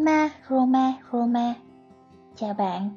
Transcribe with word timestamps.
Roma, 0.00 0.28
Roma, 0.50 0.92
Roma. 1.12 1.54
Chào 2.36 2.54
bạn. 2.54 2.90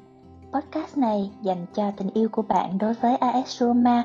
Podcast 0.54 0.98
này 0.98 1.32
dành 1.42 1.66
cho 1.76 1.92
tình 1.98 2.10
yêu 2.14 2.30
của 2.32 2.42
bạn 2.42 2.78
đối 2.78 2.94
với 2.94 3.16
AS 3.16 3.60
Roma, 3.60 4.04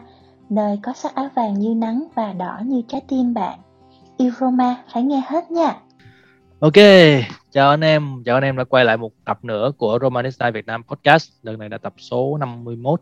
nơi 0.51 0.79
có 0.83 0.93
sắc 0.93 1.15
áo 1.15 1.29
vàng 1.35 1.55
như 1.55 1.75
nắng 1.75 2.05
và 2.15 2.33
đỏ 2.33 2.61
như 2.65 2.83
trái 2.89 3.01
tim 3.09 3.35
bạn. 3.35 3.59
Yêu 4.17 4.31
Roma 4.41 4.77
phải 4.93 5.03
nghe 5.03 5.23
hết 5.29 5.51
nha. 5.51 5.77
Ok, 6.61 6.75
chào 7.51 7.71
anh 7.71 7.81
em, 7.81 8.23
chào 8.25 8.37
anh 8.37 8.45
em 8.45 8.57
đã 8.57 8.65
quay 8.65 8.85
lại 8.85 8.97
một 8.97 9.13
tập 9.25 9.39
nữa 9.43 9.73
của 9.79 9.99
Romanista 10.03 10.51
Việt 10.51 10.67
Nam 10.67 10.83
Podcast. 10.83 11.29
Lần 11.43 11.59
này 11.59 11.69
là 11.71 11.79
tập 11.79 11.93
số 11.99 12.37
51. 12.37 13.01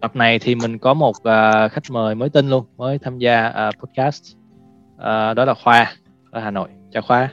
Tập 0.00 0.16
này 0.16 0.38
thì 0.38 0.54
mình 0.54 0.78
có 0.78 0.94
một 0.94 1.16
uh, 1.16 1.72
khách 1.72 1.90
mời 1.90 2.14
mới 2.14 2.28
tin 2.28 2.50
luôn, 2.50 2.64
mới 2.76 2.98
tham 2.98 3.18
gia 3.18 3.48
uh, 3.48 3.74
podcast. 3.80 4.36
Uh, 4.94 5.36
đó 5.36 5.44
là 5.44 5.54
Khoa 5.64 5.92
ở 6.30 6.40
Hà 6.40 6.50
Nội. 6.50 6.68
Chào 6.92 7.02
Khoa. 7.02 7.30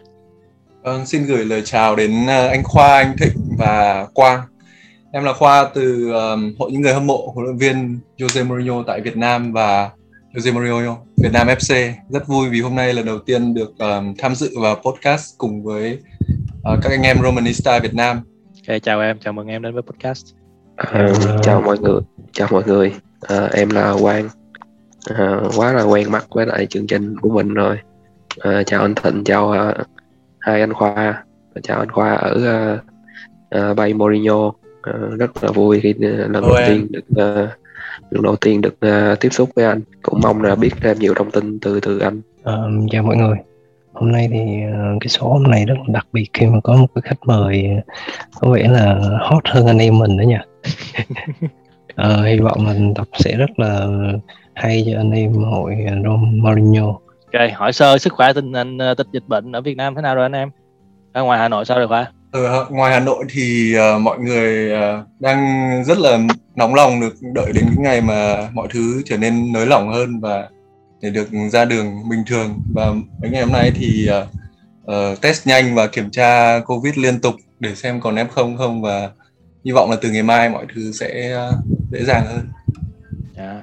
Vâng, 0.84 1.06
xin 1.06 1.26
gửi 1.26 1.46
lời 1.46 1.62
chào 1.66 1.96
đến 1.96 2.28
ờ, 2.28 2.48
anh 2.48 2.64
Khoa, 2.64 2.98
anh 2.98 3.18
Thịnh 3.18 3.58
và 3.58 4.08
Quang. 4.14 4.42
Em 5.12 5.24
là 5.24 5.34
Khoa 5.34 5.70
từ 5.74 6.12
um, 6.12 6.54
hội 6.60 6.72
những 6.72 6.82
người 6.82 6.94
hâm 6.94 7.08
mộ 7.08 7.32
huấn 7.34 7.46
luyện 7.46 7.58
viên 7.58 8.00
Jose 8.18 8.48
Mourinho 8.48 8.84
tại 8.88 9.02
Việt 9.02 9.18
Nam 9.18 9.54
và 9.54 9.90
Jose 10.34 10.54
Mourinho 10.54 10.98
Việt 11.18 11.30
Nam 11.34 11.48
FC. 11.48 11.92
Rất 12.10 12.28
vui 12.28 12.50
vì 12.50 12.62
hôm 12.62 12.76
nay 12.76 12.94
lần 12.94 13.06
đầu 13.06 13.20
tiên 13.20 13.54
được 13.54 13.78
um, 13.80 14.14
tham 14.18 14.36
dự 14.36 14.50
vào 14.62 14.76
podcast 14.76 15.38
cùng 15.38 15.64
với 15.64 16.00
uh, 16.74 16.80
các 16.84 16.90
anh 16.90 17.02
em 17.02 17.18
Romanista 17.24 17.80
Việt 17.80 17.94
Nam. 17.94 18.22
Ok, 18.68 18.82
chào 18.84 19.02
em, 19.02 19.20
chào 19.20 19.34
mừng 19.34 19.48
em 19.48 19.62
đến 19.62 19.74
với 19.74 19.84
podcast. 19.84 20.26
À, 20.76 21.14
chào 21.44 21.62
mọi 21.62 21.80
người, 21.80 22.02
chào 22.32 22.48
mọi 22.52 22.64
người. 22.66 22.94
À, 23.22 23.50
em 23.54 23.70
là 23.70 23.96
Quang. 24.02 24.30
À, 25.16 25.40
quá 25.56 25.74
là 25.74 25.84
quen 25.84 26.12
mắt 26.12 26.26
với 26.30 26.46
lại 26.46 26.66
chương 26.66 26.88
trình 26.88 27.18
của 27.20 27.30
mình 27.30 27.54
rồi. 27.54 27.78
À, 28.40 28.64
chào 28.66 28.82
anh 28.82 28.96
Thịnh, 28.96 29.24
chào 29.24 29.50
uh, 29.50 29.88
hai 30.42 30.60
anh 30.60 30.74
Khoa, 30.74 31.24
chào 31.64 31.80
anh 31.80 31.92
Khoa 31.92 32.14
ở 32.14 32.32
uh, 32.34 32.80
uh, 33.72 33.78
bay 33.78 33.94
Mourinho. 33.94 34.46
Uh, 34.90 35.20
rất 35.20 35.44
là 35.44 35.52
vui 35.52 35.80
khi 35.80 35.90
uh, 35.90 36.02
lần 36.02 36.32
đầu 36.32 36.56
tiên 36.68 36.88
được 36.90 37.06
uh, 37.12 37.50
lần 38.10 38.24
đầu 38.24 38.36
tiên 38.36 38.62
được 38.62 38.76
uh, 38.86 39.20
tiếp 39.20 39.30
xúc 39.30 39.50
với 39.56 39.66
anh. 39.66 39.82
Cũng 40.02 40.20
mong 40.24 40.42
là 40.42 40.56
biết 40.56 40.72
thêm 40.82 41.00
nhiều 41.00 41.14
thông 41.14 41.32
tin 41.32 41.60
từ 41.60 41.80
từ 41.80 42.00
anh. 42.00 42.22
À, 42.44 42.54
chào 42.92 43.04
mọi 43.04 43.16
người. 43.16 43.38
Hôm 43.94 44.12
nay 44.12 44.30
thì 44.32 44.40
uh, 44.68 45.02
cái 45.02 45.08
số 45.08 45.28
hôm 45.28 45.44
nay 45.44 45.66
rất 45.66 45.76
là 45.78 45.86
đặc 45.88 46.08
biệt 46.14 46.30
khi 46.34 46.46
mà 46.46 46.60
có 46.64 46.76
một 46.76 46.88
cái 46.96 47.02
khách 47.02 47.20
mời 47.26 47.70
có 48.40 48.52
vẻ 48.52 48.68
là 48.68 49.00
hot 49.20 49.44
hơn 49.48 49.68
anh 49.68 49.78
em 49.78 49.98
mình 49.98 50.18
đó 50.18 50.24
nha. 50.24 50.44
à, 51.96 52.18
hy 52.26 52.40
vọng 52.40 52.68
là 52.68 52.74
tập 52.96 53.08
sẽ 53.14 53.38
rất 53.38 53.60
là 53.60 53.88
hay 54.54 54.84
cho 54.92 55.00
anh 55.00 55.12
em 55.12 55.34
hội 55.34 55.76
Rome 56.04 56.30
Mourinho. 56.32 57.00
Ok, 57.34 57.52
hỏi 57.56 57.74
sơ 57.74 57.98
sức 57.98 58.14
khỏe 58.14 58.34
tình 58.34 58.54
hình 58.54 58.78
tịch 58.98 59.08
dịch 59.12 59.28
bệnh 59.28 59.52
ở 59.52 59.62
Việt 59.62 59.78
Nam 59.78 59.96
thế 59.96 60.02
nào 60.02 60.16
rồi 60.16 60.26
anh 60.26 60.32
em? 60.32 60.50
Ở 61.14 61.24
ngoài 61.24 61.40
Hà 61.40 61.48
Nội 61.48 61.66
sao 61.66 61.78
rồi 61.78 61.88
Khoa? 61.88 62.12
Ở 62.32 62.66
ngoài 62.70 62.94
Hà 62.94 63.00
Nội 63.00 63.26
thì 63.30 63.76
uh, 63.78 64.02
mọi 64.02 64.20
người 64.20 64.72
uh, 64.74 65.08
đang 65.20 65.84
rất 65.86 65.98
là 65.98 66.20
nóng 66.56 66.76
lòng 66.76 67.02
được 67.02 67.14
đợi 67.34 67.52
đến 67.56 67.66
cái 67.68 67.78
ngày 67.78 68.02
mà 68.02 68.50
mọi 68.54 68.68
thứ 68.72 69.02
trở 69.06 69.18
nên 69.18 69.54
nới 69.54 69.66
lỏng 69.66 69.94
hơn 69.94 70.20
và 70.20 70.50
để 71.02 71.10
được 71.10 71.28
ra 71.52 71.66
đường 71.66 72.10
bình 72.10 72.24
thường 72.28 72.62
và 72.74 72.94
mấy 73.22 73.32
ngày 73.32 73.42
hôm 73.42 73.52
nay 73.52 73.72
thì 73.76 74.10
uh, 74.22 74.28
uh, 74.92 75.22
test 75.22 75.48
nhanh 75.48 75.76
và 75.76 75.88
kiểm 75.88 76.10
tra 76.10 76.60
covid 76.60 76.98
liên 76.98 77.20
tục 77.20 77.36
để 77.60 77.76
xem 77.76 78.02
còn 78.02 78.16
f 78.16 78.28
không 78.28 78.58
không 78.58 78.82
và 78.82 79.10
hy 79.66 79.72
vọng 79.72 79.90
là 79.92 79.98
từ 80.02 80.12
ngày 80.12 80.24
mai 80.24 80.50
mọi 80.50 80.66
thứ 80.76 80.92
sẽ 80.92 81.38
uh, 81.50 81.56
dễ 81.92 82.04
dàng 82.04 82.26
hơn. 82.26 82.48
Yeah. 83.36 83.56
Dạ. 83.56 83.62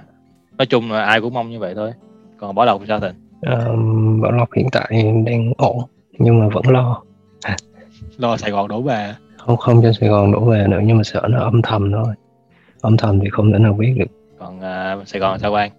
Nói 0.58 0.66
chung 0.66 0.92
là 0.92 1.04
ai 1.04 1.20
cũng 1.20 1.34
mong 1.34 1.50
như 1.50 1.58
vậy 1.58 1.72
thôi. 1.76 1.92
Còn 2.40 2.54
Bảo 2.54 2.66
Lộc 2.66 2.82
sao 2.88 3.00
Thịnh? 3.00 3.27
Uh, 3.38 4.22
Bảo 4.22 4.32
Lộc 4.32 4.48
hiện 4.56 4.66
tại 4.72 5.12
đang 5.26 5.52
ổn 5.56 5.78
nhưng 6.18 6.40
mà 6.40 6.48
vẫn 6.48 6.64
lo. 6.68 7.02
lo 8.16 8.36
Sài 8.36 8.50
Gòn 8.50 8.68
đổ 8.68 8.82
về. 8.82 9.14
Không 9.38 9.56
không 9.56 9.82
cho 9.82 9.92
Sài 10.00 10.08
Gòn 10.08 10.32
đổ 10.32 10.40
về 10.40 10.66
nữa 10.68 10.80
nhưng 10.84 10.96
mà 10.96 11.02
sợ 11.04 11.22
nó 11.30 11.40
âm 11.40 11.62
thầm 11.62 11.92
thôi. 11.92 12.14
Âm 12.80 12.96
thầm 12.96 13.20
thì 13.20 13.28
không 13.30 13.52
thể 13.52 13.58
nào 13.58 13.72
biết 13.72 13.94
được. 13.98 14.06
Còn 14.38 14.56
uh, 14.56 15.08
Sài 15.08 15.20
Gòn 15.20 15.38
sao 15.38 15.50
Quang? 15.50 15.70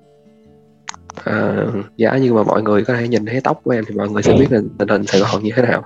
À, 1.23 1.65
giá 1.97 2.17
như 2.17 2.33
mà 2.33 2.43
mọi 2.43 2.61
người 2.61 2.85
có 2.85 2.93
thể 2.93 3.07
nhìn 3.07 3.25
thấy 3.25 3.41
tóc 3.43 3.61
của 3.63 3.71
em 3.71 3.83
thì 3.87 3.95
mọi 3.95 4.09
người 4.09 4.23
sẽ 4.23 4.33
biết 4.39 4.51
là 4.51 4.59
tình 4.77 4.87
hình 4.87 5.05
Sài 5.07 5.21
Gòn 5.21 5.43
như 5.43 5.51
thế 5.55 5.61
nào. 5.61 5.83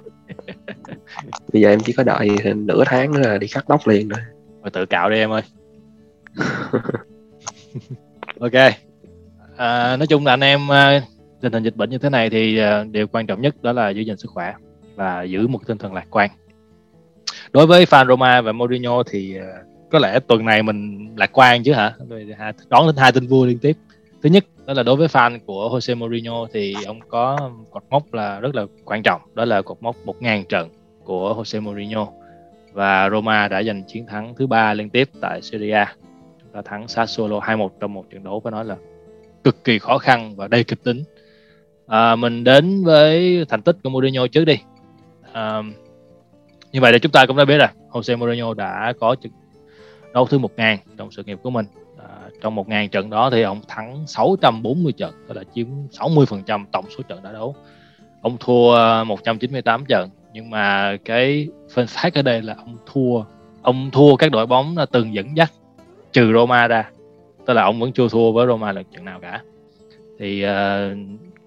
Bây 1.54 1.62
giờ 1.62 1.70
em 1.70 1.80
chỉ 1.80 1.94
có 1.94 2.04
đợi 2.04 2.30
nửa 2.56 2.84
tháng 2.86 3.12
nữa 3.12 3.20
là 3.30 3.38
đi 3.38 3.48
cắt 3.48 3.66
tóc 3.68 3.88
liền 3.88 4.10
rồi. 4.10 4.20
Rồi 4.62 4.72
tự 4.72 4.86
cạo 4.86 5.10
đi 5.10 5.18
em 5.18 5.32
ơi. 5.32 5.42
ok. 8.40 8.74
À, 9.58 9.98
nói 9.98 10.08
chung 10.08 10.26
là 10.26 10.34
anh 10.34 10.44
em 10.44 10.62
uh, 10.68 11.04
tình 11.44 11.54
hình 11.54 11.64
dịch 11.64 11.76
bệnh 11.76 11.90
như 11.90 11.98
thế 11.98 12.10
này 12.10 12.30
thì 12.30 12.58
à, 12.58 12.84
điều 12.92 13.08
quan 13.08 13.28
trọng 13.28 13.42
nhất 13.42 13.56
đó 13.62 13.72
là 13.72 13.90
giữ 13.90 14.02
gìn 14.02 14.18
sức 14.18 14.32
khỏe 14.32 14.54
và 14.96 15.24
giữ 15.24 15.48
một 15.48 15.60
tinh 15.68 15.78
thần 15.78 15.94
lạc 15.94 16.06
quan. 16.10 16.30
Đối 17.52 17.68
với 17.68 17.86
fan 17.86 18.08
Roma 18.08 18.42
và 18.42 18.52
Mourinho 18.52 19.04
thì 19.04 19.38
à, 19.38 19.46
có 19.92 20.00
lẽ 20.00 20.20
tuần 20.20 20.46
này 20.46 20.64
mình 20.64 21.10
lạc 21.18 21.30
quan 21.34 21.64
chứ 21.64 21.74
hả? 21.74 21.94
Đón 22.70 22.88
đến 22.88 22.96
hai 22.98 23.12
tin 23.12 23.28
vui 23.28 23.48
liên 23.48 23.60
tiếp. 23.60 23.78
Thứ 24.22 24.30
nhất, 24.30 24.46
đó 24.66 24.74
là 24.74 24.84
đối 24.84 24.96
với 24.96 25.08
fan 25.08 25.40
của 25.46 25.70
Jose 25.70 25.98
Mourinho 25.98 26.48
thì 26.54 26.76
ông 26.86 27.00
có 27.08 27.52
cột 27.72 27.84
mốc 27.90 28.14
là 28.14 28.40
rất 28.40 28.56
là 28.56 28.66
quan 28.86 29.04
trọng 29.04 29.22
đó 29.34 29.46
là 29.46 29.62
cột 29.62 29.78
mốc 29.82 29.96
1.000 30.06 30.44
trận 30.44 30.70
của 31.04 31.34
Jose 31.34 31.62
Mourinho 31.62 32.08
và 32.74 33.10
Roma 33.10 33.48
đã 33.48 33.64
giành 33.64 33.84
chiến 33.88 34.06
thắng 34.06 34.36
thứ 34.36 34.48
ba 34.48 34.74
liên 34.74 34.90
tiếp 34.90 35.10
tại 35.22 35.42
Serie 35.42 35.74
A 35.74 35.96
đã 36.54 36.62
thắng 36.62 36.88
Sassuolo 36.88 37.40
2-1 37.40 37.70
trong 37.80 37.94
một 37.94 38.10
trận 38.10 38.24
đấu 38.24 38.42
phải 38.44 38.52
nói 38.52 38.66
là 38.66 38.76
cực 39.44 39.64
kỳ 39.64 39.80
khó 39.80 39.98
khăn 39.98 40.36
và 40.36 40.48
đầy 40.48 40.64
kịch 40.64 40.84
tính 40.84 41.04
à, 41.94 42.16
mình 42.16 42.44
đến 42.44 42.84
với 42.84 43.46
thành 43.50 43.62
tích 43.62 43.78
của 43.84 43.90
Mourinho 43.90 44.28
trước 44.28 44.46
đi. 44.46 44.60
À, 45.32 45.62
như 46.72 46.82
vậy 46.82 46.92
là 46.92 46.98
chúng 46.98 47.12
ta 47.12 47.26
cũng 47.26 47.38
đã 47.38 47.46
biết 47.46 47.58
rồi. 47.58 47.68
Jose 47.92 48.18
Mourinho 48.18 48.54
đã 48.54 48.94
có 49.00 49.16
trận 49.16 49.32
đấu 50.14 50.28
thứ 50.28 50.40
1.000 50.40 50.78
trong 50.98 51.12
sự 51.12 51.24
nghiệp 51.24 51.40
của 51.44 51.50
mình. 51.50 51.66
À, 51.98 52.30
trong 52.42 52.56
1.000 52.56 52.88
trận 52.88 53.10
đó 53.10 53.30
thì 53.30 53.42
ông 53.42 53.62
thắng 53.68 54.08
640 54.08 54.94
trận 54.94 55.14
tức 55.28 55.38
là 55.38 55.44
chiếm 55.56 55.68
60% 55.92 56.66
tổng 56.72 56.86
số 56.98 57.04
trận 57.08 57.24
đã 57.24 57.32
đấu. 57.32 57.56
Ông 58.22 58.38
thua 58.40 59.04
198 59.04 59.86
trận 59.86 60.10
nhưng 60.34 60.50
mà 60.50 60.98
cái 61.06 61.48
phân 61.74 61.88
phát 61.88 62.14
ở 62.14 62.22
đây 62.22 62.42
là 62.42 62.56
ông 62.58 62.78
thua 62.86 63.24
ông 63.62 63.92
thua 63.92 64.16
các 64.16 64.32
đội 64.32 64.46
bóng 64.46 64.78
là 64.78 64.86
từng 64.86 65.14
dẫn 65.14 65.38
dắt 65.38 65.52
trừ 66.14 66.34
Roma 66.34 66.68
ra. 66.68 66.90
Tức 67.46 67.54
là 67.54 67.64
ông 67.64 67.80
vẫn 67.80 67.92
chưa 67.92 68.08
thua 68.10 68.32
với 68.32 68.48
Roma 68.48 68.72
lần 68.72 68.84
trận 68.94 69.06
nào 69.06 69.20
cả. 69.20 69.42
Thì 70.20 70.46
uh, 70.46 70.98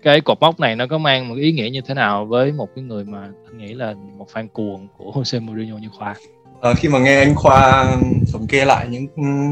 cái 0.07 0.21
cột 0.21 0.41
mốc 0.41 0.61
này 0.61 0.77
nó 0.77 0.87
có 0.87 0.99
mang 0.99 1.29
một 1.29 1.35
ý 1.35 1.53
nghĩa 1.53 1.71
như 1.71 1.81
thế 1.81 1.95
nào 1.95 2.27
với 2.27 2.53
một 2.53 2.69
cái 2.75 2.85
người 2.85 3.05
mà 3.05 3.29
anh 3.47 3.59
nghĩ 3.59 3.75
là 3.75 3.95
một 4.19 4.27
fan 4.33 4.49
cuồng 4.53 4.89
của 4.99 5.05
Jose 5.15 5.41
Mourinho 5.41 5.79
như 5.79 5.89
Khoa? 5.99 6.15
À, 6.61 6.75
khi 6.75 6.89
mà 6.89 6.99
nghe 6.99 7.19
anh 7.19 7.35
Khoa 7.35 7.97
thống 8.33 8.47
kê 8.47 8.65
lại 8.65 8.87
những 8.91 9.07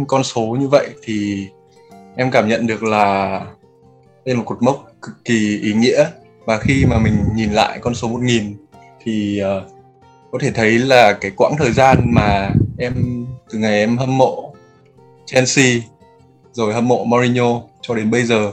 con 0.08 0.24
số 0.24 0.56
như 0.60 0.68
vậy 0.68 0.88
thì 1.02 1.46
em 2.16 2.30
cảm 2.30 2.48
nhận 2.48 2.66
được 2.66 2.82
là 2.82 3.40
đây 4.24 4.34
là 4.34 4.38
một 4.38 4.44
cột 4.46 4.62
mốc 4.62 4.86
cực 5.02 5.14
kỳ 5.24 5.60
ý 5.62 5.72
nghĩa. 5.74 6.04
Và 6.46 6.58
khi 6.58 6.84
mà 6.90 6.98
mình 6.98 7.14
nhìn 7.34 7.52
lại 7.52 7.78
con 7.80 7.94
số 7.94 8.08
1000 8.08 8.56
thì 9.04 9.42
uh, 9.42 9.70
có 10.32 10.38
thể 10.40 10.50
thấy 10.50 10.78
là 10.78 11.12
cái 11.20 11.30
quãng 11.36 11.54
thời 11.58 11.72
gian 11.72 11.98
mà 12.14 12.50
em 12.78 13.26
từ 13.50 13.58
ngày 13.58 13.78
em 13.78 13.96
hâm 13.96 14.18
mộ 14.18 14.54
Chelsea 15.26 15.74
rồi 16.52 16.74
hâm 16.74 16.88
mộ 16.88 17.04
Mourinho 17.04 17.62
cho 17.80 17.94
đến 17.94 18.10
bây 18.10 18.22
giờ 18.22 18.52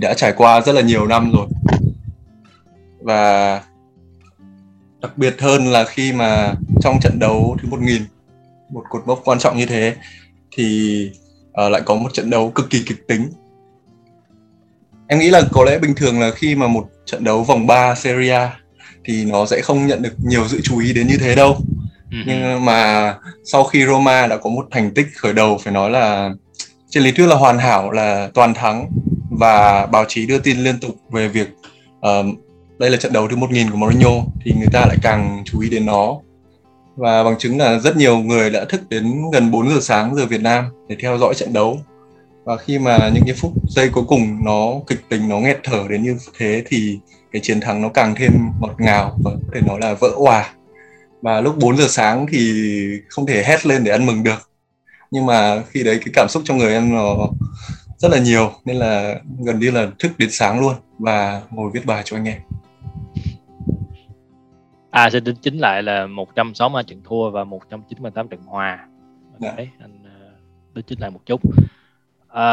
đã 0.00 0.14
trải 0.14 0.32
qua 0.36 0.60
rất 0.60 0.72
là 0.72 0.80
nhiều 0.80 1.06
năm 1.06 1.32
rồi. 1.32 1.46
Và 3.00 3.62
đặc 5.00 5.18
biệt 5.18 5.36
hơn 5.38 5.66
là 5.66 5.84
khi 5.84 6.12
mà 6.12 6.54
trong 6.80 7.00
trận 7.00 7.18
đấu 7.18 7.56
thứ 7.62 7.68
1000 7.68 8.02
một 8.70 8.84
cột 8.88 9.02
mốc 9.06 9.20
quan 9.24 9.38
trọng 9.38 9.56
như 9.56 9.66
thế 9.66 9.94
thì 10.56 11.10
uh, 11.48 11.72
lại 11.72 11.82
có 11.84 11.94
một 11.94 12.12
trận 12.12 12.30
đấu 12.30 12.50
cực 12.50 12.70
kỳ 12.70 12.82
kịch 12.86 13.08
tính. 13.08 13.28
Em 15.06 15.18
nghĩ 15.18 15.30
là 15.30 15.42
có 15.52 15.64
lẽ 15.64 15.78
bình 15.78 15.94
thường 15.94 16.20
là 16.20 16.30
khi 16.30 16.54
mà 16.54 16.66
một 16.66 16.88
trận 17.06 17.24
đấu 17.24 17.42
vòng 17.42 17.66
3 17.66 17.94
Serie 17.94 18.32
A 18.32 18.56
thì 19.04 19.24
nó 19.24 19.46
sẽ 19.46 19.60
không 19.60 19.86
nhận 19.86 20.02
được 20.02 20.14
nhiều 20.24 20.48
sự 20.48 20.60
chú 20.62 20.78
ý 20.78 20.92
đến 20.92 21.06
như 21.06 21.16
thế 21.20 21.34
đâu. 21.34 21.56
Uh-huh. 22.10 22.24
nhưng 22.26 22.64
mà 22.64 23.14
sau 23.44 23.64
khi 23.64 23.86
Roma 23.86 24.26
đã 24.26 24.36
có 24.36 24.50
một 24.50 24.66
thành 24.70 24.94
tích 24.94 25.06
khởi 25.16 25.32
đầu 25.32 25.58
phải 25.64 25.72
nói 25.72 25.90
là 25.90 26.30
trên 26.90 27.02
lý 27.02 27.12
thuyết 27.12 27.26
là 27.26 27.36
hoàn 27.36 27.58
hảo 27.58 27.90
là 27.90 28.30
toàn 28.34 28.54
thắng 28.54 28.90
và 29.38 29.86
báo 29.86 30.04
chí 30.08 30.26
đưa 30.26 30.38
tin 30.38 30.58
liên 30.58 30.80
tục 30.80 30.96
về 31.10 31.28
việc 31.28 31.48
uh, 31.98 32.38
đây 32.78 32.90
là 32.90 32.96
trận 32.96 33.12
đấu 33.12 33.28
thứ 33.28 33.36
1000 33.36 33.70
của 33.70 33.76
Mourinho 33.76 34.10
thì 34.44 34.52
người 34.58 34.68
ta 34.72 34.80
lại 34.80 34.96
càng 35.02 35.42
chú 35.44 35.60
ý 35.60 35.70
đến 35.70 35.86
nó. 35.86 36.16
Và 36.96 37.24
bằng 37.24 37.38
chứng 37.38 37.58
là 37.58 37.78
rất 37.78 37.96
nhiều 37.96 38.18
người 38.18 38.50
đã 38.50 38.64
thức 38.64 38.80
đến 38.88 39.14
gần 39.32 39.50
4 39.50 39.68
giờ 39.68 39.80
sáng 39.80 40.14
giờ 40.14 40.26
Việt 40.26 40.40
Nam 40.40 40.64
để 40.88 40.96
theo 41.00 41.18
dõi 41.18 41.34
trận 41.34 41.52
đấu. 41.52 41.80
Và 42.44 42.56
khi 42.56 42.78
mà 42.78 43.10
những 43.14 43.24
cái 43.26 43.34
phút 43.34 43.52
giây 43.68 43.88
cuối 43.88 44.04
cùng 44.08 44.44
nó 44.44 44.72
kịch 44.86 45.00
tính 45.08 45.28
nó 45.28 45.38
nghẹt 45.38 45.60
thở 45.64 45.84
đến 45.88 46.02
như 46.02 46.16
thế 46.38 46.62
thì 46.66 46.98
cái 47.32 47.42
chiến 47.44 47.60
thắng 47.60 47.82
nó 47.82 47.88
càng 47.88 48.14
thêm 48.14 48.32
ngọt 48.60 48.74
ngào 48.78 49.18
và 49.24 49.30
có 49.30 49.52
thể 49.54 49.60
nói 49.66 49.78
là 49.80 49.94
vỡ 49.94 50.10
hòa 50.16 50.52
và 51.22 51.40
lúc 51.40 51.58
4 51.58 51.76
giờ 51.76 51.86
sáng 51.88 52.26
thì 52.30 52.52
không 53.08 53.26
thể 53.26 53.42
hét 53.46 53.66
lên 53.66 53.84
để 53.84 53.92
ăn 53.92 54.06
mừng 54.06 54.22
được. 54.22 54.50
Nhưng 55.10 55.26
mà 55.26 55.62
khi 55.70 55.82
đấy 55.82 55.98
cái 56.04 56.12
cảm 56.14 56.28
xúc 56.28 56.42
trong 56.46 56.58
người 56.58 56.72
em 56.72 56.94
nó 56.94 57.28
rất 57.98 58.08
là 58.12 58.18
nhiều 58.18 58.52
nên 58.64 58.76
là 58.76 59.20
gần 59.38 59.58
như 59.58 59.70
là 59.70 59.88
thức 59.98 60.12
đến 60.18 60.30
sáng 60.30 60.60
luôn 60.60 60.74
và 60.98 61.42
ngồi 61.50 61.70
viết 61.74 61.86
bài 61.86 62.02
cho 62.04 62.16
anh 62.16 62.24
em. 62.24 62.40
À 64.90 65.10
sẽ 65.10 65.20
tính 65.20 65.36
chính 65.42 65.58
lại 65.58 65.82
là 65.82 66.06
160 66.06 66.82
trận 66.86 67.00
thua 67.04 67.30
và 67.30 67.44
198 67.44 68.28
trận 68.28 68.40
hòa. 68.42 68.88
Dạ. 69.38 69.54
đấy 69.56 69.68
anh 69.80 69.98
ờ, 70.04 70.30
đính 70.74 70.84
chính 70.88 71.00
lại 71.00 71.10
một 71.10 71.20
chút. 71.26 71.40
À, 72.28 72.44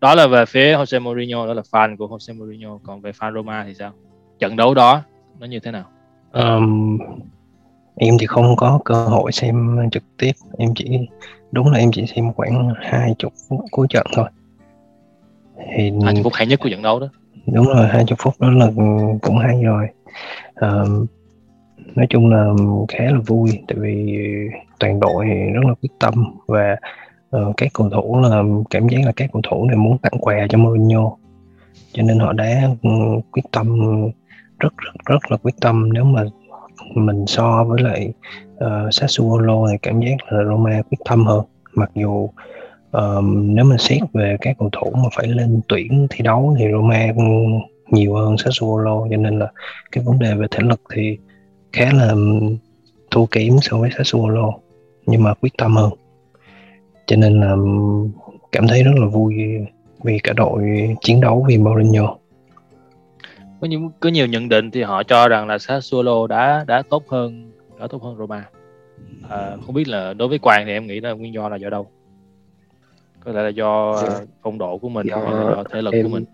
đó 0.00 0.14
là 0.14 0.26
về 0.26 0.44
phía 0.46 0.76
Jose 0.76 1.02
Mourinho 1.02 1.46
đó 1.46 1.54
là 1.54 1.62
fan 1.70 1.96
của 1.96 2.06
Jose 2.06 2.38
Mourinho. 2.38 2.78
Còn 2.82 3.00
về 3.00 3.10
fan 3.10 3.34
Roma 3.34 3.64
thì 3.66 3.74
sao? 3.74 3.92
Trận 4.38 4.56
đấu 4.56 4.74
đó 4.74 5.02
nó 5.38 5.46
như 5.46 5.60
thế 5.60 5.70
nào? 5.70 5.84
Ờm, 6.32 6.98
em 7.96 8.14
thì 8.20 8.26
không 8.26 8.56
có 8.56 8.80
cơ 8.84 9.04
hội 9.04 9.32
xem 9.32 9.76
trực 9.92 10.02
tiếp. 10.16 10.32
Em 10.58 10.74
chỉ 10.76 11.08
đúng 11.52 11.70
là 11.70 11.78
em 11.78 11.90
chỉ 11.92 12.06
xem 12.06 12.32
khoảng 12.32 12.74
hai 12.80 13.14
chục 13.18 13.32
phút 13.48 13.60
cuối 13.70 13.86
trận 13.90 14.06
thôi. 14.14 14.28
Thì 15.76 15.92
20 16.04 16.22
phút 16.24 16.32
hay 16.36 16.46
nhất 16.46 16.60
của 16.60 16.68
trận 16.68 16.82
đấu 16.82 17.00
đó. 17.00 17.08
Đúng 17.46 17.66
rồi 17.66 17.86
hai 17.86 18.04
chục 18.06 18.18
phút 18.22 18.34
đó 18.40 18.50
là 18.50 18.70
cũng 19.22 19.38
hay 19.38 19.62
rồi. 19.62 19.86
Ờm, 20.54 21.06
nói 21.94 22.06
chung 22.10 22.30
là 22.30 22.46
khá 22.88 23.04
là 23.04 23.18
vui 23.26 23.50
tại 23.68 23.78
vì 23.80 24.18
toàn 24.78 25.00
đội 25.00 25.26
rất 25.26 25.64
là 25.64 25.74
quyết 25.82 25.90
tâm 25.98 26.14
và 26.46 26.76
ờ, 27.30 27.52
các 27.56 27.72
cầu 27.74 27.90
thủ 27.90 28.20
là 28.20 28.42
cảm 28.70 28.88
giác 28.88 28.98
là 29.04 29.12
các 29.16 29.30
cầu 29.32 29.42
thủ 29.50 29.64
này 29.64 29.76
muốn 29.76 29.98
tặng 29.98 30.18
quà 30.20 30.46
cho 30.50 30.58
Mourinho. 30.58 31.16
Cho 31.92 32.02
nên 32.02 32.18
họ 32.18 32.32
đã 32.32 32.68
quyết 33.32 33.44
tâm 33.52 33.78
rất 34.58 34.76
rất 34.76 34.92
rất 35.06 35.30
là 35.30 35.36
quyết 35.36 35.54
tâm. 35.60 35.92
Nếu 35.92 36.04
mà 36.04 36.24
mình 36.94 37.26
so 37.26 37.64
với 37.64 37.82
lại 37.82 38.12
uh, 38.64 38.94
Sassuolo 38.94 39.66
thì 39.70 39.76
cảm 39.82 40.00
giác 40.00 40.16
là 40.28 40.44
Roma 40.44 40.82
quyết 40.90 40.98
tâm 41.04 41.26
hơn. 41.26 41.44
Mặc 41.74 41.90
dù 41.94 42.30
um, 42.92 43.54
nếu 43.54 43.64
mà 43.64 43.76
xét 43.78 44.02
về 44.12 44.36
các 44.40 44.56
cầu 44.58 44.70
thủ 44.72 44.92
mà 44.94 45.08
phải 45.16 45.28
lên 45.28 45.60
tuyển 45.68 46.06
thi 46.10 46.22
đấu 46.22 46.56
thì 46.58 46.64
Roma 46.72 47.06
nhiều 47.90 48.14
hơn 48.14 48.36
Sassuolo 48.38 49.06
cho 49.10 49.16
nên 49.16 49.38
là 49.38 49.52
cái 49.92 50.04
vấn 50.04 50.18
đề 50.18 50.34
về 50.34 50.46
thể 50.50 50.60
lực 50.62 50.80
thì 50.94 51.18
khá 51.72 51.92
là 51.92 52.14
thua 53.10 53.26
kém 53.26 53.58
so 53.60 53.78
với 53.78 53.90
Sassuolo 53.98 54.52
nhưng 55.06 55.22
mà 55.22 55.34
quyết 55.34 55.52
tâm 55.58 55.76
hơn. 55.76 55.90
Cho 57.06 57.16
nên 57.16 57.40
là 57.40 57.56
cảm 58.52 58.68
thấy 58.68 58.82
rất 58.82 58.92
là 58.96 59.06
vui 59.06 59.34
vì 60.04 60.18
cả 60.18 60.32
đội 60.32 60.62
chiến 61.00 61.20
đấu 61.20 61.44
vì 61.48 61.58
Mourinho 61.58 62.16
có 63.60 63.66
nhiều 63.66 63.92
có 64.00 64.08
nhiều 64.08 64.26
nhận 64.26 64.48
định 64.48 64.70
thì 64.70 64.82
họ 64.82 65.02
cho 65.02 65.28
rằng 65.28 65.46
là 65.46 65.58
Sassuolo 65.58 66.26
đã 66.26 66.64
đã 66.68 66.82
tốt 66.90 67.08
hơn 67.08 67.50
đã 67.80 67.86
tốt 67.86 68.02
hơn 68.02 68.16
Roma. 68.18 68.48
À, 69.28 69.56
không 69.66 69.74
biết 69.74 69.88
là 69.88 70.14
đối 70.14 70.28
với 70.28 70.38
Quang 70.38 70.66
thì 70.66 70.72
em 70.72 70.86
nghĩ 70.86 71.00
là 71.00 71.12
nguyên 71.12 71.34
do 71.34 71.48
là 71.48 71.56
do 71.56 71.70
đâu? 71.70 71.90
Có 73.24 73.32
thể 73.32 73.42
là 73.42 73.48
do 73.48 73.96
Dạ. 74.02 74.08
ờ, 74.08 74.26
phong 74.42 74.58
độ 74.58 74.78
của 74.78 74.88
mình 74.88 75.06
Do 75.06 75.16
là 75.16 75.30
do 75.56 75.64
thể 75.70 75.82
lực 75.82 75.94
em- 75.94 76.02
của 76.06 76.08
mình. 76.12 76.24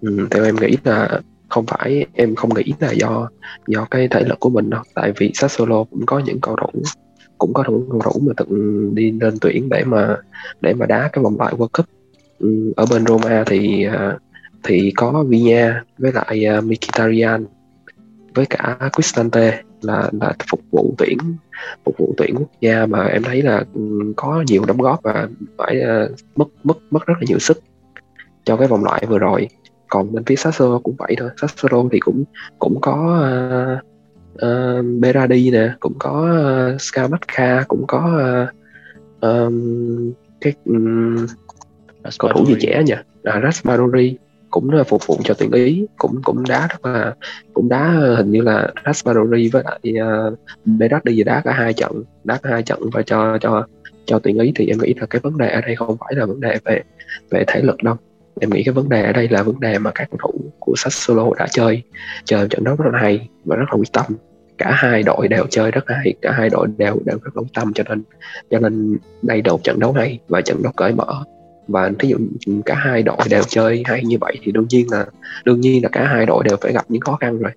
Ừ, 0.00 0.28
theo 0.30 0.44
em 0.44 0.56
nghĩ 0.60 0.76
là 0.84 1.20
không 1.48 1.66
phải 1.66 2.06
em 2.12 2.34
không 2.34 2.50
nghĩ 2.54 2.72
là 2.80 2.92
do 2.92 3.28
do 3.66 3.86
cái 3.90 4.08
thể 4.08 4.20
lực 4.28 4.40
của 4.40 4.50
mình 4.50 4.70
đâu. 4.70 4.82
Tại 4.94 5.12
vì 5.16 5.30
Sassuolo 5.34 5.84
cũng 5.84 6.06
có 6.06 6.18
những 6.18 6.40
cầu 6.40 6.56
thủ 6.56 6.82
cũng 7.38 7.52
có 7.52 7.64
những 7.68 7.88
cầu 7.90 8.00
thủ 8.04 8.20
mà 8.26 8.32
từng 8.36 8.94
đi 8.94 9.10
lên 9.10 9.34
tuyển 9.40 9.68
để 9.68 9.84
mà 9.84 10.16
để 10.60 10.74
mà 10.74 10.86
đá 10.86 11.10
cái 11.12 11.24
vòng 11.24 11.36
loại 11.38 11.54
World 11.54 11.68
Cup. 11.72 11.86
Ừ, 12.38 12.72
ở 12.76 12.86
bên 12.90 13.06
Roma 13.06 13.44
thì 13.46 13.84
à, 13.84 14.18
thì 14.64 14.92
có 14.96 15.24
Villa 15.28 15.84
với 15.98 16.12
lại 16.12 16.46
uh, 16.58 16.64
Mkhitaryan 16.64 17.46
với 18.34 18.46
cả 18.46 18.78
Cristante 18.96 19.62
là 19.82 20.10
là 20.20 20.32
phục 20.50 20.60
vụ 20.70 20.94
tuyển 20.98 21.18
phục 21.84 21.94
vụ 21.98 22.14
tuyển 22.16 22.34
quốc 22.38 22.50
gia 22.60 22.86
mà 22.86 23.04
em 23.04 23.22
thấy 23.22 23.42
là 23.42 23.64
ừ, 23.74 23.80
có 24.16 24.44
nhiều 24.46 24.64
đóng 24.64 24.78
góp 24.78 25.02
và 25.02 25.28
phải 25.58 25.80
à, 25.80 26.06
mất 26.36 26.44
mất 26.64 26.78
mất 26.90 27.06
rất 27.06 27.14
là 27.18 27.24
nhiều 27.28 27.38
sức 27.38 27.62
cho 28.44 28.56
cái 28.56 28.68
vòng 28.68 28.84
loại 28.84 29.06
vừa 29.08 29.18
rồi. 29.18 29.48
Còn 29.88 30.12
bên 30.12 30.24
phía 30.24 30.36
Sassuolo 30.36 30.78
cũng 30.78 30.94
vậy 30.98 31.14
thôi. 31.18 31.30
Sassuolo 31.40 31.88
thì 31.92 31.98
cũng 32.00 32.24
cũng 32.58 32.80
có 32.80 33.26
uh, 33.80 33.84
uh, 34.34 34.84
Berardi 35.00 35.50
nè 35.50 35.74
cũng 35.80 35.94
có 35.98 36.12
uh, 36.74 36.80
Scamacca 36.80 37.64
cũng 37.68 37.84
có 37.86 38.20
uh, 38.42 38.54
um, 39.20 40.12
cái 40.40 40.52
um, 40.64 41.26
cầu 42.18 42.30
thủ 42.34 42.44
gì 42.46 42.54
trẻ 42.60 42.82
nhỉ? 42.86 42.94
À, 43.24 43.40
Raspadori 43.40 44.16
cũng 44.54 44.70
là 44.70 44.82
phục 44.84 45.06
vụ 45.06 45.16
cho 45.24 45.34
tuyển 45.38 45.52
ý 45.52 45.86
cũng 45.98 46.22
cũng 46.24 46.44
đá 46.48 46.68
rất 46.70 46.86
là 46.86 47.14
cũng 47.54 47.68
đá 47.68 47.94
ờ, 48.00 48.16
hình 48.16 48.30
như 48.30 48.40
là 48.40 48.68
Raspadori 48.86 49.48
với 49.48 49.62
lại 49.64 49.80
uh, 50.98 51.04
đi 51.04 51.14
gì 51.16 51.24
đá 51.24 51.42
cả 51.44 51.52
hai 51.52 51.72
trận 51.72 52.02
đá 52.24 52.38
cả 52.42 52.50
hai 52.50 52.62
trận 52.62 52.80
và 52.92 53.02
cho 53.02 53.38
cho 53.40 53.66
cho 54.04 54.18
tuyển 54.18 54.38
ý 54.38 54.52
thì 54.54 54.66
em 54.66 54.78
nghĩ 54.78 54.94
là 54.94 55.06
cái 55.06 55.20
vấn 55.20 55.38
đề 55.38 55.50
ở 55.50 55.60
đây 55.60 55.76
không 55.76 55.96
phải 56.00 56.14
là 56.14 56.26
vấn 56.26 56.40
đề 56.40 56.58
về 56.64 56.82
về 57.30 57.44
thể 57.46 57.62
lực 57.62 57.82
đâu. 57.82 57.96
Em 58.40 58.50
nghĩ 58.50 58.62
cái 58.64 58.72
vấn 58.72 58.88
đề 58.88 59.02
ở 59.02 59.12
đây 59.12 59.28
là 59.28 59.42
vấn 59.42 59.60
đề 59.60 59.78
mà 59.78 59.90
các 59.94 60.08
cầu 60.10 60.18
thủ 60.22 60.40
của 60.58 60.74
Sassuolo 60.76 61.30
đã 61.38 61.46
chơi 61.50 61.82
chơi 62.24 62.48
trận 62.48 62.64
đấu 62.64 62.76
rất 62.76 62.90
là 62.92 62.98
hay 62.98 63.28
và 63.44 63.56
rất 63.56 63.66
là 63.70 63.76
quyết 63.76 63.92
tâm. 63.92 64.04
Cả 64.58 64.70
hai 64.74 65.02
đội 65.02 65.28
đều 65.28 65.46
chơi 65.50 65.70
rất 65.70 65.90
là 65.90 65.96
hay 65.96 66.14
cả 66.22 66.32
hai 66.32 66.50
đội 66.50 66.68
đều 66.76 66.96
đều 67.04 67.18
rất 67.22 67.30
quyết 67.34 67.52
tâm 67.54 67.72
cho 67.72 67.84
nên 67.88 68.02
cho 68.50 68.58
nên 68.58 68.98
đây 69.22 69.42
là 69.44 69.52
một 69.52 69.64
trận 69.64 69.80
đấu 69.80 69.92
hay 69.92 70.18
và 70.28 70.40
trận 70.40 70.62
đấu 70.62 70.72
cởi 70.76 70.92
mở 70.92 71.24
và 71.68 71.90
thí 71.98 72.08
dụ 72.08 72.16
cả 72.66 72.74
hai 72.74 73.02
đội 73.02 73.16
đều 73.30 73.42
chơi 73.42 73.82
hay 73.86 74.04
như 74.04 74.16
vậy 74.20 74.38
thì 74.42 74.52
đương 74.52 74.66
nhiên 74.68 74.86
là 74.90 75.06
đương 75.44 75.60
nhiên 75.60 75.82
là 75.82 75.88
cả 75.88 76.04
hai 76.04 76.26
đội 76.26 76.44
đều 76.44 76.56
phải 76.60 76.72
gặp 76.72 76.84
những 76.88 77.00
khó 77.00 77.16
khăn 77.20 77.38
rồi. 77.38 77.52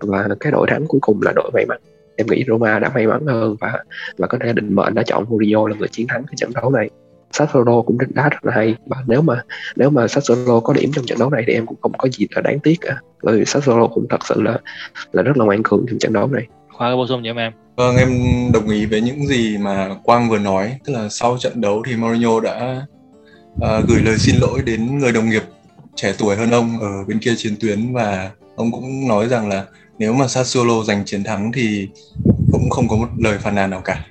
Và 0.00 0.28
cái 0.40 0.52
đội 0.52 0.66
thắng 0.70 0.86
cuối 0.86 1.00
cùng 1.00 1.22
là 1.22 1.32
đội 1.36 1.50
may 1.54 1.66
mắn. 1.66 1.78
Em 2.16 2.26
nghĩ 2.26 2.44
Roma 2.48 2.78
đã 2.78 2.90
may 2.94 3.06
mắn 3.06 3.26
hơn 3.26 3.56
và 3.60 3.78
và 4.16 4.26
có 4.26 4.38
thể 4.44 4.52
định 4.52 4.74
mệnh 4.74 4.94
đã 4.94 5.02
chọn 5.02 5.24
Mourinho 5.28 5.68
là 5.68 5.76
người 5.78 5.88
chiến 5.88 6.06
thắng 6.06 6.24
cái 6.26 6.34
trận 6.36 6.50
đấu 6.54 6.70
này. 6.70 6.90
Sassuolo 7.32 7.82
cũng 7.82 7.98
đánh 7.98 8.10
đá 8.14 8.28
rất 8.28 8.44
là 8.44 8.52
hay. 8.54 8.76
Và 8.86 8.96
nếu 9.06 9.22
mà 9.22 9.42
nếu 9.76 9.90
mà 9.90 10.08
Sassuolo 10.08 10.60
có 10.60 10.72
điểm 10.72 10.90
trong 10.94 11.04
trận 11.04 11.18
đấu 11.18 11.30
này 11.30 11.44
thì 11.46 11.52
em 11.52 11.66
cũng 11.66 11.76
không 11.80 11.92
có 11.98 12.08
gì 12.08 12.26
là 12.34 12.40
đáng 12.42 12.58
tiếc 12.58 12.76
cả. 12.80 12.96
Bởi 13.22 13.38
vì 13.38 13.44
Sassuolo 13.44 13.86
cũng 13.86 14.06
thật 14.10 14.20
sự 14.24 14.42
là 14.42 14.58
là 15.12 15.22
rất 15.22 15.36
là 15.36 15.44
ngoan 15.44 15.62
cường 15.62 15.84
trong 15.88 15.98
trận 15.98 16.12
đấu 16.12 16.28
này. 16.28 16.46
Khoa 16.72 16.90
có 16.90 16.96
bổ 16.96 17.06
sung 17.06 17.24
gì 17.24 17.30
không 17.30 17.36
em. 17.36 17.52
Vâng, 17.76 17.96
em 17.96 18.08
đồng 18.52 18.68
ý 18.68 18.86
với 18.86 19.00
những 19.00 19.26
gì 19.26 19.58
mà 19.58 19.96
Quang 20.02 20.30
vừa 20.30 20.38
nói. 20.38 20.78
Tức 20.84 20.92
là 20.92 21.08
sau 21.08 21.38
trận 21.38 21.60
đấu 21.60 21.82
thì 21.86 21.96
Mourinho 21.96 22.40
đã 22.40 22.86
à, 23.60 23.80
gửi 23.80 24.02
lời 24.02 24.18
xin 24.18 24.36
lỗi 24.36 24.62
đến 24.62 24.98
người 24.98 25.12
đồng 25.12 25.30
nghiệp 25.30 25.42
trẻ 25.94 26.14
tuổi 26.18 26.36
hơn 26.36 26.50
ông 26.50 26.80
ở 26.80 27.04
bên 27.04 27.18
kia 27.18 27.34
chiến 27.36 27.52
tuyến 27.60 27.92
và 27.92 28.30
ông 28.56 28.72
cũng 28.72 29.08
nói 29.08 29.28
rằng 29.28 29.48
là 29.48 29.64
nếu 29.98 30.12
mà 30.12 30.28
Sassuolo 30.28 30.82
giành 30.82 31.04
chiến 31.04 31.24
thắng 31.24 31.52
thì 31.52 31.88
cũng 32.52 32.70
không 32.70 32.88
có 32.88 32.96
một 32.96 33.08
lời 33.18 33.38
phàn 33.38 33.54
nàn 33.54 33.70
nào 33.70 33.80
cả. 33.84 34.06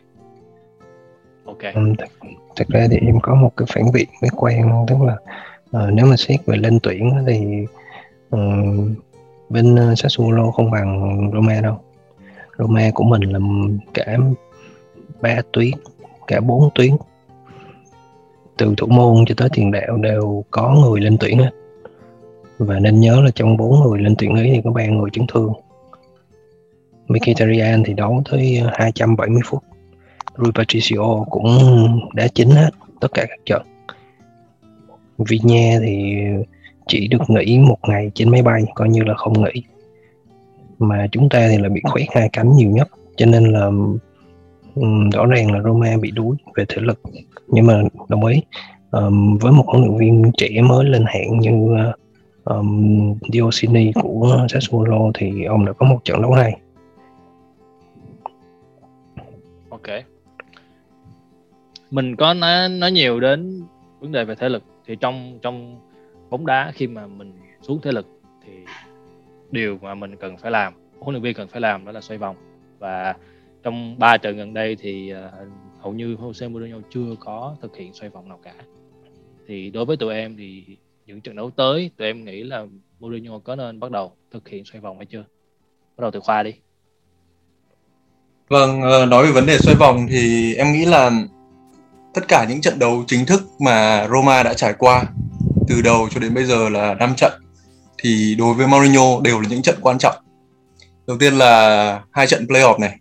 ok 1.45 1.73
Ừm, 1.73 1.95
thật, 1.95 2.07
thật 2.55 2.67
ra 2.67 2.87
thì 2.91 2.97
em 2.97 3.19
có 3.21 3.35
một 3.35 3.51
cái 3.57 3.67
phản 3.73 3.91
biện 3.93 4.07
với 4.21 4.29
Quang 4.35 4.85
tức 4.87 4.95
là 5.01 5.15
ờ, 5.71 5.91
nếu 5.91 6.05
mà 6.05 6.15
xét 6.17 6.45
về 6.45 6.57
lên 6.57 6.79
tuyển 6.83 7.11
thì 7.27 7.65
ờ, 8.29 8.39
bên 9.49 9.75
ờ, 9.75 9.95
Sassuolo 9.95 10.51
không 10.51 10.71
bằng 10.71 11.19
Roma 11.33 11.61
đâu 11.61 11.81
Roma 12.57 12.91
của 12.93 13.03
mình 13.03 13.21
là 13.21 13.39
cả 13.93 14.17
ba 15.21 15.41
tuyến 15.53 15.71
cả 16.27 16.39
bốn 16.39 16.69
tuyến 16.75 16.91
từ 18.57 18.73
thủ 18.77 18.87
môn 18.87 19.25
cho 19.25 19.35
tới 19.37 19.49
tiền 19.53 19.71
đạo 19.71 19.97
đều 19.97 20.43
có 20.51 20.75
người 20.83 21.01
lên 21.01 21.17
tuyển 21.19 21.37
hết. 21.37 21.51
Và 22.57 22.79
nên 22.79 22.99
nhớ 22.99 23.21
là 23.21 23.31
trong 23.35 23.57
bốn 23.57 23.83
người 23.83 24.01
lên 24.01 24.15
tuyển 24.17 24.35
ấy 24.35 24.51
thì 24.53 24.61
có 24.63 24.71
ba 24.71 24.85
người 24.85 25.09
chấn 25.13 25.27
thương. 25.27 25.53
Mkhitaryan 27.07 27.83
thì 27.83 27.93
đấu 27.93 28.21
tới 28.31 28.61
270 28.73 29.41
phút. 29.45 29.63
Rui 30.37 30.51
Patricio 30.51 31.23
cũng 31.29 31.47
đã 32.13 32.27
chính 32.27 32.49
hết 32.49 32.69
tất 33.01 33.07
cả 33.13 33.25
các 33.29 33.39
trận. 33.45 33.61
Vinya 35.17 35.79
thì 35.81 36.15
chỉ 36.87 37.07
được 37.07 37.29
nghỉ 37.29 37.59
một 37.59 37.77
ngày 37.87 38.11
trên 38.13 38.31
máy 38.31 38.41
bay, 38.41 38.63
coi 38.75 38.89
như 38.89 39.03
là 39.03 39.13
không 39.13 39.43
nghỉ. 39.43 39.63
Mà 40.79 41.07
chúng 41.11 41.29
ta 41.29 41.47
thì 41.47 41.57
là 41.57 41.69
bị 41.69 41.81
khoét 41.83 42.07
hai 42.11 42.29
cánh 42.33 42.55
nhiều 42.55 42.69
nhất, 42.69 42.87
cho 43.15 43.25
nên 43.25 43.51
là 43.51 43.71
Ừ, 44.75 44.81
rõ 45.13 45.25
ràng 45.25 45.51
là 45.51 45.61
Roma 45.61 45.97
bị 46.01 46.11
đuối 46.11 46.37
về 46.55 46.65
thể 46.69 46.81
lực. 46.81 46.99
Nhưng 47.47 47.65
mà 47.65 47.81
đồng 48.09 48.25
ý 48.25 48.41
um, 48.91 49.37
với 49.37 49.51
một 49.51 49.63
huấn 49.67 49.81
luyện 49.81 49.97
viên 49.97 50.31
trẻ 50.37 50.61
mới 50.61 50.85
lên 50.85 51.03
hạng 51.07 51.39
như 51.39 51.75
um, 52.43 53.15
Diosini 53.33 53.91
của 53.93 54.45
Sassuolo 54.49 55.11
thì 55.13 55.43
ông 55.43 55.65
đã 55.65 55.73
có 55.73 55.85
một 55.85 55.99
trận 56.03 56.21
đấu 56.21 56.31
hay. 56.31 56.59
Ok. 59.69 59.87
Mình 61.91 62.15
có 62.15 62.33
nói, 62.33 62.69
nói 62.69 62.91
nhiều 62.91 63.19
đến 63.19 63.63
vấn 63.99 64.11
đề 64.11 64.25
về 64.25 64.35
thể 64.35 64.49
lực. 64.49 64.63
Thì 64.85 64.95
trong 64.99 65.39
trong 65.41 65.79
bóng 66.29 66.45
đá 66.45 66.71
khi 66.75 66.87
mà 66.87 67.07
mình 67.07 67.33
xuống 67.61 67.79
thể 67.81 67.91
lực 67.91 68.07
thì 68.45 68.51
điều 69.51 69.77
mà 69.81 69.95
mình 69.95 70.15
cần 70.15 70.37
phải 70.37 70.51
làm 70.51 70.73
huấn 70.99 71.13
luyện 71.13 71.23
viên 71.23 71.33
cần 71.33 71.47
phải 71.47 71.61
làm 71.61 71.85
đó 71.85 71.91
là 71.91 72.01
xoay 72.01 72.17
vòng. 72.17 72.35
Và 72.79 73.15
trong 73.65 73.99
ba 73.99 74.17
trận 74.17 74.37
gần 74.37 74.53
đây 74.53 74.77
thì 74.81 75.13
uh, 75.13 75.47
hầu 75.79 75.93
như 75.93 76.15
Jose 76.15 76.51
Mourinho 76.51 76.77
chưa 76.93 77.15
có 77.19 77.55
thực 77.61 77.75
hiện 77.77 77.93
xoay 77.93 78.09
vòng 78.09 78.29
nào 78.29 78.39
cả. 78.43 78.53
Thì 79.47 79.69
đối 79.69 79.85
với 79.85 79.97
tụi 79.97 80.13
em 80.13 80.37
thì 80.37 80.63
những 81.05 81.21
trận 81.21 81.35
đấu 81.35 81.51
tới 81.51 81.91
tụi 81.97 82.07
em 82.07 82.25
nghĩ 82.25 82.43
là 82.43 82.65
Mourinho 82.99 83.39
có 83.39 83.55
nên 83.55 83.79
bắt 83.79 83.91
đầu 83.91 84.11
thực 84.31 84.49
hiện 84.49 84.65
xoay 84.65 84.81
vòng 84.81 84.97
hay 84.97 85.05
chưa? 85.05 85.23
Bắt 85.97 86.01
đầu 86.01 86.11
từ 86.11 86.19
khoa 86.19 86.43
đi. 86.43 86.51
Vâng, 88.47 88.81
ờ, 88.81 89.05
nói 89.05 89.25
về 89.25 89.31
vấn 89.31 89.45
đề 89.45 89.57
xoay 89.57 89.75
vòng 89.75 90.07
thì 90.09 90.53
em 90.55 90.73
nghĩ 90.73 90.85
là 90.85 91.11
tất 92.13 92.21
cả 92.27 92.45
những 92.49 92.61
trận 92.61 92.79
đấu 92.79 93.03
chính 93.07 93.25
thức 93.25 93.41
mà 93.59 94.07
Roma 94.07 94.43
đã 94.43 94.53
trải 94.53 94.73
qua 94.79 95.03
từ 95.67 95.81
đầu 95.81 96.09
cho 96.11 96.19
đến 96.19 96.33
bây 96.33 96.43
giờ 96.43 96.69
là 96.69 96.93
5 96.93 97.13
trận 97.17 97.31
thì 97.97 98.35
đối 98.39 98.53
với 98.53 98.67
Mourinho 98.67 99.21
đều 99.23 99.39
là 99.39 99.49
những 99.49 99.61
trận 99.61 99.75
quan 99.81 99.97
trọng. 99.97 100.15
đầu 101.07 101.17
tiên 101.19 101.33
là 101.33 102.01
hai 102.11 102.27
trận 102.27 102.45
playoff 102.45 102.79
này 102.79 102.99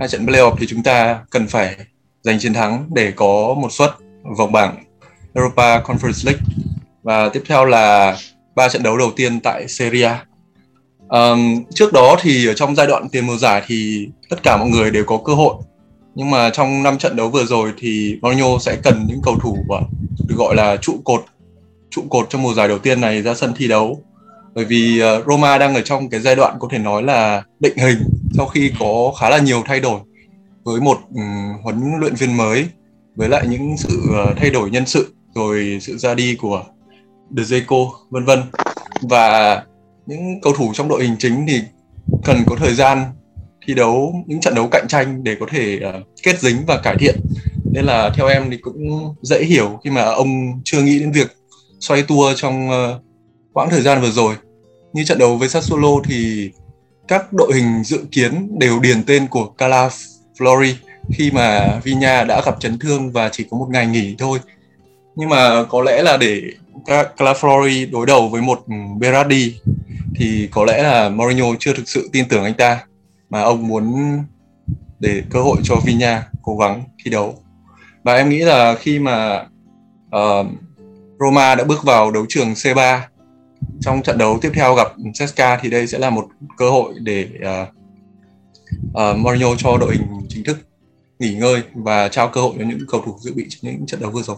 hai 0.00 0.08
trận 0.08 0.26
playoff 0.26 0.56
thì 0.58 0.66
chúng 0.66 0.82
ta 0.82 1.20
cần 1.30 1.48
phải 1.48 1.76
giành 2.22 2.38
chiến 2.38 2.54
thắng 2.54 2.88
để 2.94 3.12
có 3.16 3.54
một 3.60 3.72
suất 3.72 3.90
vòng 4.38 4.52
bảng 4.52 4.84
Europa 5.34 5.80
Conference 5.80 6.26
League. 6.26 6.42
Và 7.02 7.28
tiếp 7.28 7.42
theo 7.46 7.64
là 7.64 8.16
ba 8.54 8.68
trận 8.68 8.82
đấu 8.82 8.96
đầu 8.96 9.10
tiên 9.16 9.40
tại 9.40 9.68
Serie 9.68 10.04
A. 10.04 10.24
Um, 11.08 11.64
trước 11.74 11.92
đó 11.92 12.16
thì 12.20 12.46
ở 12.46 12.54
trong 12.54 12.74
giai 12.74 12.86
đoạn 12.86 13.08
tiền 13.08 13.26
mùa 13.26 13.36
giải 13.36 13.62
thì 13.66 14.08
tất 14.30 14.42
cả 14.42 14.56
mọi 14.56 14.68
người 14.68 14.90
đều 14.90 15.04
có 15.04 15.18
cơ 15.24 15.34
hội. 15.34 15.54
Nhưng 16.14 16.30
mà 16.30 16.50
trong 16.50 16.82
năm 16.82 16.98
trận 16.98 17.16
đấu 17.16 17.28
vừa 17.28 17.44
rồi 17.44 17.72
thì 17.78 18.18
Mourinho 18.22 18.58
sẽ 18.60 18.76
cần 18.82 19.06
những 19.08 19.20
cầu 19.22 19.36
thủ 19.42 19.56
à, 19.70 19.80
được 20.28 20.34
gọi 20.38 20.54
là 20.54 20.76
trụ 20.76 21.00
cột 21.04 21.24
trụ 21.90 22.02
cột 22.10 22.26
trong 22.30 22.42
mùa 22.42 22.54
giải 22.54 22.68
đầu 22.68 22.78
tiên 22.78 23.00
này 23.00 23.22
ra 23.22 23.34
sân 23.34 23.52
thi 23.56 23.68
đấu. 23.68 24.02
Bởi 24.54 24.64
vì 24.64 25.00
ờ, 25.00 25.22
Roma 25.26 25.58
đang 25.58 25.74
ở 25.74 25.80
trong 25.80 26.10
cái 26.10 26.20
giai 26.20 26.36
đoạn 26.36 26.56
có 26.60 26.68
thể 26.70 26.78
nói 26.78 27.02
là 27.02 27.42
định 27.60 27.76
hình 27.76 27.98
sau 28.36 28.46
khi 28.46 28.72
có 28.78 29.12
khá 29.20 29.30
là 29.30 29.38
nhiều 29.38 29.62
thay 29.66 29.80
đổi 29.80 30.00
với 30.64 30.80
một 30.80 30.98
um, 31.14 31.62
huấn 31.62 31.76
luyện 32.00 32.14
viên 32.14 32.36
mới 32.36 32.66
với 33.16 33.28
lại 33.28 33.46
những 33.46 33.76
sự 33.76 34.00
uh, 34.10 34.36
thay 34.36 34.50
đổi 34.50 34.70
nhân 34.70 34.86
sự 34.86 35.14
rồi 35.34 35.78
sự 35.80 35.96
ra 35.98 36.14
đi 36.14 36.36
của 36.36 36.64
De 37.36 37.60
vân 38.10 38.24
vân. 38.24 38.42
Và 39.02 39.62
những 40.06 40.40
cầu 40.42 40.52
thủ 40.56 40.70
trong 40.74 40.88
đội 40.88 41.04
hình 41.04 41.16
chính 41.18 41.46
thì 41.48 41.60
cần 42.24 42.36
có 42.46 42.56
thời 42.56 42.74
gian 42.74 43.04
thi 43.66 43.74
đấu 43.74 44.14
những 44.26 44.40
trận 44.40 44.54
đấu 44.54 44.68
cạnh 44.72 44.86
tranh 44.88 45.24
để 45.24 45.36
có 45.40 45.46
thể 45.50 45.80
uh, 45.88 46.06
kết 46.22 46.40
dính 46.40 46.56
và 46.66 46.80
cải 46.82 46.96
thiện. 46.98 47.20
Nên 47.72 47.84
là 47.84 48.10
theo 48.16 48.26
em 48.26 48.50
thì 48.50 48.56
cũng 48.56 49.14
dễ 49.22 49.44
hiểu 49.44 49.80
khi 49.84 49.90
mà 49.90 50.02
ông 50.02 50.28
chưa 50.64 50.82
nghĩ 50.82 50.98
đến 50.98 51.12
việc 51.12 51.36
xoay 51.80 52.02
tua 52.02 52.32
trong 52.36 52.68
uh, 52.68 53.02
quãng 53.52 53.70
thời 53.70 53.82
gian 53.82 54.00
vừa 54.00 54.10
rồi. 54.10 54.34
Như 54.92 55.04
trận 55.04 55.18
đấu 55.18 55.36
với 55.36 55.48
Sassuolo 55.48 55.90
thì 56.04 56.50
các 57.08 57.32
đội 57.32 57.54
hình 57.54 57.84
dự 57.84 58.04
kiến 58.12 58.58
đều 58.58 58.80
điền 58.80 59.02
tên 59.06 59.26
của 59.26 59.46
Cala 59.46 59.90
Flori 60.38 60.72
khi 61.12 61.30
mà 61.30 61.80
Vina 61.84 62.24
đã 62.24 62.42
gặp 62.44 62.60
chấn 62.60 62.78
thương 62.78 63.12
và 63.12 63.28
chỉ 63.28 63.46
có 63.50 63.56
một 63.56 63.66
ngày 63.70 63.86
nghỉ 63.86 64.14
thôi. 64.18 64.38
Nhưng 65.16 65.28
mà 65.28 65.64
có 65.64 65.82
lẽ 65.82 66.02
là 66.02 66.16
để 66.16 66.42
Calaflori 66.86 67.90
đối 67.90 68.06
đầu 68.06 68.28
với 68.28 68.42
một 68.42 68.64
Berardi 68.98 69.60
thì 70.14 70.48
có 70.52 70.64
lẽ 70.64 70.82
là 70.82 71.08
Mourinho 71.08 71.46
chưa 71.58 71.74
thực 71.74 71.88
sự 71.88 72.08
tin 72.12 72.28
tưởng 72.28 72.44
anh 72.44 72.54
ta 72.54 72.80
mà 73.30 73.42
ông 73.42 73.68
muốn 73.68 74.18
để 75.00 75.22
cơ 75.30 75.42
hội 75.42 75.56
cho 75.64 75.76
Vina 75.84 76.26
cố 76.42 76.56
gắng 76.56 76.84
thi 77.04 77.10
đấu. 77.10 77.38
Và 78.02 78.14
em 78.14 78.28
nghĩ 78.28 78.38
là 78.38 78.74
khi 78.74 78.98
mà 78.98 79.46
uh, 80.16 80.46
Roma 81.20 81.54
đã 81.54 81.64
bước 81.64 81.84
vào 81.84 82.10
đấu 82.10 82.26
trường 82.28 82.52
C3 82.52 83.00
trong 83.80 84.02
trận 84.02 84.18
đấu 84.18 84.38
tiếp 84.42 84.50
theo 84.54 84.74
gặp 84.74 84.86
CSKA 85.12 85.58
thì 85.60 85.70
đây 85.70 85.86
sẽ 85.86 85.98
là 85.98 86.10
một 86.10 86.24
cơ 86.56 86.70
hội 86.70 86.94
để 87.02 87.28
uh, 87.38 87.68
uh, 88.88 89.18
Mourinho 89.18 89.48
cho 89.58 89.76
đội 89.80 89.94
hình 89.96 90.06
chính 90.28 90.44
thức 90.44 90.56
nghỉ 91.18 91.34
ngơi 91.34 91.62
và 91.74 92.08
trao 92.08 92.28
cơ 92.28 92.40
hội 92.40 92.54
cho 92.58 92.64
những 92.64 92.78
cầu 92.88 93.00
thủ 93.06 93.14
dự 93.18 93.34
bị 93.34 93.46
trong 93.48 93.72
những 93.72 93.86
trận 93.86 94.00
đấu 94.00 94.10
vừa 94.10 94.22
rồi. 94.22 94.36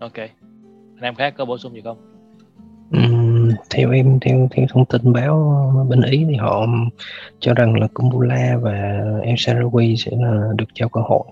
Ok. 0.00 0.16
Anh 0.16 1.02
em 1.02 1.14
khác 1.14 1.34
có 1.38 1.44
bổ 1.44 1.58
sung 1.58 1.74
gì 1.74 1.80
không? 1.84 1.98
Ừm, 2.92 3.50
theo 3.70 3.90
em 3.90 4.18
theo 4.20 4.48
theo 4.50 4.66
thông 4.68 4.84
tin 4.84 5.12
báo 5.12 5.86
bên 5.88 6.02
Ý 6.02 6.24
thì 6.28 6.36
họ 6.36 6.66
cho 7.40 7.54
rằng 7.54 7.74
là 7.80 7.88
Kumbula 7.94 8.58
và 8.62 8.72
El 9.22 9.34
Shaarawy 9.34 9.96
sẽ 9.96 10.10
là 10.20 10.48
được 10.56 10.64
trao 10.74 10.88
cơ 10.88 11.00
hội 11.00 11.24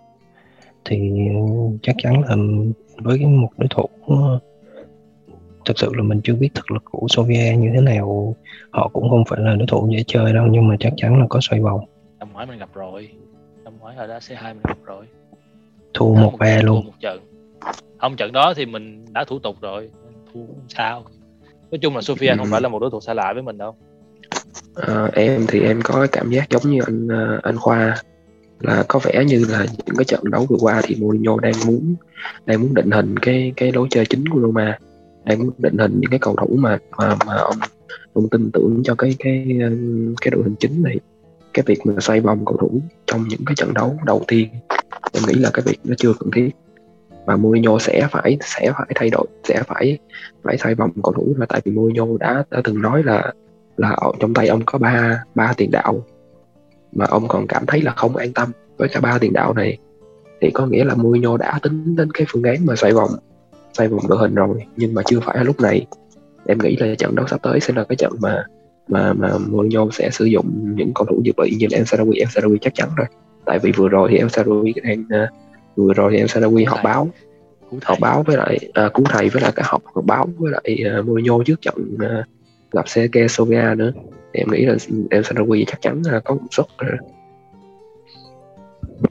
thì 0.85 1.11
chắc 1.83 1.97
chắn 1.99 2.23
là 2.23 2.37
với 2.97 3.19
một 3.19 3.49
đối 3.57 3.69
thủ 3.69 3.87
thực 5.67 5.79
sự 5.79 5.91
là 5.97 6.03
mình 6.03 6.21
chưa 6.25 6.35
biết 6.35 6.49
thực 6.55 6.71
lực 6.71 6.83
của 6.85 7.07
Sofia 7.11 7.59
như 7.59 7.71
thế 7.75 7.81
nào 7.81 8.37
họ 8.71 8.89
cũng 8.93 9.11
không 9.11 9.25
phải 9.29 9.41
là 9.43 9.55
đối 9.55 9.67
thủ 9.67 9.89
dễ 9.93 10.03
chơi 10.07 10.33
đâu 10.33 10.47
nhưng 10.51 10.69
mà 10.69 10.77
chắc 10.81 10.93
chắn 10.97 11.21
là 11.21 11.27
có 11.31 11.41
xoay 11.43 11.61
vòng 11.63 11.81
Năm 12.19 12.29
ngoái 12.33 12.47
mình 12.47 12.59
gặp 12.59 12.69
rồi. 12.75 13.09
Năm 13.65 13.73
ngoái 13.81 13.97
ở 13.97 14.07
đó 14.07 14.19
C2 14.19 14.43
mình 14.55 14.63
gặp 14.69 14.79
rồi. 14.85 15.07
thua 15.95 16.15
một 16.15 16.33
ba 16.39 16.57
trận, 16.57 16.67
luôn 16.67 16.83
thua 16.83 16.87
một 16.91 16.97
trận. 17.01 17.21
Không 18.01 18.17
trận 18.17 18.33
đó 18.33 18.53
thì 18.57 18.67
mình 18.67 19.05
đã 19.13 19.25
thủ 19.25 19.39
tục 19.39 19.57
rồi. 19.61 19.91
Thua 20.35 20.41
không 20.47 20.65
sao. 20.69 21.05
Nói 21.71 21.79
chung 21.83 21.95
là 21.95 22.01
Sofia 22.01 22.37
không 22.37 22.47
Ừ. 22.47 22.51
phải 22.51 22.61
là 22.61 22.69
một 22.69 22.79
đối 22.79 22.91
thủ 22.91 23.01
xa 23.01 23.15
lạ 23.15 23.33
với 23.33 23.43
mình 23.43 23.59
đâu. 23.59 23.75
Ờ, 24.75 25.11
em 25.13 25.45
thì 25.49 25.61
em 25.61 25.81
có 25.85 25.95
cái 25.95 26.09
cảm 26.13 26.31
giác 26.31 26.51
giống 26.51 26.63
như 26.73 26.81
anh 26.87 27.09
ờ, 27.09 27.41
anh 27.43 27.57
Khoa 27.57 27.97
là 28.61 28.85
có 28.89 28.99
vẻ 29.03 29.25
như 29.27 29.45
là 29.51 29.67
những 29.87 29.97
cái 29.97 30.05
trận 30.05 30.21
đấu 30.31 30.47
vừa 30.49 30.57
qua 30.61 30.81
thì 30.85 30.97
Mourinho 31.01 31.37
đang 31.41 31.53
muốn 31.67 31.95
đang 32.47 32.61
muốn 32.63 32.75
định 32.75 32.91
hình 32.91 33.19
cái 33.19 33.53
cái 33.57 33.73
lối 33.73 33.87
chơi 33.91 34.07
chính 34.07 34.29
của 34.29 34.41
Roma 34.41 34.79
đang 35.27 35.51
định 35.59 35.79
hình 35.79 36.01
những 36.01 36.11
cái 36.11 36.19
cầu 36.19 36.37
thủ 36.37 36.57
mà 36.57 36.79
mà, 36.99 37.17
mà 37.27 37.35
ông 37.35 37.57
ông 38.13 38.29
tin 38.29 38.51
tưởng 38.51 38.83
cho 38.85 38.95
cái 38.95 39.15
cái 39.19 39.59
ờ, 39.63 39.71
cái 40.21 40.31
đội 40.31 40.43
hình 40.43 40.55
chính 40.61 40.83
này. 40.83 41.01
Cái 41.55 41.63
việc 41.67 41.87
mà 41.87 41.95
xoay 42.01 42.21
vòng 42.21 42.45
cầu 42.45 42.57
thủ 42.57 42.81
trong 43.07 43.25
những 43.29 43.41
cái 43.47 43.55
trận 43.55 43.75
đấu 43.75 43.97
đầu 44.05 44.23
tiên 44.29 44.49
em 45.13 45.23
nghĩ 45.27 45.35
là 45.35 45.51
cái 45.53 45.63
việc 45.67 45.79
nó 45.85 45.95
chưa 45.99 46.13
cần 46.21 46.31
thiết. 46.31 46.51
Và 47.27 47.37
Mourinho 47.37 47.79
sẽ 47.79 48.09
phải 48.11 48.39
sẽ 48.41 48.73
phải 48.79 48.87
thay 48.95 49.11
đổi 49.11 49.27
sẽ 49.45 49.63
phải 49.63 49.99
phải 50.43 50.59
xoay 50.59 50.75
vòng 50.75 50.91
cầu 51.03 51.13
thủ 51.13 51.35
là 51.39 51.47
tại 51.47 51.61
vì 51.65 51.73
Mourinho 51.73 52.07
đã 52.21 52.45
đã 52.51 52.61
từng 52.65 52.83
nói 52.83 53.03
là 53.03 53.33
là 53.77 53.91
ở 53.91 54.13
trong 54.21 54.35
tay 54.35 54.49
ông 54.49 54.63
có 54.67 54.79
ba 54.79 55.25
ba 55.35 55.53
tiền 55.57 55.71
đạo. 55.71 56.05
Mà 56.93 57.05
ông 57.09 57.29
còn 57.29 57.47
cảm 57.47 57.67
thấy 57.67 57.83
là 57.83 57.93
không 57.97 58.17
an 58.17 58.33
tâm 58.33 58.49
với 58.77 58.89
cả 58.89 59.01
ba 59.01 59.19
tiền 59.19 59.33
đạo 59.33 59.55
này. 59.55 59.79
Thì 60.41 60.51
có 60.51 60.67
nghĩa 60.67 60.85
là 60.85 60.95
Mourinho 60.95 61.37
đã 61.37 61.59
tính 61.63 61.97
đến 61.97 62.11
cái 62.13 62.27
phương 62.29 62.43
án 62.43 62.67
mà 62.67 62.77
xoay 62.77 62.93
vòng 62.93 63.11
xoay 63.77 63.89
vòng 63.89 64.09
đội 64.09 64.19
hình 64.19 64.35
rồi 64.35 64.65
nhưng 64.77 64.95
mà 64.95 65.03
chưa 65.07 65.21
phải 65.21 65.37
là 65.37 65.43
lúc 65.43 65.61
này. 65.61 65.87
Em 66.47 66.59
nghĩ 66.59 66.77
là 66.77 66.95
trận 66.95 67.15
đấu 67.15 67.27
sắp 67.27 67.43
tới 67.43 67.61
sẽ 67.61 67.75
là 67.77 67.85
cái 67.85 67.97
trận 67.97 68.13
mà 68.21 68.45
mà 68.89 69.13
mà 69.13 69.31
Mourinho 69.49 69.89
sẽ 69.93 70.11
sử 70.11 70.25
dụng 70.25 70.75
những 70.77 70.93
cầu 70.95 71.07
thủ 71.11 71.21
dự 71.25 71.33
bị 71.37 71.57
như 71.59 71.67
là 71.71 71.79
El 71.79 71.85
Shaarawy 71.85 72.13
El 72.49 72.57
chắc 72.61 72.75
chắn 72.75 72.89
rồi. 72.97 73.07
Tại 73.45 73.59
vì 73.59 73.73
vừa 73.73 73.89
rồi 73.89 74.09
thì 74.11 74.19
El 74.19 74.27
Shaarawy 74.27 74.73
đang 74.83 75.05
ờ, 75.11 75.27
vừa 75.77 75.93
rồi 75.93 76.13
thì 76.13 76.19
El 76.19 76.27
Shaarawy 76.27 76.65
họp 76.69 76.81
báo. 76.85 77.09
Họp 77.83 78.01
báo 78.01 78.23
với 78.23 78.37
lại 78.37 78.59
à, 78.75 78.89
cú 78.89 79.05
thầy 79.05 79.29
với 79.29 79.43
lại 79.43 79.53
cái 79.57 79.67
họp 79.69 79.83
báo 80.05 80.29
với 80.39 80.53
lại 80.53 80.99
uh, 80.99 81.07
Mourinho 81.07 81.39
trước 81.47 81.61
trận 81.61 81.75
uh, 81.95 82.27
gặp 82.73 82.85
CSKA 82.85 83.27
Sofia 83.27 83.77
nữa. 83.77 83.93
Thì 84.35 84.41
em 84.41 84.51
nghĩ 84.51 84.67
là 84.67 84.77
El 85.11 85.23
Shaarawy 85.23 85.65
chắc 85.67 85.81
chắn 85.83 86.03
là 86.05 86.21
có 86.21 86.35
một 86.35 86.49
suất 86.51 86.67
rồi 86.79 86.97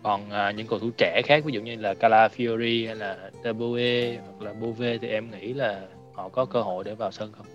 còn 0.04 0.30
à, 0.30 0.52
những 0.52 0.68
cầu 0.68 0.80
thủ 0.80 0.90
trẻ 0.98 1.22
khác 1.26 1.44
ví 1.46 1.54
dụ 1.54 1.62
như 1.62 1.76
là 1.76 1.94
Calafiori 1.94 2.88
hay 2.88 2.96
là 2.96 3.18
Deboe 3.44 4.18
hoặc 4.18 4.46
là 4.46 4.54
Bove 4.54 4.98
thì 4.98 5.08
em 5.08 5.32
nghĩ 5.32 5.54
là 5.54 5.82
họ 6.14 6.30
có 6.30 6.46
cơ 6.46 6.62
hội 6.62 6.84
để 6.84 6.96
vào 6.96 7.12
sân 7.12 7.32
không? 7.38 7.46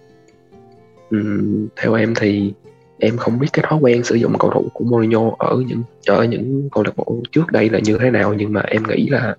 Ừ, 1.11 1.49
theo 1.77 1.95
em 1.95 2.15
thì 2.17 2.53
em 2.99 3.17
không 3.17 3.39
biết 3.39 3.49
cái 3.53 3.65
thói 3.69 3.79
quen 3.83 4.05
sử 4.05 4.15
dụng 4.15 4.33
cầu 4.39 4.51
thủ 4.55 4.69
của 4.73 4.85
Mourinho 4.85 5.31
ở 5.39 5.63
những 5.67 5.83
ở 6.07 6.25
những 6.25 6.69
câu 6.73 6.85
lạc 6.85 6.97
bộ 6.97 7.23
trước 7.33 7.53
đây 7.53 7.71
là 7.71 7.79
như 7.85 7.99
thế 8.01 8.11
nào 8.11 8.35
nhưng 8.35 8.53
mà 8.53 8.61
em 8.61 8.83
nghĩ 8.89 9.09
là 9.09 9.37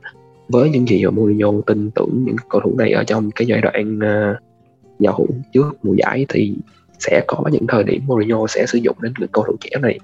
với 0.50 0.70
những 0.70 0.88
gì 0.88 1.06
mà 1.06 1.12
Mourinho 1.12 1.52
tin 1.66 1.92
tưởng 1.92 2.24
những 2.26 2.36
cầu 2.50 2.62
thủ 2.62 2.76
này 2.78 2.92
ở 2.92 3.04
trong 3.04 3.32
cái 3.32 3.48
giai 3.48 3.62
đoạn 3.62 4.00
uh, 4.00 4.38
giao 5.00 5.14
hữu 5.18 5.28
trước 5.54 5.72
mùa 5.84 5.94
giải 5.94 6.26
thì 6.30 6.54
sẽ 7.00 7.24
có 7.28 7.44
những 7.52 7.68
thời 7.68 7.84
điểm 7.84 8.02
Mourinho 8.08 8.48
sẽ 8.48 8.66
sử 8.66 8.78
dụng 8.78 8.96
đến 9.02 9.14
những 9.20 9.30
cầu 9.32 9.44
thủ 9.48 9.56
trẻ 9.60 9.70
này 9.82 10.00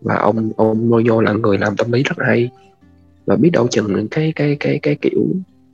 và 0.00 0.16
ông 0.16 0.52
ông 0.56 0.90
Mourinho 0.90 1.20
là 1.20 1.32
người 1.32 1.58
làm 1.58 1.76
tâm 1.76 1.92
lý 1.92 2.02
rất 2.02 2.16
hay. 2.26 2.50
Và 3.26 3.36
biết 3.36 3.50
đâu 3.52 3.68
chừng 3.68 4.08
cái 4.10 4.32
cái 4.36 4.56
cái 4.60 4.78
cái 4.82 4.96
kiểu 5.00 5.24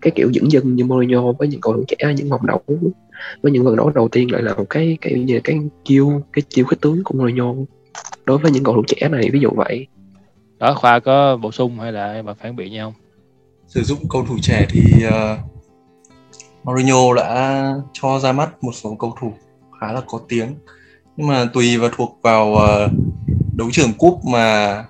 cái 0.00 0.12
kiểu 0.16 0.31
dẫn 0.33 0.50
dưng 0.50 0.75
như 0.76 0.85
Mourinho 0.85 1.33
với 1.33 1.49
những 1.49 1.61
cầu 1.61 1.73
thủ 1.73 1.85
trẻ 1.88 2.14
những 2.16 2.28
vòng 2.28 2.47
đấu 2.47 2.62
với 3.43 3.52
những 3.52 3.64
vòng 3.64 3.76
đấu 3.76 3.90
đầu 3.90 4.09
tiên 4.09 4.33
lại 4.33 4.43
là 4.43 4.54
một 4.54 4.64
cái 4.71 4.99
cái 5.00 5.12
như 5.14 5.40
cái 5.45 5.59
chiêu 5.85 6.23
cái 6.33 6.43
chiêu 6.49 6.64
khích 6.64 6.81
tướng 6.81 7.04
của 7.04 7.19
Mourinho 7.19 7.54
đối 8.25 8.38
với 8.38 8.50
những 8.50 8.64
cầu 8.64 8.75
thủ 8.75 8.83
trẻ 8.87 9.09
này 9.09 9.31
ví 9.33 9.40
dụ 9.40 9.50
vậy. 9.50 9.87
Đó 10.59 10.75
khoa 10.75 11.00
có 11.00 11.37
bổ 11.37 11.52
sung 11.52 11.78
hay 11.78 11.93
là 11.93 12.12
em 12.12 12.26
phản 12.38 12.57
biện 12.57 12.73
nhau 12.73 12.90
không? 12.90 13.00
Sử 13.69 13.83
dụng 13.83 13.99
cầu 14.11 14.25
thủ 14.28 14.37
trẻ 14.43 14.66
thì 14.71 14.81
uh, 15.07 15.38
Mourinho 16.64 17.14
đã 17.16 17.73
cho 17.93 18.19
ra 18.19 18.33
mắt 18.33 18.64
một 18.64 18.73
số 18.75 18.97
cầu 18.99 19.14
thủ 19.21 19.33
khá 19.81 19.93
là 19.93 20.00
có 20.07 20.21
tiếng. 20.28 20.54
Nhưng 21.16 21.26
mà 21.26 21.45
tùy 21.52 21.76
và 21.76 21.88
thuộc 21.97 22.19
vào 22.23 22.52
uh, 22.52 22.90
đấu 23.57 23.69
trường 23.73 23.93
cúp 23.99 24.25
mà 24.25 24.85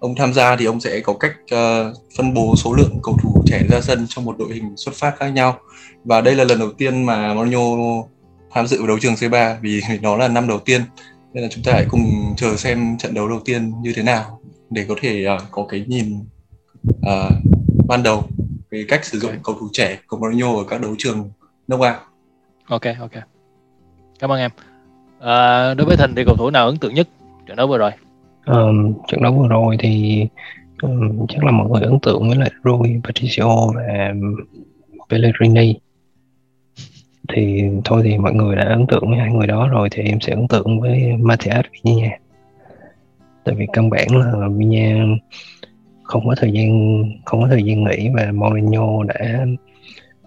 ông 0.00 0.14
tham 0.14 0.32
gia 0.32 0.56
thì 0.56 0.64
ông 0.64 0.80
sẽ 0.80 1.00
có 1.00 1.14
cách 1.14 1.32
uh, 1.44 1.96
phân 2.16 2.34
bố 2.34 2.56
số 2.56 2.74
lượng 2.74 3.00
cầu 3.02 3.16
thủ 3.22 3.42
trẻ 3.46 3.62
ra 3.70 3.80
sân 3.80 4.06
trong 4.08 4.24
một 4.24 4.38
đội 4.38 4.54
hình 4.54 4.76
xuất 4.76 4.94
phát 4.94 5.14
khác 5.18 5.28
nhau. 5.28 5.58
Và 6.04 6.20
đây 6.20 6.34
là 6.34 6.44
lần 6.44 6.58
đầu 6.58 6.72
tiên 6.72 7.06
mà 7.06 7.34
Mourinho 7.34 7.60
tham 8.50 8.66
dự 8.66 8.78
vào 8.78 8.86
đấu 8.86 8.98
trường 8.98 9.14
C3 9.14 9.56
vì 9.60 9.82
nó 10.02 10.16
là 10.16 10.28
năm 10.28 10.48
đầu 10.48 10.58
tiên. 10.58 10.82
Nên 11.32 11.42
là 11.42 11.48
chúng 11.52 11.64
ta 11.64 11.72
hãy 11.72 11.86
cùng 11.90 12.34
chờ 12.36 12.56
xem 12.56 12.98
trận 12.98 13.14
đấu 13.14 13.28
đầu 13.28 13.40
tiên 13.44 13.72
như 13.82 13.92
thế 13.96 14.02
nào 14.02 14.40
để 14.70 14.86
có 14.88 14.94
thể 15.00 15.26
uh, 15.34 15.42
có 15.50 15.66
cái 15.68 15.84
nhìn 15.86 16.18
uh, 16.90 17.32
ban 17.86 18.02
đầu 18.02 18.24
về 18.70 18.84
cách 18.88 19.04
sử 19.04 19.18
dụng 19.18 19.30
Ok. 19.30 19.40
cầu 19.42 19.56
thủ 19.60 19.68
trẻ 19.72 19.98
của 20.06 20.16
Mourinho 20.16 20.56
ở 20.56 20.64
các 20.68 20.80
đấu 20.80 20.94
trường 20.98 21.30
nước 21.68 21.80
Nga. 21.80 22.00
ok 22.66 22.82
ok. 23.00 23.12
Cảm 24.18 24.32
ơn 24.32 24.38
em. 24.38 24.50
À, 25.20 25.74
đối 25.74 25.86
với 25.86 25.96
thành 25.96 26.14
thì 26.16 26.24
cầu 26.24 26.36
thủ 26.36 26.50
nào 26.50 26.66
ấn 26.66 26.78
tượng 26.78 26.94
nhất 26.94 27.08
trận 27.52 27.56
đấu 27.56 27.66
vừa 27.66 27.78
rồi. 27.78 27.90
Um, 28.46 28.94
trận 29.08 29.22
đấu 29.22 29.32
vừa 29.32 29.48
rồi 29.48 29.76
thì 29.78 30.26
um, 30.82 31.26
chắc 31.28 31.44
là 31.44 31.50
mọi 31.50 31.68
người 31.68 31.82
ấn 31.82 32.00
tượng 32.00 32.28
với 32.28 32.36
lại 32.36 32.50
Rui 32.64 33.00
Patricio 33.04 33.66
và 33.74 34.12
Pellegrini. 35.10 35.74
Thì 37.28 37.62
thôi 37.84 38.02
thì 38.04 38.18
mọi 38.18 38.32
người 38.32 38.56
đã 38.56 38.64
ấn 38.64 38.86
tượng 38.86 39.10
với 39.10 39.18
hai 39.18 39.32
người 39.32 39.46
đó 39.46 39.68
rồi 39.68 39.88
thì 39.90 40.02
em 40.02 40.20
sẽ 40.20 40.32
ấn 40.32 40.48
tượng 40.48 40.80
với 40.80 41.12
Matias 41.18 41.64
nha 41.82 42.10
tại 43.44 43.54
vì 43.54 43.66
căn 43.72 43.90
bản 43.90 44.08
là 44.12 44.48
Vinha 44.48 45.04
không 46.02 46.26
có 46.26 46.34
thời 46.38 46.52
gian 46.52 47.02
không 47.24 47.42
có 47.42 47.48
thời 47.48 47.62
gian 47.62 47.84
nghỉ 47.84 48.08
và 48.14 48.32
Mourinho 48.32 49.02
đã 49.02 49.46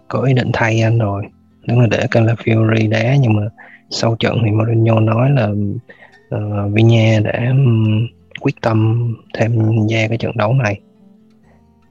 có 0.07 0.21
ý 0.21 0.33
định 0.33 0.49
thay 0.53 0.81
anh 0.81 0.99
rồi. 0.99 1.23
Tức 1.67 1.77
là 1.77 1.87
để 1.91 2.05
Calafiori 2.11 2.89
đá 2.89 3.15
nhưng 3.15 3.33
mà 3.33 3.41
sau 3.89 4.15
trận 4.19 4.37
thì 4.45 4.51
Mourinho 4.51 4.99
nói 4.99 5.29
là 5.29 5.49
uh, 6.27 7.23
đã 7.23 7.47
um, 7.49 8.07
quyết 8.41 8.55
tâm 8.61 9.07
tham 9.33 9.51
gia 9.87 10.07
cái 10.07 10.17
trận 10.17 10.37
đấu 10.37 10.53
này. 10.53 10.79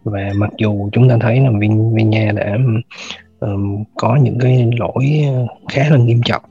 Và 0.05 0.33
mặc 0.37 0.51
dù 0.59 0.89
chúng 0.93 1.09
ta 1.09 1.17
thấy 1.21 1.41
là 1.41 1.51
Villa 1.95 2.33
đã 2.33 2.59
um, 3.41 3.85
có 3.97 4.17
những 4.17 4.39
cái 4.39 4.71
lỗi 4.79 5.25
ờ, 5.27 5.47
khá 5.69 5.89
là 5.91 5.97
nghiêm 5.97 6.21
trọng 6.25 6.43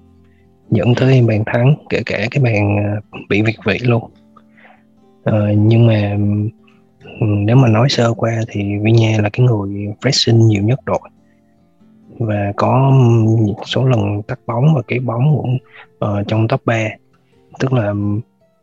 dẫn 0.72 0.96
tới 0.96 1.22
bàn 1.22 1.44
thắng 1.46 1.76
kể 1.90 2.02
cả 2.06 2.28
cái 2.32 2.44
bàn 2.44 2.78
ờ, 3.12 3.20
bị 3.30 3.42
việt 3.42 3.58
vị 3.66 3.80
luôn. 3.82 4.04
Uh, 5.30 5.58
nhưng 5.58 5.88
mà 5.88 6.18
nếu 7.22 7.56
mà 7.56 7.68
nói 7.68 7.90
sơ 7.90 8.14
qua 8.14 8.42
thì 8.48 8.78
Vinha 8.78 9.22
là 9.22 9.30
cái 9.34 9.46
người 9.46 9.88
pressing 10.02 10.48
nhiều 10.48 10.64
nhất 10.64 10.80
đội 10.86 11.00
và 12.20 12.54
có 12.56 12.94
số 13.66 13.86
lần 13.86 14.22
tắt 14.28 14.40
bóng 14.48 14.76
và 14.76 14.82
cái 14.88 15.00
bóng 15.00 15.36
cũng 15.38 15.58
uh, 16.06 16.28
trong 16.28 16.48
top 16.48 16.66
3 16.66 16.88
tức 17.60 17.74
là 17.74 17.94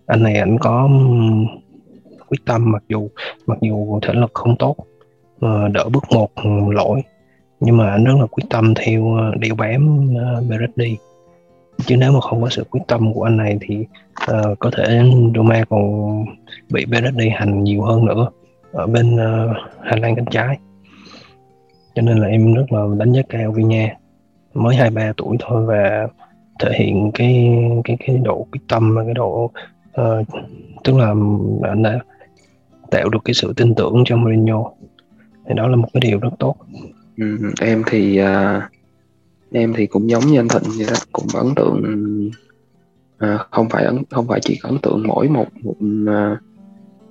anh 0.07 0.23
này 0.23 0.35
anh 0.35 0.59
có 0.59 0.89
quyết 2.29 2.45
tâm 2.47 2.73
mặc 2.73 2.83
dù 2.89 3.09
mặc 3.47 3.59
dù 3.61 3.99
thể 4.03 4.13
lực 4.13 4.31
không 4.35 4.57
tốt 4.57 4.77
ờ, 5.41 5.69
đỡ 5.69 5.89
bước 5.93 6.05
một 6.11 6.31
lỗi 6.75 7.03
nhưng 7.61 7.77
mà 7.77 7.91
anh 7.91 8.05
rất 8.05 8.15
là 8.21 8.27
quyết 8.27 8.45
tâm 8.51 8.75
theo 8.75 9.15
ờ, 9.17 9.35
đeo 9.39 9.55
bám 9.55 10.09
ờ, 10.19 10.43
Beret 10.49 10.77
đi. 10.77 10.97
Chứ 11.87 11.97
nếu 11.97 12.13
mà 12.13 12.21
không 12.21 12.43
có 12.43 12.49
sự 12.49 12.65
quyết 12.71 12.81
tâm 12.87 13.13
của 13.15 13.23
anh 13.23 13.37
này 13.37 13.59
thì 13.61 13.87
uh, 14.31 14.59
có 14.59 14.71
thể 14.77 15.03
Roma 15.35 15.65
còn 15.69 16.25
bị 16.73 16.87
Berardi 16.87 17.29
hành 17.29 17.65
nhiều 17.65 17.83
hơn 17.83 18.05
nữa 18.05 18.29
ở 18.73 18.87
bên 18.87 19.15
uh, 19.15 19.57
hành 19.83 20.01
Lan 20.01 20.17
cánh 20.17 20.25
trái. 20.31 20.59
Cho 21.95 22.03
nên 22.03 22.19
là 22.19 22.27
em 22.27 22.55
rất 22.55 22.73
là 22.73 22.81
đánh 22.99 23.13
giá 23.13 23.23
cao 23.29 23.53
Vinha 23.53 23.89
mới 24.55 24.77
23 24.77 25.13
tuổi 25.17 25.37
thôi 25.41 25.67
và 25.67 26.09
thể 26.61 26.71
hiện 26.79 27.11
cái 27.15 27.59
cái 27.85 27.97
cái 28.07 28.19
độ 28.19 28.47
quyết 28.53 28.61
tâm 28.69 28.95
và 28.95 29.05
cái 29.05 29.15
độ 29.15 29.53
uh, 30.01 30.27
tức 30.85 30.97
là 30.97 31.07
ờ, 31.63 31.69
anh 31.69 31.83
đã 31.83 32.01
tạo 32.91 33.09
được 33.09 33.19
cái 33.25 33.35
sự 33.35 33.53
tin 33.57 33.75
tưởng 33.75 34.03
cho 34.07 34.17
Mourinho. 34.17 34.71
Thì 35.49 35.55
đó 35.55 35.69
là 35.69 35.77
một 35.77 35.89
cái 35.93 36.01
điều 36.01 36.19
rất 36.19 36.31
tốt. 36.39 36.57
Ừ, 37.17 37.39
em 37.61 37.83
thì 37.87 38.23
uh, 38.23 38.63
em 39.53 39.75
thì 39.77 39.87
cũng 39.87 40.11
giống 40.11 40.27
như 40.27 40.41
anh 40.41 40.49
Thịnh 40.49 40.71
vậy 40.79 40.87
đó 40.91 40.97
cũng 41.13 41.27
ấn 41.35 41.55
tượng 41.55 41.83
uh, 43.25 43.41
không 43.51 43.69
phải 43.69 43.85
ấn, 43.85 44.03
không 44.11 44.27
phải 44.27 44.41
chỉ 44.43 44.59
ấn 44.63 44.79
tượng 44.79 45.03
mỗi 45.07 45.29
một 45.29 45.47
một 45.63 45.75
uh, 46.05 46.39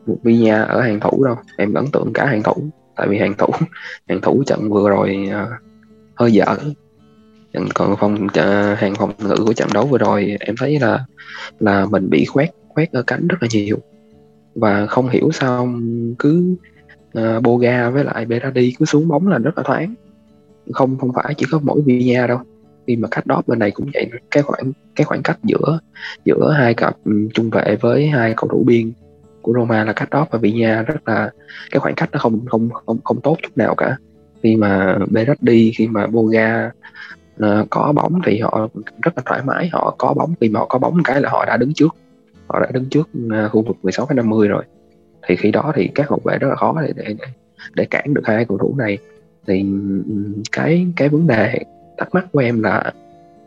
một 0.07 0.17
Villa 0.23 0.61
ở 0.61 0.81
hàng 0.81 0.99
thủ 0.99 1.23
đâu. 1.23 1.35
Em 1.57 1.73
ấn 1.73 1.85
tượng 1.93 2.13
cả 2.13 2.25
hàng 2.25 2.43
thủ 2.43 2.53
tại 2.95 3.07
vì 3.07 3.17
hàng 3.17 3.33
thủ 3.37 3.47
hàng 4.07 4.21
thủ 4.21 4.43
trận 4.45 4.69
vừa 4.69 4.89
rồi 4.89 5.29
uh, 5.29 5.49
hơi 6.15 6.33
dở 6.33 6.55
còn 7.73 7.95
phòng 7.99 8.25
uh, 8.25 8.33
à, 8.33 8.75
hàng 8.79 8.95
phòng 8.95 9.11
ngự 9.17 9.35
của 9.45 9.53
trận 9.53 9.69
đấu 9.73 9.85
vừa 9.85 9.97
rồi 9.97 10.37
em 10.39 10.55
thấy 10.59 10.79
là 10.79 11.05
là 11.59 11.85
mình 11.85 12.09
bị 12.09 12.25
khoét 12.25 12.49
khoét 12.67 12.91
ở 12.91 13.01
cánh 13.01 13.27
rất 13.27 13.37
là 13.41 13.47
nhiều. 13.51 13.77
Và 14.55 14.85
không 14.85 15.09
hiểu 15.09 15.29
sao 15.31 15.73
cứ 16.19 16.55
à, 17.13 17.37
uh, 17.37 17.43
Boga 17.43 17.89
với 17.89 18.03
lại 18.03 18.25
Berardi 18.25 18.73
cứ 18.79 18.85
xuống 18.85 19.07
bóng 19.07 19.27
là 19.27 19.37
rất 19.37 19.57
là 19.57 19.63
thoáng. 19.63 19.95
Không 20.73 20.97
không 20.97 21.11
phải 21.13 21.33
chỉ 21.37 21.45
có 21.51 21.59
mỗi 21.63 21.81
Villa 21.81 22.27
đâu. 22.27 22.39
Khi 22.87 22.95
mà 22.95 23.07
cách 23.11 23.27
đó 23.27 23.41
bên 23.47 23.59
này 23.59 23.71
cũng 23.71 23.89
vậy 23.93 24.09
cái 24.31 24.43
khoảng 24.43 24.71
cái 24.95 25.05
khoảng 25.05 25.23
cách 25.23 25.39
giữa 25.43 25.79
giữa 26.25 26.51
hai 26.57 26.73
cặp 26.73 26.95
ừ, 27.05 27.27
trung 27.33 27.49
vệ 27.49 27.77
với 27.81 28.07
hai 28.07 28.33
cầu 28.37 28.49
thủ 28.51 28.63
biên 28.65 28.91
của 29.41 29.53
Roma 29.53 29.83
là 29.83 29.93
cách 29.93 30.09
đó 30.09 30.27
và 30.31 30.39
Villa 30.39 30.81
rất 30.81 31.07
là 31.07 31.31
cái 31.71 31.79
khoảng 31.79 31.95
cách 31.95 32.09
nó 32.11 32.19
không 32.19 32.45
không 32.45 32.69
không 32.85 32.97
không 33.03 33.21
tốt 33.21 33.37
chút 33.41 33.57
nào 33.57 33.75
cả. 33.75 33.97
Khi 34.43 34.55
mà 34.55 34.97
Berardi 35.09 35.71
khi 35.77 35.87
mà 35.87 36.07
Boga 36.07 36.71
uh, 37.45 37.67
có 37.69 37.91
bóng 37.91 38.21
thì 38.25 38.39
họ 38.39 38.67
rất 39.01 39.11
là 39.15 39.23
thoải 39.25 39.41
mái 39.45 39.69
họ 39.71 39.95
có 39.97 40.13
bóng 40.13 40.33
khi 40.41 40.49
mà 40.49 40.59
họ 40.59 40.65
có 40.65 40.79
bóng 40.79 41.03
cái 41.03 41.21
là 41.21 41.29
họ 41.29 41.45
đã 41.45 41.57
đứng 41.57 41.73
trước 41.73 41.95
họ 42.49 42.59
đã 42.59 42.67
đứng 42.73 42.85
trước 42.89 43.09
uh, 43.25 43.51
khu 43.51 43.61
vực 43.61 43.77
16 43.83 44.05
cái 44.05 44.15
50 44.15 44.47
rồi. 44.47 44.63
Thì 45.27 45.35
khi 45.35 45.51
đó 45.51 45.71
thì 45.75 45.89
các 45.95 46.09
hậu 46.09 46.21
vệ 46.23 46.37
rất 46.37 46.47
là 46.47 46.55
khó 46.55 46.75
để 46.81 46.93
để 46.95 47.03
để, 47.19 47.25
để 47.73 47.85
cản 47.85 48.13
được 48.13 48.21
hai 48.25 48.45
cầu 48.45 48.57
thủ 48.57 48.75
này. 48.77 48.97
Thì 49.47 49.65
cái 50.51 50.87
cái 50.95 51.09
vấn 51.09 51.27
đề 51.27 51.59
thắc 51.97 52.13
mắc 52.13 52.25
của 52.31 52.39
em 52.39 52.63
là 52.63 52.93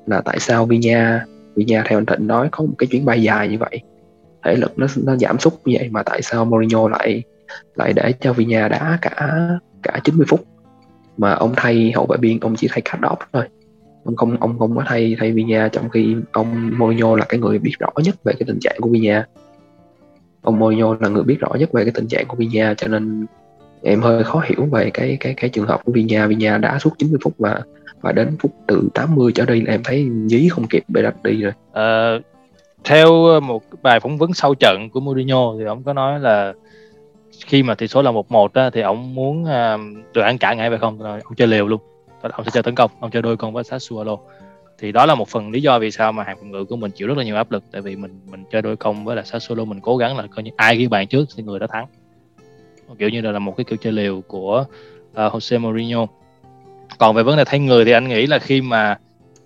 là 0.07 0.21
tại 0.21 0.41
sao 0.41 0.67
Villa 0.67 1.27
Villa 1.55 1.85
theo 1.87 1.99
anh 1.99 2.07
Thịnh 2.07 2.27
nói 2.27 2.49
có 2.53 2.65
một 2.65 2.75
cái 2.79 2.87
chuyến 2.87 3.05
bay 3.05 3.23
dài 3.23 3.49
như 3.49 3.59
vậy? 3.59 3.81
Thể 4.45 4.57
lực 4.57 4.79
nó 4.79 4.87
nó 5.05 5.17
giảm 5.17 5.39
sút 5.39 5.53
như 5.65 5.77
vậy 5.79 5.89
mà 5.89 6.03
tại 6.03 6.23
sao 6.23 6.45
Mourinho 6.45 6.89
lại 6.89 7.23
lại 7.75 7.93
để 7.93 8.13
cho 8.21 8.33
Villa 8.33 8.69
đá 8.69 8.99
cả 9.03 9.49
cả 9.83 10.01
90 10.05 10.27
phút? 10.29 10.45
Mà 11.17 11.33
ông 11.33 11.53
thay 11.57 11.93
hậu 11.95 12.07
vệ 12.07 12.17
biên 12.17 12.41
ông 12.41 12.57
chỉ 12.57 12.69
thay 12.71 12.83
cắt 12.85 13.01
đọc 13.01 13.19
thôi 13.33 13.45
ông 14.05 14.17
không 14.17 14.37
ông 14.41 14.59
không 14.59 14.77
có 14.77 14.83
thay 14.87 15.17
thay 15.19 15.33
Villa 15.33 15.69
trong 15.69 15.89
khi 15.89 16.17
ông 16.33 16.79
Mourinho 16.79 17.17
là 17.17 17.25
cái 17.29 17.41
người 17.41 17.59
biết 17.59 17.73
rõ 17.79 17.89
nhất 17.97 18.15
về 18.25 18.33
cái 18.39 18.45
tình 18.47 18.59
trạng 18.61 18.77
của 18.81 18.89
Villa 18.89 19.27
ông 20.43 20.59
Mourinho 20.59 20.97
là 21.01 21.09
người 21.09 21.23
biết 21.23 21.37
rõ 21.41 21.49
nhất 21.59 21.73
về 21.73 21.85
cái 21.85 21.93
tình 21.95 22.09
trạng 22.09 22.27
của 22.27 22.37
Villa 22.37 22.75
cho 22.75 22.89
nên 22.89 23.27
em 23.83 24.03
hơi 24.03 24.25
khó 24.25 24.43
hiểu 24.45 24.67
về 24.67 24.91
cái 24.91 25.17
cái 25.21 25.35
cái 25.35 25.51
trường 25.51 25.67
hợp 25.67 25.85
của 25.85 25.93
Villa 25.93 26.27
Villa 26.27 26.59
đã 26.59 26.79
suốt 26.79 26.91
90 26.99 27.19
phút 27.23 27.35
và 27.39 27.61
và 28.01 28.13
đến 28.13 28.37
phút 28.41 28.53
từ 28.67 28.89
80 28.95 29.33
trở 29.35 29.45
đi 29.47 29.61
là 29.61 29.75
em 29.75 29.83
thấy 29.85 30.09
dí 30.27 30.49
không 30.49 30.67
kịp 30.67 30.85
để 30.89 31.03
đặt 31.03 31.23
đi 31.23 31.43
rồi. 31.43 31.53
Ờ, 31.73 32.21
theo 32.85 33.41
một 33.41 33.63
bài 33.83 34.01
phỏng 34.01 34.19
vấn 34.19 34.35
sau 34.35 34.55
trận 34.55 34.89
của 34.93 35.01
Mourinho 35.01 35.55
thì 35.59 35.65
ông 35.65 35.83
có 35.83 35.93
nói 35.93 36.21
là 36.21 36.53
khi 37.47 37.63
mà 37.63 37.75
tỷ 37.75 37.89
số 37.89 38.03
là 38.03 38.11
một 38.11 38.31
một 38.31 38.53
thì 38.73 38.81
ông 38.81 39.15
muốn 39.15 39.43
uh, 39.43 39.81
được 40.15 40.23
ăn 40.23 40.39
cả 40.39 40.55
ngay 40.55 40.71
phải 40.71 40.79
không? 40.79 40.99
Rồi 40.99 41.21
ông 41.25 41.35
chơi 41.35 41.49
liều 41.49 41.69
luôn 41.69 41.81
ông 42.31 42.45
sẽ 42.45 42.51
chơi 42.55 42.63
tấn 42.63 42.75
công 42.75 42.91
ông 43.01 43.11
chơi 43.11 43.23
đôi 43.23 43.37
con 43.37 43.53
với 43.53 43.65
Sassuolo 43.65 44.17
thì 44.83 44.93
đó 44.93 45.07
là 45.07 45.15
một 45.15 45.29
phần 45.29 45.51
lý 45.51 45.63
do 45.63 45.79
vì 45.79 45.91
sao 45.91 46.13
mà 46.13 46.25
hàng 46.25 46.37
phòng 46.37 46.51
ngự 46.51 46.65
của 46.65 46.77
mình 46.77 46.91
chịu 46.91 47.09
rất 47.09 47.19
là 47.19 47.25
nhiều 47.25 47.37
áp 47.37 47.51
lực 47.51 47.65
tại 47.73 47.83
vì 47.83 47.97
mình 47.97 48.21
mình 48.31 48.45
chơi 48.51 48.63
đôi 48.63 48.77
công 48.77 49.05
với 49.05 49.17
là 49.17 49.23
Sassuolo 49.23 49.65
mình 49.65 49.81
cố 49.81 49.97
gắng 49.97 50.17
là 50.17 50.27
coi 50.27 50.43
như 50.43 50.51
ai 50.57 50.77
ghi 50.77 50.89
bàn 50.89 51.07
trước 51.07 51.29
thì 51.37 51.43
người 51.43 51.59
đó 51.59 51.67
thắng. 51.67 51.87
Kiểu 52.99 53.09
như 53.09 53.21
là 53.21 53.39
một 53.39 53.57
cái 53.57 53.65
kiểu 53.65 53.77
chơi 53.77 53.93
liều 53.93 54.21
của 54.21 54.65
uh, 55.11 55.17
Jose 55.17 55.61
Mourinho. 55.61 56.07
Còn 56.99 57.17
về 57.17 57.23
vấn 57.23 57.37
đề 57.37 57.45
thay 57.47 57.61
người 57.61 57.85
thì 57.85 57.93
anh 57.93 58.09
nghĩ 58.09 58.27
là 58.27 58.39
khi 58.39 58.61
mà 58.61 58.99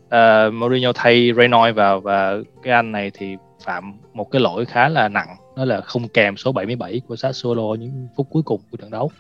uh, 0.07 0.55
Mourinho 0.55 0.93
thay 0.95 1.33
Reynolds 1.37 1.77
vào 1.77 2.01
và 2.01 2.37
cái 2.63 2.73
anh 2.73 2.93
này 2.93 3.11
thì 3.15 3.37
phạm 3.65 3.99
một 4.15 4.31
cái 4.31 4.41
lỗi 4.41 4.65
khá 4.65 4.89
là 4.89 5.09
nặng 5.09 5.37
đó 5.57 5.65
là 5.65 5.81
không 5.81 6.09
kèm 6.09 6.37
số 6.37 6.53
77 6.53 7.01
của 7.09 7.17
Sassuolo 7.17 7.75
những 7.75 8.09
phút 8.17 8.27
cuối 8.31 8.43
cùng 8.43 8.61
của 8.71 8.77
trận 8.77 8.91
đấu. 8.91 9.11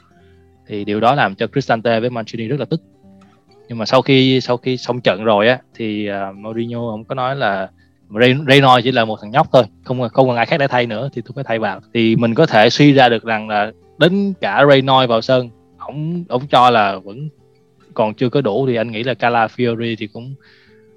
Thì 0.66 0.84
điều 0.84 1.00
đó 1.00 1.14
làm 1.14 1.34
cho 1.34 1.46
Cristante 1.46 2.00
với 2.00 2.10
Mancini 2.10 2.48
rất 2.48 2.60
là 2.60 2.64
tức 2.64 2.82
nhưng 3.68 3.78
mà 3.78 3.86
sau 3.86 4.02
khi 4.02 4.40
sau 4.40 4.56
khi 4.56 4.76
xong 4.76 5.00
trận 5.00 5.24
rồi 5.24 5.48
á 5.48 5.58
thì 5.74 6.08
uh, 6.10 6.36
Mourinho 6.36 6.90
ông 6.90 7.04
có 7.04 7.14
nói 7.14 7.36
là 7.36 7.70
Reynolds 8.48 8.84
chỉ 8.84 8.92
là 8.92 9.04
một 9.04 9.18
thằng 9.22 9.30
nhóc 9.30 9.48
thôi 9.52 9.64
không 9.84 10.08
không 10.08 10.26
còn 10.26 10.36
ai 10.36 10.46
khác 10.46 10.56
để 10.56 10.68
thay 10.68 10.86
nữa 10.86 11.08
thì 11.12 11.22
tôi 11.22 11.32
mới 11.34 11.44
thay 11.44 11.58
vào. 11.58 11.80
Thì 11.94 12.16
mình 12.16 12.34
có 12.34 12.46
thể 12.46 12.70
suy 12.70 12.92
ra 12.92 13.08
được 13.08 13.24
rằng 13.24 13.48
là 13.48 13.72
đến 13.98 14.32
cả 14.40 14.64
Reynolds 14.68 15.08
vào 15.08 15.20
sân 15.20 15.50
ông 15.78 16.24
ông 16.28 16.46
cho 16.46 16.70
là 16.70 16.98
vẫn 16.98 17.28
còn 17.94 18.14
chưa 18.14 18.28
có 18.28 18.40
đủ 18.40 18.66
thì 18.66 18.76
anh 18.76 18.90
nghĩ 18.90 19.02
là 19.02 19.12
Calafiori 19.12 19.96
thì 19.98 20.06
cũng 20.06 20.34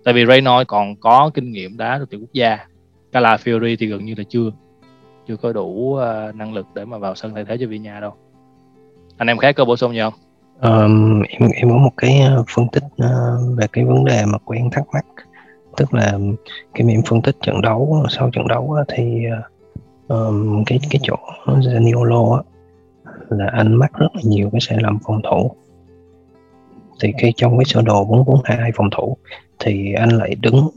tại 0.03 0.13
vì 0.13 0.25
Reynolds 0.25 0.67
còn 0.67 0.95
có 0.95 1.31
kinh 1.33 1.51
nghiệm 1.51 1.77
đá 1.77 1.97
đội 1.97 2.07
tuyển 2.09 2.21
quốc 2.21 2.33
gia 2.33 2.57
Calafiori 3.11 3.75
thì 3.79 3.87
gần 3.87 4.05
như 4.05 4.13
là 4.17 4.23
chưa 4.29 4.51
chưa 5.27 5.35
có 5.35 5.53
đủ 5.53 5.63
uh, 5.67 6.35
năng 6.35 6.53
lực 6.53 6.65
để 6.75 6.85
mà 6.85 6.97
vào 6.97 7.15
sân 7.15 7.33
thay 7.33 7.45
thế 7.45 7.57
cho 7.59 7.67
Villa 7.67 7.99
đâu. 7.99 8.13
Anh 9.17 9.27
em 9.27 9.37
khác 9.37 9.55
có 9.55 9.65
bổ 9.65 9.75
sung 9.75 9.93
gì 9.93 9.99
không? 9.99 10.13
Um, 10.61 11.21
em 11.21 11.49
em 11.51 11.69
có 11.69 11.77
một 11.77 11.91
cái 11.97 12.21
ờ, 12.21 12.43
phân 12.55 12.67
tích 12.67 12.83
uh, 12.83 13.57
về 13.57 13.67
cái 13.73 13.85
vấn 13.85 14.05
đề 14.05 14.25
mà 14.25 14.37
quen 14.37 14.69
thắc 14.71 14.83
mắc. 14.93 15.05
Tức 15.77 15.93
là 15.93 16.17
cái 16.73 16.87
em 16.87 17.01
phân 17.01 17.21
tích 17.21 17.35
trận 17.41 17.61
đấu 17.61 18.05
sau 18.09 18.29
trận 18.29 18.47
đấu 18.47 18.77
thì 18.87 19.25
um, 20.07 20.63
cái 20.65 20.79
cái 20.89 20.99
chỗ 21.03 21.15
Zaniolo 21.45 22.33
á 22.35 22.41
là 23.29 23.49
anh 23.53 23.75
mắc 23.75 23.91
rất 23.93 24.15
là 24.15 24.21
nhiều 24.23 24.49
cái 24.51 24.61
sai 24.61 24.77
lầm 24.81 24.99
phòng 25.05 25.21
thủ. 25.29 25.51
Thì 27.01 27.13
khi 27.21 27.33
trong 27.35 27.57
cái 27.57 27.65
sơ 27.65 27.81
đồ 27.81 28.05
442 28.05 28.71
phòng 28.75 28.89
thủ 28.89 29.17
thì 29.59 29.93
anh 29.93 30.09
lại 30.09 30.35
đứng 30.35 30.69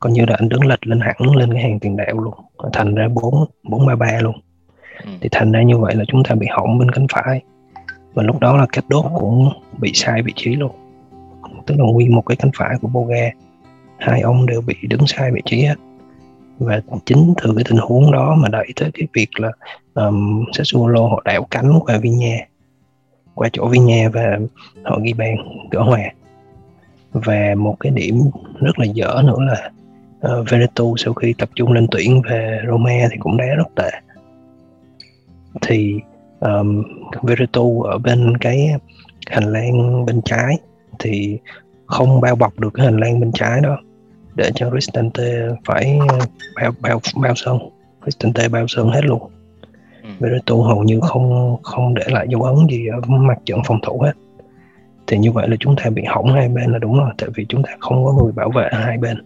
coi 0.00 0.12
như 0.12 0.24
là 0.26 0.36
anh 0.38 0.48
đứng 0.48 0.66
lệch 0.66 0.86
lên 0.86 1.00
hẳn 1.00 1.36
lên 1.36 1.52
cái 1.52 1.62
hàng 1.62 1.80
tiền 1.80 1.96
đạo 1.96 2.18
luôn 2.18 2.34
thành 2.72 2.94
ra 2.94 3.08
4 3.08 3.34
433 3.62 4.20
luôn. 4.20 4.34
Ừ. 5.04 5.10
thì 5.20 5.28
thành 5.32 5.52
ra 5.52 5.62
như 5.62 5.78
vậy 5.78 5.94
là 5.94 6.04
chúng 6.08 6.22
ta 6.24 6.34
bị 6.34 6.46
hỏng 6.50 6.78
bên 6.78 6.90
cánh 6.90 7.06
phải 7.12 7.42
và 8.14 8.22
lúc 8.22 8.40
đó 8.40 8.56
là 8.56 8.66
cách 8.72 8.84
đốt 8.88 9.04
cũng 9.18 9.48
bị 9.78 9.90
sai 9.94 10.22
vị 10.22 10.32
trí 10.36 10.56
luôn. 10.56 10.72
Tức 11.66 11.74
là 11.78 11.84
nguyên 11.84 12.14
một 12.14 12.22
cái 12.26 12.36
cánh 12.36 12.50
phải 12.54 12.76
của 12.80 12.88
Boga. 12.88 13.30
Hai 13.98 14.20
ông 14.20 14.46
đều 14.46 14.60
bị 14.60 14.74
đứng 14.82 15.06
sai 15.06 15.30
vị 15.32 15.40
trí 15.44 15.62
hết 15.62 15.74
và 16.58 16.80
chính 17.06 17.34
từ 17.42 17.54
cái 17.54 17.64
tình 17.68 17.78
huống 17.78 18.12
đó 18.12 18.34
mà 18.34 18.48
đẩy 18.48 18.66
tới 18.76 18.90
cái 18.94 19.08
việc 19.12 19.28
là 19.36 19.50
um, 19.94 20.44
Sassuolo 20.52 21.08
họ 21.08 21.22
đảo 21.24 21.46
cánh 21.50 21.80
qua 21.80 21.98
Vinha 21.98 22.36
qua 23.34 23.48
chỗ 23.52 23.68
Vinha 23.68 24.08
và 24.08 24.38
họ 24.82 24.98
ghi 25.02 25.12
bàn 25.12 25.36
gỡ 25.70 25.82
hòa. 25.82 26.02
Và 27.12 27.54
một 27.58 27.76
cái 27.80 27.92
điểm 27.92 28.20
rất 28.60 28.78
là 28.78 28.84
dở 28.84 29.22
nữa 29.24 29.38
là 29.40 29.70
uh, 30.32 30.50
Veneto 30.50 30.84
sau 30.96 31.14
khi 31.14 31.34
tập 31.38 31.48
trung 31.54 31.72
lên 31.72 31.86
tuyển 31.90 32.22
về 32.30 32.60
Roma 32.66 32.98
thì 33.10 33.16
cũng 33.18 33.36
đá 33.36 33.46
rất 33.56 33.74
tệ. 33.74 33.90
Thì 35.60 36.00
um, 36.44 36.82
Veretout 37.22 37.84
ở 37.84 37.98
bên 37.98 38.36
cái 38.36 38.70
hành 39.26 39.52
lang 39.52 40.06
bên 40.06 40.20
trái 40.24 40.58
thì 40.98 41.38
không 41.86 42.20
bao 42.20 42.36
bọc 42.36 42.58
được 42.58 42.70
cái 42.74 42.86
hành 42.86 42.96
lang 42.96 43.20
bên 43.20 43.32
trái 43.32 43.60
đó 43.60 43.78
để 44.34 44.50
cho 44.54 44.70
Cristante 44.70 45.48
phải 45.64 45.98
bao 46.56 46.72
bao 46.80 47.00
bao 47.16 47.34
sân 47.36 47.58
Cristante 48.02 48.48
bao 48.48 48.66
sân 48.68 48.88
hết 48.88 49.04
luôn. 49.04 49.30
Ừ. 50.02 50.08
Veretout 50.20 50.66
hầu 50.66 50.82
như 50.82 51.00
không 51.00 51.56
không 51.62 51.94
để 51.94 52.04
lại 52.06 52.26
dấu 52.30 52.42
ấn 52.42 52.66
gì 52.70 52.86
ở 52.86 53.00
mặt 53.08 53.38
trận 53.44 53.58
phòng 53.66 53.78
thủ 53.82 54.00
hết. 54.00 54.12
Thì 55.06 55.18
như 55.18 55.32
vậy 55.32 55.48
là 55.48 55.56
chúng 55.60 55.76
ta 55.76 55.90
bị 55.90 56.04
hỏng 56.04 56.32
hai 56.32 56.48
bên 56.48 56.72
là 56.72 56.78
đúng 56.78 56.98
rồi 56.98 57.10
tại 57.18 57.28
vì 57.34 57.46
chúng 57.48 57.62
ta 57.62 57.70
không 57.80 58.04
có 58.04 58.12
người 58.12 58.32
bảo 58.32 58.50
vệ 58.50 58.68
hai 58.72 58.98
bên. 58.98 59.16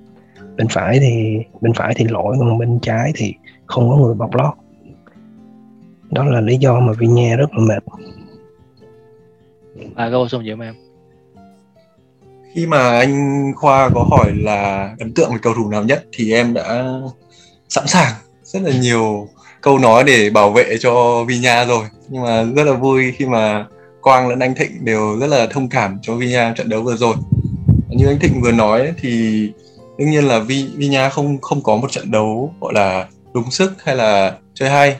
Bên 0.56 0.68
phải 0.68 0.98
thì 1.00 1.38
bên 1.60 1.72
phải 1.72 1.94
thì 1.96 2.04
lỗi 2.04 2.36
còn 2.40 2.58
bên 2.58 2.78
trái 2.82 3.12
thì 3.14 3.34
không 3.66 3.90
có 3.90 3.96
người 3.96 4.14
bọc 4.14 4.34
lót 4.34 4.54
đó 6.10 6.24
là 6.24 6.40
lý 6.40 6.56
do 6.56 6.80
mà 6.80 6.92
Vinya 6.92 7.36
rất 7.36 7.54
là 7.54 7.64
mệt. 7.64 7.82
À 9.94 10.08
có 10.12 10.18
bổ 10.18 10.28
sung 10.28 10.44
gì 10.44 10.50
không 10.50 10.60
em. 10.60 10.74
Khi 12.54 12.66
mà 12.66 12.98
anh 12.98 13.52
Khoa 13.56 13.88
có 13.94 14.06
hỏi 14.10 14.32
là 14.34 14.94
ấn 14.98 15.14
tượng 15.14 15.30
với 15.30 15.38
cầu 15.38 15.54
thủ 15.54 15.70
nào 15.70 15.82
nhất 15.82 16.04
thì 16.12 16.32
em 16.32 16.54
đã 16.54 16.84
sẵn 17.68 17.86
sàng 17.86 18.12
rất 18.42 18.62
là 18.62 18.72
nhiều 18.80 19.28
câu 19.60 19.78
nói 19.78 20.04
để 20.04 20.30
bảo 20.30 20.50
vệ 20.50 20.76
cho 20.80 21.24
Vinya 21.24 21.64
rồi. 21.64 21.84
Nhưng 22.08 22.22
mà 22.22 22.42
rất 22.42 22.64
là 22.64 22.72
vui 22.72 23.12
khi 23.12 23.26
mà 23.26 23.66
Quang 24.02 24.28
lẫn 24.28 24.38
anh 24.38 24.54
Thịnh 24.54 24.84
đều 24.84 25.18
rất 25.20 25.26
là 25.26 25.46
thông 25.46 25.68
cảm 25.68 25.98
cho 26.02 26.14
Vinya 26.14 26.52
trận 26.56 26.68
đấu 26.68 26.82
vừa 26.82 26.96
rồi. 26.96 27.14
Như 27.88 28.06
anh 28.06 28.18
Thịnh 28.18 28.40
vừa 28.42 28.52
nói 28.52 28.92
thì 29.00 29.42
đương 29.98 30.10
nhiên 30.10 30.24
là 30.24 30.38
Vi 30.38 30.68
Vinya 30.76 31.08
không 31.08 31.40
không 31.40 31.62
có 31.62 31.76
một 31.76 31.90
trận 31.90 32.10
đấu 32.10 32.54
gọi 32.60 32.74
là 32.74 33.08
đúng 33.34 33.50
sức 33.50 33.72
hay 33.84 33.96
là 33.96 34.38
chơi 34.54 34.70
hay 34.70 34.96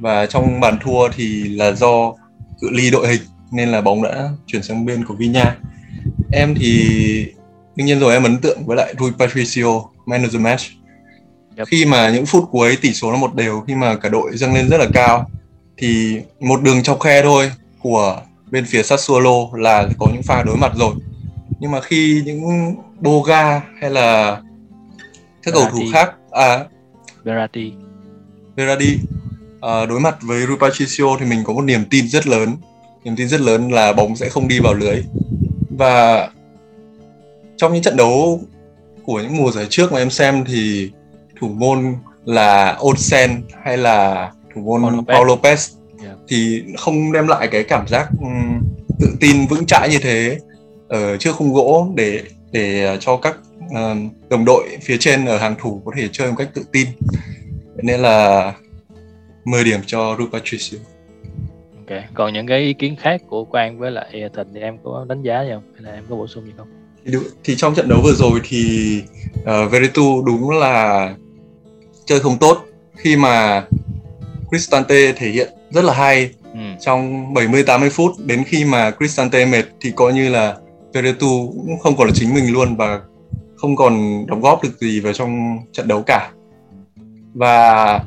và 0.00 0.26
trong 0.26 0.60
bàn 0.60 0.78
thua 0.82 1.08
thì 1.08 1.48
là 1.48 1.72
do 1.72 2.12
cự 2.60 2.68
ly 2.70 2.90
đội 2.90 3.08
hình 3.08 3.20
nên 3.52 3.68
là 3.68 3.80
bóng 3.80 4.02
đã 4.02 4.28
chuyển 4.46 4.62
sang 4.62 4.86
bên 4.86 5.04
của 5.04 5.14
Vinya 5.14 5.56
em 6.32 6.54
thì 6.54 6.86
đương 7.76 7.86
nhiên 7.86 7.98
rồi 8.00 8.12
em 8.12 8.22
ấn 8.22 8.38
tượng 8.38 8.66
với 8.66 8.76
lại 8.76 8.94
Rui 8.98 9.10
Patricio 9.18 9.82
man 10.06 10.22
of 10.22 10.30
the 10.30 10.38
match. 10.38 10.62
Yep. 11.56 11.66
khi 11.68 11.84
mà 11.84 12.10
những 12.10 12.26
phút 12.26 12.44
cuối 12.50 12.76
tỷ 12.82 12.92
số 12.92 13.12
nó 13.12 13.18
một 13.18 13.34
đều 13.34 13.60
khi 13.60 13.74
mà 13.74 13.96
cả 13.96 14.08
đội 14.08 14.36
dâng 14.36 14.54
lên 14.54 14.68
rất 14.68 14.78
là 14.78 14.86
cao 14.94 15.30
thì 15.76 16.20
một 16.40 16.62
đường 16.62 16.82
chọc 16.82 17.00
khe 17.00 17.22
thôi 17.22 17.52
của 17.82 18.20
bên 18.50 18.64
phía 18.64 18.82
Sassuolo 18.82 19.46
là 19.52 19.88
có 19.98 20.06
những 20.12 20.22
pha 20.22 20.42
đối 20.42 20.56
mặt 20.56 20.72
rồi. 20.76 20.94
Nhưng 21.60 21.70
mà 21.70 21.80
khi 21.80 22.22
những 22.24 22.74
Boga 23.00 23.60
hay 23.80 23.90
là 23.90 24.40
các 25.42 25.54
cầu 25.54 25.64
thủ 25.72 25.80
khác 25.92 26.14
à 26.30 26.64
Verratti. 27.24 27.72
Verratti 28.56 28.98
à, 29.60 29.86
đối 29.86 30.00
mặt 30.00 30.16
với 30.22 30.46
Rui 30.46 30.56
Patricio 30.56 31.04
thì 31.20 31.26
mình 31.26 31.44
có 31.44 31.52
một 31.52 31.62
niềm 31.62 31.84
tin 31.90 32.08
rất 32.08 32.26
lớn 32.26 32.56
niềm 33.04 33.16
tin 33.16 33.28
rất 33.28 33.40
lớn 33.40 33.72
là 33.72 33.92
bóng 33.92 34.16
sẽ 34.16 34.28
không 34.28 34.48
đi 34.48 34.60
vào 34.60 34.74
lưới 34.74 35.02
và 35.70 36.28
trong 37.56 37.72
những 37.72 37.82
trận 37.82 37.96
đấu 37.96 38.40
của 39.04 39.20
những 39.20 39.36
mùa 39.36 39.50
giải 39.50 39.66
trước 39.70 39.92
mà 39.92 39.98
em 39.98 40.10
xem 40.10 40.44
thì 40.44 40.90
thủ 41.40 41.48
môn 41.48 41.94
là 42.24 42.78
Olsen 42.82 43.42
hay 43.64 43.76
là 43.76 44.30
thủ 44.54 44.60
môn 44.60 44.82
Paul 44.82 44.94
Lopez. 44.94 45.04
Paul 45.04 45.30
Lopez 45.30 45.76
Yeah. 46.04 46.16
thì 46.28 46.62
không 46.78 47.12
đem 47.12 47.26
lại 47.26 47.48
cái 47.52 47.62
cảm 47.64 47.88
giác 47.88 48.08
tự 48.98 49.16
tin 49.20 49.46
vững 49.46 49.66
chãi 49.66 49.88
như 49.88 49.98
thế 49.98 50.38
ở 50.88 51.16
trước 51.16 51.32
khung 51.36 51.52
gỗ 51.52 51.88
để 51.94 52.22
để 52.52 52.96
cho 53.00 53.16
các 53.16 53.36
đồng 54.30 54.44
đội 54.44 54.68
phía 54.82 54.96
trên 55.00 55.26
ở 55.26 55.38
hàng 55.38 55.54
thủ 55.60 55.82
có 55.84 55.92
thể 55.96 56.08
chơi 56.12 56.28
một 56.28 56.34
cách 56.38 56.48
tự 56.54 56.64
tin 56.72 56.88
nên 57.82 58.00
là 58.00 58.52
10 59.44 59.64
điểm 59.64 59.80
cho 59.86 60.16
Rui 60.18 60.26
Patricio 60.32 60.78
ok 61.90 62.02
còn 62.14 62.32
những 62.32 62.46
cái 62.46 62.60
ý 62.60 62.72
kiến 62.72 62.96
khác 62.96 63.20
của 63.28 63.44
Quang 63.44 63.78
với 63.78 63.90
lại 63.90 64.10
Thịnh 64.12 64.46
thì 64.54 64.60
em 64.60 64.78
có 64.84 65.06
đánh 65.08 65.22
giá 65.22 65.42
gì 65.42 65.50
không? 65.52 65.62
Hay 65.74 65.82
là 65.82 65.92
em 65.92 66.04
có 66.10 66.16
bổ 66.16 66.26
sung 66.26 66.44
gì 66.46 66.52
không? 66.56 66.68
Thì, 67.06 67.12
thì 67.44 67.56
trong 67.56 67.74
trận 67.74 67.88
đấu 67.88 68.00
vừa 68.04 68.12
rồi 68.12 68.40
thì 68.44 69.02
uh, 69.40 69.72
Veretout 69.72 70.24
đúng 70.24 70.50
là 70.50 71.14
chơi 72.04 72.20
không 72.20 72.38
tốt. 72.38 72.64
Khi 72.96 73.16
mà 73.16 73.64
Cristante 74.48 75.12
thể 75.12 75.28
hiện 75.28 75.48
rất 75.70 75.84
là 75.84 75.94
hay 75.94 76.30
ừ. 76.52 76.60
trong 76.80 77.34
70-80 77.34 77.90
phút 77.90 78.12
đến 78.24 78.44
khi 78.46 78.64
mà 78.64 78.90
Cristante 78.90 79.44
mệt 79.46 79.64
thì 79.80 79.92
coi 79.96 80.12
như 80.12 80.28
là 80.28 80.56
Veretout 80.92 81.50
cũng 81.52 81.78
không 81.82 81.96
còn 81.96 82.06
là 82.06 82.12
chính 82.14 82.34
mình 82.34 82.52
luôn 82.52 82.76
và 82.76 83.00
không 83.56 83.76
còn 83.76 84.26
đóng 84.26 84.40
góp 84.40 84.62
được 84.62 84.78
gì 84.80 85.00
vào 85.00 85.12
trong 85.12 85.58
trận 85.72 85.88
đấu 85.88 86.02
cả. 86.02 86.30
Và 87.34 88.00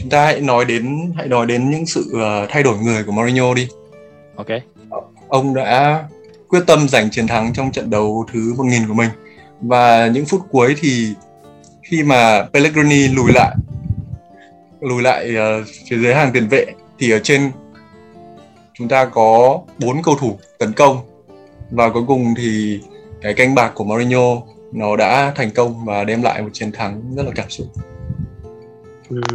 chúng 0.00 0.10
ta 0.10 0.24
hãy 0.24 0.40
nói 0.40 0.64
đến 0.64 1.12
hãy 1.16 1.28
nói 1.28 1.46
đến 1.46 1.70
những 1.70 1.86
sự 1.86 2.10
ờ, 2.12 2.46
thay 2.50 2.62
đổi 2.62 2.78
người 2.78 3.04
của 3.04 3.12
Mourinho 3.12 3.54
đi. 3.54 3.68
Ok. 4.36 4.46
Ông 5.28 5.54
đã 5.54 6.04
quyết 6.48 6.60
tâm 6.66 6.88
giành 6.88 7.10
chiến 7.10 7.26
thắng 7.26 7.52
trong 7.52 7.72
trận 7.72 7.90
đấu 7.90 8.26
thứ 8.32 8.54
1000 8.56 8.88
của 8.88 8.94
mình. 8.94 9.10
Và 9.60 10.06
những 10.06 10.26
phút 10.26 10.40
cuối 10.50 10.74
thì 10.80 11.14
khi 11.82 12.02
mà 12.02 12.46
Pellegrini 12.52 13.08
lùi 13.08 13.32
lại 13.32 13.54
lùi 14.80 15.02
lại 15.02 15.36
ờ, 15.36 15.64
phía 15.90 15.96
dưới 15.96 16.14
hàng 16.14 16.32
tiền 16.32 16.48
vệ 16.48 16.66
thì 16.98 17.10
ở 17.10 17.18
trên 17.18 17.50
chúng 18.74 18.88
ta 18.88 19.04
có 19.04 19.60
bốn 19.78 20.02
cầu 20.02 20.14
thủ 20.20 20.38
tấn 20.58 20.72
công. 20.72 20.98
Và 21.70 21.88
cuối 21.88 22.02
cùng 22.06 22.34
thì 22.36 22.80
cái 23.22 23.34
canh 23.34 23.54
bạc 23.54 23.72
của 23.74 23.84
Mourinho 23.84 24.42
nó 24.72 24.96
đã 24.96 25.32
thành 25.36 25.50
công 25.50 25.84
và 25.84 26.04
đem 26.04 26.22
lại 26.22 26.42
một 26.42 26.48
chiến 26.52 26.72
thắng 26.72 27.02
rất 27.16 27.22
là 27.26 27.32
cảm 27.34 27.50
xúc 27.50 27.66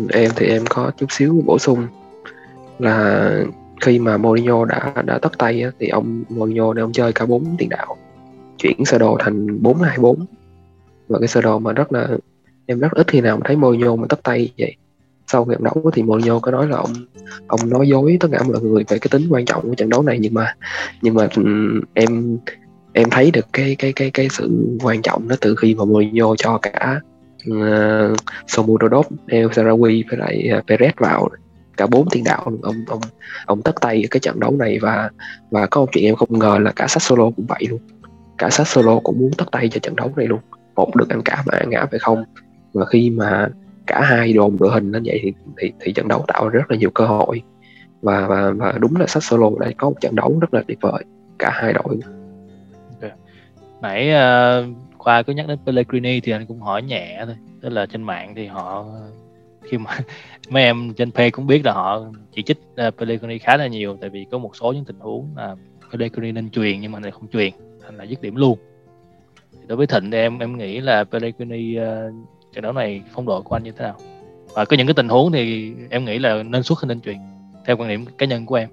em 0.10 0.32
thì 0.36 0.46
em 0.48 0.64
có 0.70 0.92
chút 0.98 1.06
xíu 1.10 1.44
bổ 1.46 1.60
sung 1.60 1.88
là 2.80 3.30
khi 3.82 4.00
mà 4.00 4.18
Mourinho 4.18 4.66
đã 4.66 4.94
đã 5.06 5.20
tất 5.22 5.38
tay 5.38 5.62
á, 5.62 5.72
thì 5.80 5.88
ông 5.88 6.24
Mourinho 6.30 6.74
này 6.74 6.82
ông 6.82 6.94
chơi 6.94 7.14
cả 7.14 7.26
bốn 7.26 7.56
tiền 7.58 7.70
đạo 7.70 7.98
chuyển 8.58 8.86
sơ 8.86 8.98
đồ 8.98 9.18
thành 9.20 9.48
4-2-4 9.62 10.16
và 11.08 11.20
cái 11.20 11.28
sơ 11.28 11.42
đồ 11.42 11.60
mà 11.60 11.74
rất 11.74 11.94
là 11.94 12.08
em 12.66 12.80
rất 12.80 12.92
ít 12.92 13.08
khi 13.08 13.22
nào 13.22 13.40
thấy 13.46 13.56
Mourinho 13.56 13.96
mà 13.96 14.08
tất 14.10 14.24
tay 14.24 14.50
vậy. 14.58 14.76
Sau 15.28 15.48
trận 15.50 15.64
đấu 15.64 15.92
thì 15.94 16.04
Mourinho 16.04 16.40
có 16.40 16.52
nói 16.52 16.68
là 16.68 16.78
ông 16.78 16.94
ông 17.48 17.70
nói 17.70 17.88
dối 17.88 18.18
tất 18.20 18.28
cả 18.32 18.44
mọi 18.44 18.62
người 18.62 18.84
về 18.88 19.00
cái 19.00 19.08
tính 19.12 19.28
quan 19.30 19.46
trọng 19.46 19.70
của 19.70 19.76
trận 19.76 19.90
đấu 19.90 20.04
này 20.04 20.18
nhưng 20.20 20.34
mà 20.34 20.56
nhưng 21.02 21.14
mà 21.14 21.28
ừ, 21.36 21.44
em 21.94 22.38
em 22.94 23.10
thấy 23.10 23.32
được 23.32 23.46
cái 23.54 23.76
cái 23.80 23.94
cái 23.94 24.12
cái 24.12 24.28
sự 24.30 24.78
quan 24.84 25.02
trọng 25.02 25.28
đó 25.28 25.36
từ 25.42 25.56
khi 25.56 25.76
mà 25.76 25.86
Mourinho 25.86 26.36
cho 26.36 26.58
cả 26.58 27.02
Ờ, 27.50 28.12
uh, 28.12 28.18
Somurodov, 28.48 29.06
El 29.28 29.48
Sarawi 29.48 30.04
với 30.10 30.20
lại 30.20 30.50
uh, 30.58 30.66
Perez 30.66 30.92
vào. 30.98 31.30
Cả 31.78 31.88
bốn 31.88 32.08
tiền 32.12 32.24
đạo 32.24 32.44
luôn. 32.46 32.62
ông 32.62 32.76
ông 32.88 33.02
ông 33.46 33.62
tất 33.62 33.76
tay 33.82 33.96
ở 34.06 34.08
cái 34.12 34.20
trận 34.20 34.40
đấu 34.40 34.52
này 34.52 34.80
và 34.82 35.10
và 35.52 35.68
có 35.68 35.82
một 35.82 35.88
chuyện 35.92 36.06
em 36.06 36.16
không 36.16 36.40
ngờ 36.40 36.58
là 36.62 36.72
cả 36.76 36.88
Sassuolo 36.88 37.24
cũng 37.36 37.46
vậy 37.46 37.68
luôn. 37.70 37.80
Cả 38.38 38.50
Sassuolo 38.50 39.00
cũng 39.00 39.20
muốn 39.20 39.32
tất 39.38 39.46
tay 39.52 39.70
cho 39.70 39.80
trận 39.80 39.96
đấu 39.96 40.12
này 40.16 40.28
luôn. 40.28 40.40
Một 40.76 40.96
được 40.96 41.10
ăn 41.10 41.22
cả 41.26 41.44
mà 41.46 41.58
ăn 41.58 41.70
ngã 41.70 41.86
phải 41.86 42.00
không? 42.00 42.24
Và 42.74 42.86
khi 42.86 43.10
mà 43.10 43.48
cả 43.88 44.02
hai 44.02 44.34
đồn 44.34 44.58
đội 44.60 44.72
hình 44.72 44.92
lên 44.92 45.04
vậy 45.06 45.20
thì, 45.24 45.34
thì 45.58 45.72
thì 45.80 45.94
trận 45.94 46.08
đấu 46.08 46.26
tạo 46.28 46.50
rất 46.50 46.72
là 46.72 46.78
nhiều 46.78 46.90
cơ 46.90 47.06
hội. 47.06 47.42
Và 48.02 48.28
và 48.28 48.52
và 48.52 48.74
đúng 48.80 48.96
là 48.96 49.08
Sassuolo 49.08 49.50
đã 49.60 49.72
có 49.78 49.90
một 49.90 49.96
trận 50.02 50.16
đấu 50.16 50.40
rất 50.42 50.54
là 50.54 50.64
tuyệt 50.68 50.78
vời 50.82 51.04
cả 51.40 51.50
hai 51.54 51.74
đội. 51.74 51.98
Nãy 53.82 54.10
uh, 54.10 54.76
Khoa 55.02 55.24
cứ 55.24 55.34
nhắc 55.34 55.48
đến 55.48 55.60
Pellegrini 55.66 56.20
thì 56.20 56.32
anh 56.32 56.46
cũng 56.46 56.62
hỏi 56.62 56.82
nhẹ 56.82 57.24
thôi. 57.26 57.36
Tức 57.62 57.70
là 57.70 57.86
trên 57.86 58.04
mạng 58.04 58.34
thì 58.36 58.46
họ 58.46 58.86
khi 59.62 59.78
mà 59.78 60.00
mấy 60.50 60.64
em 60.64 60.94
trên 60.94 61.12
page 61.12 61.30
cũng 61.30 61.48
biết 61.48 61.66
là 61.66 61.74
họ 61.74 62.04
chỉ 62.36 62.44
trích 62.44 62.58
uh, 62.88 62.98
Pellegrini 62.98 63.38
khá 63.38 63.58
là 63.58 63.68
nhiều 63.68 63.98
tại 64.02 64.10
vì 64.10 64.26
có 64.32 64.38
một 64.38 64.56
số 64.56 64.74
những 64.74 64.86
tình 64.86 65.00
huống 65.00 65.28
là 65.36 65.56
Pellegrini 65.92 66.32
nên 66.32 66.50
truyền 66.50 66.82
nhưng 66.82 66.92
mà 66.92 67.00
lại 67.00 67.12
không 67.12 67.28
truyền 67.28 67.54
thành 67.84 67.98
là 67.98 68.04
dứt 68.04 68.22
điểm 68.22 68.36
luôn. 68.36 68.58
Thì 69.52 69.68
đối 69.68 69.78
với 69.78 69.88
Thịnh 69.88 70.12
thì 70.12 70.18
em 70.18 70.40
em 70.40 70.58
nghĩ 70.58 70.80
là 70.80 71.04
Pellegrini 71.04 71.78
uh, 71.80 71.84
trận 72.54 72.64
đấu 72.64 72.74
này 72.74 73.02
phong 73.14 73.26
độ 73.26 73.42
của 73.42 73.56
anh 73.56 73.64
như 73.64 73.72
thế 73.72 73.84
nào? 73.84 73.96
Và 74.54 74.66
có 74.66 74.78
những 74.78 74.88
cái 74.88 74.94
tình 74.94 75.10
huống 75.10 75.32
thì 75.32 75.74
em 75.90 76.06
nghĩ 76.06 76.20
là 76.20 76.44
nên 76.44 76.64
xuất 76.64 76.82
hay 76.82 76.88
nên 76.88 77.02
truyền 77.02 77.18
theo 77.66 77.78
quan 77.78 77.90
điểm 77.90 78.06
cá 78.18 78.26
nhân 78.26 78.46
của 78.46 78.56
em. 78.56 78.70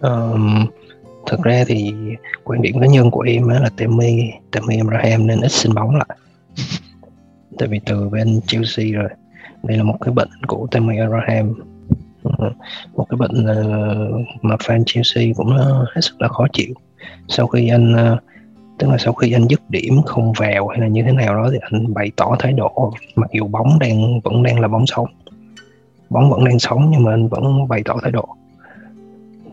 Um, 0.00 0.66
thật 1.26 1.42
ra 1.42 1.64
thì 1.66 1.94
quan 2.44 2.62
điểm 2.62 2.80
cá 2.80 2.86
nhân 2.86 3.10
của 3.10 3.20
em 3.20 3.48
á 3.48 3.60
là 3.60 3.70
Tammy 3.76 4.30
Tammy 4.50 4.76
Abraham 4.76 5.26
nên 5.26 5.40
ít 5.40 5.52
xin 5.52 5.74
bóng 5.74 5.96
lại. 5.96 6.16
Tại 7.58 7.68
vì 7.68 7.80
từ 7.86 8.08
bên 8.08 8.40
Chelsea 8.46 8.86
rồi. 8.92 9.08
Đây 9.62 9.76
là 9.76 9.82
một 9.82 9.96
cái 10.00 10.14
bệnh 10.14 10.28
của 10.46 10.66
Tammy 10.70 10.98
Abraham. 10.98 11.54
Một 12.96 13.06
cái 13.08 13.16
bệnh 13.16 13.46
ờ, 13.46 14.08
mà 14.42 14.54
fan 14.56 14.82
Chelsea 14.86 15.24
cũng 15.36 15.56
ờ, 15.56 15.86
hết 15.94 16.00
sức 16.00 16.22
là 16.22 16.28
khó 16.28 16.46
chịu. 16.52 16.74
Sau 17.28 17.46
khi 17.46 17.68
anh 17.68 17.92
ờ, 17.92 18.18
tức 18.78 18.88
là 18.88 18.98
sau 18.98 19.12
khi 19.12 19.32
anh 19.32 19.48
dứt 19.48 19.60
điểm 19.68 20.02
không 20.02 20.32
vào 20.38 20.68
hay 20.68 20.80
là 20.80 20.86
như 20.86 21.02
thế 21.02 21.12
nào 21.12 21.34
đó 21.34 21.48
thì 21.52 21.58
anh 21.70 21.94
bày 21.94 22.10
tỏ 22.16 22.36
thái 22.38 22.52
độ. 22.52 22.92
Mặc 23.16 23.30
dù 23.32 23.46
bóng 23.46 23.78
đang 23.78 24.20
vẫn 24.20 24.42
đang 24.42 24.60
là 24.60 24.68
bóng 24.68 24.86
sống 24.86 25.08
bóng 26.12 26.30
vẫn 26.30 26.44
đang 26.44 26.58
sống 26.58 26.88
nhưng 26.90 27.02
mà 27.02 27.12
anh 27.12 27.28
vẫn 27.28 27.68
bày 27.68 27.82
tỏ 27.84 27.96
thái 28.02 28.12
độ. 28.12 28.28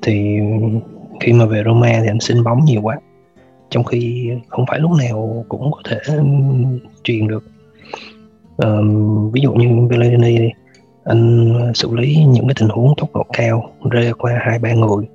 Thì 0.02 0.40
khi 1.20 1.34
mà 1.34 1.46
về 1.46 1.64
Roma 1.66 2.00
thì 2.02 2.08
anh 2.08 2.20
xin 2.20 2.44
bóng 2.44 2.66
nhiều 2.66 2.82
quá. 2.82 3.00
Trong 3.70 3.84
khi 3.84 4.32
không 4.48 4.66
phải 4.68 4.80
lúc 4.80 4.92
nào 4.92 5.46
cũng 5.50 5.72
có 5.72 5.82
thể 5.86 5.98
truyền 7.04 7.28
được. 7.28 7.44
Um, 8.58 9.32
ví 9.32 9.42
dụ 9.42 9.54
như 9.54 9.88
Pellegrini 9.90 10.38
đi 10.38 10.50
anh 11.04 11.54
ờ, 11.60 11.72
xử 11.76 11.96
lý 11.96 12.26
những 12.28 12.48
cái 12.48 12.56
tình 12.60 12.70
huống 12.70 12.94
tốc 12.98 13.10
độ 13.16 13.26
cao 13.34 13.72
rơi 13.90 14.14
qua 14.14 14.40
hai 14.42 14.60
ba 14.60 14.74
người 14.74 15.06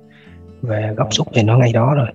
và 0.61 0.93
góc 0.97 1.13
xúc 1.13 1.27
thì 1.33 1.43
nó 1.43 1.57
ngay 1.57 1.73
đó 1.73 1.93
rồi. 1.95 2.07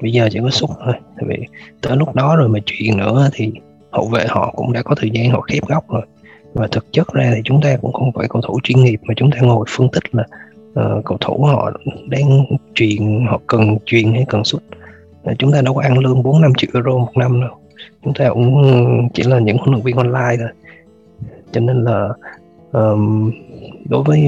Bây 0.00 0.12
giờ 0.12 0.28
chỉ 0.32 0.38
có 0.42 0.50
xúc 0.50 0.70
thôi 0.84 0.94
tại 1.16 1.24
vì 1.28 1.46
tới 1.80 1.96
lúc 1.96 2.14
đó 2.14 2.36
rồi 2.36 2.48
mà 2.48 2.58
chuyện 2.66 2.96
nữa 2.96 3.30
thì 3.32 3.52
hậu 3.90 4.06
vệ 4.06 4.26
họ 4.28 4.52
cũng 4.56 4.72
đã 4.72 4.82
có 4.82 4.94
thời 4.94 5.10
gian 5.10 5.30
họ 5.30 5.40
khép 5.40 5.66
góc 5.68 5.88
rồi. 5.88 6.02
Và 6.54 6.66
thực 6.66 6.92
chất 6.92 7.12
ra 7.12 7.32
thì 7.34 7.40
chúng 7.44 7.60
ta 7.60 7.76
cũng 7.82 7.92
không 7.92 8.12
phải 8.12 8.28
cầu 8.28 8.42
thủ 8.42 8.60
chuyên 8.62 8.84
nghiệp 8.84 9.00
mà 9.02 9.14
chúng 9.16 9.30
ta 9.30 9.38
ngồi 9.40 9.64
phân 9.68 9.88
tích 9.92 10.14
là 10.14 10.24
uh, 10.80 11.04
cầu 11.04 11.18
thủ 11.20 11.44
họ 11.44 11.72
đang 12.08 12.44
truyền 12.74 13.26
họ 13.26 13.40
cần 13.46 13.76
truyền 13.86 14.12
hay 14.12 14.24
cần 14.28 14.44
xuất. 14.44 14.62
Ờ, 15.24 15.34
chúng 15.38 15.52
ta 15.52 15.62
đâu 15.62 15.74
có 15.74 15.80
ăn 15.82 15.98
lương 15.98 16.22
4 16.22 16.40
năm 16.40 16.52
triệu 16.56 16.70
euro 16.74 16.90
một 16.90 17.16
năm 17.16 17.40
đâu. 17.40 17.56
Chúng 18.04 18.14
ta 18.14 18.28
cũng 18.28 19.08
chỉ 19.14 19.22
là 19.22 19.38
những 19.38 19.58
huấn 19.58 19.70
luyện 19.70 19.84
viên 19.84 19.96
online 19.96 20.36
thôi. 20.38 20.48
Cho 21.52 21.60
nên 21.60 21.84
là 21.84 22.08
um, 22.72 23.32
đối 23.88 24.02
với 24.02 24.20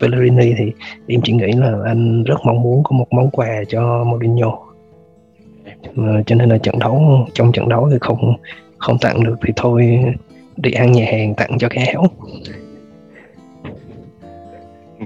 Pellegrini 0.00 0.54
thì 0.58 0.72
em 1.06 1.20
chỉ 1.24 1.32
nghĩ 1.32 1.52
là 1.52 1.78
anh 1.84 2.24
rất 2.24 2.36
mong 2.44 2.62
muốn 2.62 2.82
có 2.84 2.96
một 2.96 3.06
món 3.10 3.30
quà 3.30 3.48
cho 3.68 4.04
Mourinho. 4.04 4.58
Ờ, 5.96 6.22
cho 6.26 6.36
nên 6.36 6.48
là 6.48 6.58
trận 6.58 6.78
đấu 6.78 7.26
trong 7.34 7.52
trận 7.52 7.68
đấu 7.68 7.88
thì 7.90 7.96
không 8.00 8.36
không 8.78 8.98
tặng 8.98 9.24
được 9.24 9.36
thì 9.46 9.52
thôi 9.56 10.04
đi 10.56 10.72
ăn 10.72 10.92
nhà 10.92 11.04
hàng 11.12 11.34
tặng 11.34 11.58
cho 11.58 11.68
cái 11.68 11.86
áo 11.86 12.06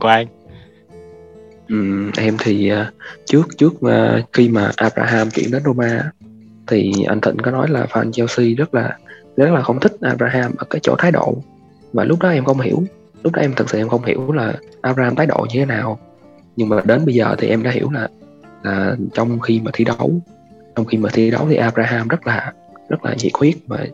Quang 0.01 0.27
Em 2.17 2.37
thì 2.39 2.73
uh, 2.73 2.79
trước 3.27 3.43
trước 3.59 3.73
uh, 3.87 4.25
khi 4.33 4.49
mà 4.49 4.71
Abraham 4.77 5.31
chuyển 5.31 5.51
đến 5.51 5.63
Roma 5.65 6.11
thì 6.67 6.93
anh 7.07 7.21
Thịnh 7.21 7.37
có 7.37 7.51
nói 7.51 7.69
là 7.71 7.87
fan 7.91 8.13
Chelsea 8.13 8.47
rất 8.57 8.75
là 8.75 8.99
rất 9.37 9.51
là 9.51 9.63
không 9.63 9.81
thích 9.81 9.97
Abraham 10.01 10.53
ở 10.57 10.67
cái 10.71 10.81
chỗ 10.83 10.95
thái 10.99 11.13
độ. 11.13 11.37
Và 11.93 12.05
lúc 12.05 12.21
đó 12.21 12.29
em 12.29 12.45
không 12.45 12.61
hiểu 12.61 12.85
lúc 13.23 13.33
đó 13.33 13.43
em 13.43 13.53
thật 13.57 13.71
sự 13.71 13.79
em 13.79 13.89
không 13.89 14.05
hiểu 14.05 14.33
là 14.33 14.55
Abraham 14.81 15.15
thái 15.15 15.27
độ 15.27 15.47
như 15.53 15.59
thế 15.59 15.67
nào. 15.67 15.99
Nhưng 16.57 16.69
mà 16.69 16.81
đến 16.85 17.05
bây 17.05 17.15
giờ 17.15 17.35
thì 17.39 17.49
em 17.49 17.63
đã 17.63 17.71
hiểu 17.71 17.91
là 17.91 18.09
là 18.63 18.97
trong 19.15 19.41
khi 19.41 19.61
mà 19.61 19.71
thi 19.75 19.85
đấu 19.85 20.21
trong 20.77 20.87
khi 20.87 20.99
mà 20.99 21.09
thi 21.13 21.31
đấu 21.31 21.47
thì 21.49 21.57
Abraham 21.57 22.09
rất 22.09 22.27
là 22.27 22.53
rất 22.89 23.05
là 23.05 23.15
nhiệt 23.19 23.33
huyết 23.35 23.55
và 23.67 23.87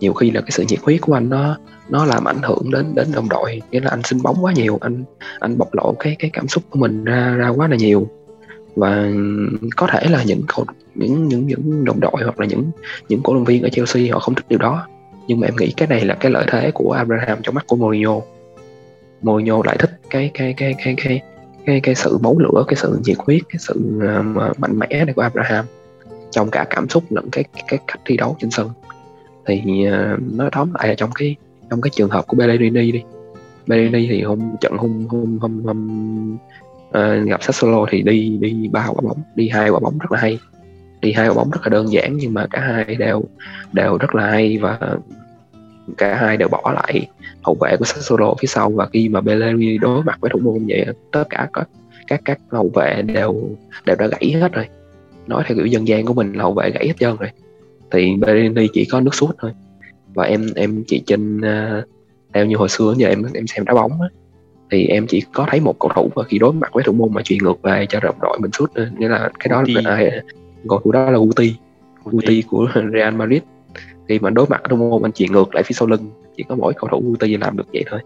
nhiều 0.00 0.12
khi 0.12 0.30
là 0.30 0.40
cái 0.40 0.50
sự 0.50 0.64
nhiệt 0.68 0.80
huyết 0.82 1.00
của 1.00 1.14
anh 1.14 1.28
nó 1.28 1.58
nó 1.88 2.04
làm 2.04 2.24
ảnh 2.24 2.42
hưởng 2.42 2.70
đến 2.70 2.94
đến 2.94 3.08
đồng 3.14 3.28
đội. 3.28 3.62
Nghĩa 3.70 3.80
là 3.80 3.90
anh 3.90 4.02
xin 4.02 4.22
bóng 4.22 4.44
quá 4.44 4.52
nhiều 4.52 4.78
anh 4.80 5.04
anh 5.40 5.58
bộc 5.58 5.74
lộ 5.74 5.94
cái 5.98 6.16
cái 6.18 6.30
cảm 6.32 6.48
xúc 6.48 6.64
của 6.70 6.78
mình 6.78 7.04
ra 7.04 7.34
ra 7.36 7.48
quá 7.48 7.68
là 7.68 7.76
nhiều. 7.76 8.08
Và 8.76 9.10
có 9.76 9.86
thể 9.86 10.08
là 10.10 10.22
những 10.22 10.42
cầu 10.46 10.64
những 10.94 11.28
những 11.28 11.46
những 11.46 11.84
đồng 11.84 12.00
đội 12.00 12.22
hoặc 12.22 12.40
là 12.40 12.46
những 12.46 12.70
những 13.08 13.20
cổ 13.22 13.34
động 13.34 13.44
viên 13.44 13.62
ở 13.62 13.68
Chelsea 13.68 14.12
họ 14.12 14.18
không 14.18 14.34
thích 14.34 14.44
điều 14.48 14.58
đó. 14.58 14.86
Nhưng 15.26 15.40
mà 15.40 15.46
em 15.46 15.56
nghĩ 15.56 15.72
cái 15.76 15.88
này 15.88 16.04
là 16.04 16.14
cái 16.14 16.32
lợi 16.32 16.44
thế 16.48 16.70
của 16.70 16.92
Abraham 16.92 17.38
trong 17.42 17.54
mắt 17.54 17.64
của 17.66 17.76
Mourinho. 17.76 18.20
Mourinho 19.22 19.62
lại 19.64 19.76
thích 19.78 20.00
cái 20.10 20.30
cái 20.34 20.54
cái 20.56 20.74
cái 20.84 20.94
cái 21.04 21.20
cái 21.66 21.80
cái 21.80 21.94
sự 21.94 22.18
máu 22.18 22.38
lửa 22.38 22.64
cái 22.68 22.76
sự 22.76 22.98
nhiệt 23.04 23.16
huyết 23.18 23.42
cái 23.48 23.58
sự 23.58 23.80
uh, 23.96 24.58
mạnh 24.58 24.78
mẽ 24.78 25.04
này 25.04 25.14
của 25.14 25.22
Abraham. 25.22 25.64
Trong 26.30 26.50
cả 26.50 26.66
cảm 26.70 26.88
xúc 26.88 27.04
lẫn 27.10 27.28
cái 27.32 27.44
cái 27.68 27.78
cách 27.86 28.00
thi 28.04 28.16
đấu 28.16 28.36
trên 28.40 28.50
sân 28.50 28.70
thì 29.46 29.84
ờ, 29.84 30.14
uh, 30.14 30.20
nó 30.32 30.48
tóm 30.52 30.72
lại 30.74 30.88
là 30.88 30.94
trong 30.94 31.10
cái 31.14 31.36
trong 31.70 31.80
cái 31.80 31.90
trường 31.94 32.10
hợp 32.10 32.26
của 32.26 32.36
Bellerini 32.36 32.92
đi. 32.92 33.02
Bellerini 33.66 34.06
thì 34.06 34.22
hôm 34.22 34.56
trận 34.60 34.76
hôm 34.76 35.06
hôm 35.08 35.38
hôm, 35.38 35.64
hôm 35.64 36.38
uh, 36.88 37.28
gặp 37.28 37.42
Sassuolo 37.42 37.86
thì 37.90 38.02
đi 38.02 38.38
đi 38.40 38.68
ba 38.72 38.86
quả 38.86 39.00
bóng 39.02 39.18
đi 39.34 39.48
hai 39.48 39.70
quả 39.70 39.78
bóng 39.78 39.98
rất 39.98 40.12
là 40.12 40.18
hay. 40.18 40.38
Đi 41.00 41.12
hai 41.12 41.28
quả 41.28 41.34
bóng 41.34 41.50
rất 41.50 41.60
là 41.62 41.68
đơn 41.68 41.92
giản 41.92 42.16
nhưng 42.16 42.34
mà 42.34 42.46
cả 42.50 42.60
hai 42.60 42.94
đều 42.94 43.24
đều 43.72 43.98
rất 43.98 44.14
là 44.14 44.30
hay 44.30 44.58
và 44.58 44.78
cả 45.96 46.14
hai 46.14 46.36
đều 46.36 46.48
bỏ 46.48 46.72
lại 46.74 47.08
hậu 47.42 47.56
vệ 47.60 47.76
của 47.76 47.84
Sassuolo 47.84 48.34
phía 48.40 48.46
sau 48.46 48.70
và 48.70 48.86
khi 48.86 49.08
mà 49.08 49.20
Bellerini 49.20 49.78
đối 49.78 50.02
mặt 50.02 50.18
với 50.20 50.30
thủ 50.30 50.38
môn 50.38 50.66
vậy 50.68 50.86
tất 51.12 51.24
cả 51.30 51.48
các 51.52 51.68
các 52.06 52.20
các 52.24 52.38
hậu 52.50 52.70
vệ 52.74 53.02
đều 53.02 53.50
đều 53.86 53.96
đã 53.96 54.06
gãy 54.06 54.32
hết 54.40 54.52
rồi. 54.52 54.68
Nói 55.26 55.44
theo 55.46 55.56
kiểu 55.56 55.66
dân 55.66 55.88
gian 55.88 56.06
của 56.06 56.14
mình 56.14 56.32
là 56.32 56.42
hậu 56.42 56.52
vệ 56.52 56.70
gãy 56.70 56.86
hết 56.86 56.94
trơn 56.98 57.16
rồi 57.16 57.30
thì 57.90 58.16
Bellerini 58.16 58.68
chỉ 58.72 58.84
có 58.84 59.00
nước 59.00 59.14
sút 59.14 59.30
thôi. 59.38 59.52
Và 60.14 60.24
em 60.24 60.46
em 60.56 60.84
chỉ 60.86 61.02
trên 61.06 61.38
uh, 61.38 61.84
theo 62.34 62.46
như 62.46 62.56
hồi 62.56 62.68
xưa 62.68 62.94
giờ 62.96 63.08
em 63.08 63.22
em 63.34 63.46
xem 63.46 63.64
đá 63.64 63.74
bóng 63.74 64.00
á, 64.00 64.08
thì 64.70 64.86
em 64.86 65.06
chỉ 65.06 65.22
có 65.32 65.46
thấy 65.50 65.60
một 65.60 65.78
cầu 65.80 65.90
thủ 65.94 66.10
và 66.14 66.24
khi 66.24 66.38
đối 66.38 66.52
mặt 66.52 66.70
với 66.72 66.84
thủ 66.84 66.92
môn 66.92 67.14
mà 67.14 67.22
truyền 67.22 67.38
ngược 67.42 67.62
về 67.62 67.86
cho 67.88 68.00
đồng 68.00 68.16
đội 68.22 68.38
mình 68.40 68.50
sút 68.52 68.72
nghĩa 68.98 69.08
là 69.08 69.30
cái 69.38 69.48
đó 69.50 69.64
là 69.66 69.90
ai 69.90 70.20
cầu 70.68 70.80
thủ 70.84 70.92
đó 70.92 71.10
là 71.10 71.18
Guti. 71.18 71.54
Guti 72.04 72.42
của 72.42 72.68
Real 72.92 73.14
Madrid. 73.14 73.42
Khi 74.08 74.18
mà 74.18 74.30
đối 74.30 74.46
mặt 74.46 74.62
thủ 74.70 74.76
môn 74.76 75.02
anh 75.02 75.12
truyền 75.12 75.32
ngược 75.32 75.54
lại 75.54 75.62
phía 75.62 75.72
sau 75.72 75.88
lưng 75.88 76.10
chỉ 76.36 76.44
có 76.48 76.54
mỗi 76.54 76.72
cầu 76.76 76.88
thủ 76.90 77.02
Guti 77.06 77.36
làm 77.36 77.56
được 77.56 77.66
vậy 77.72 77.84
thôi. 77.90 78.00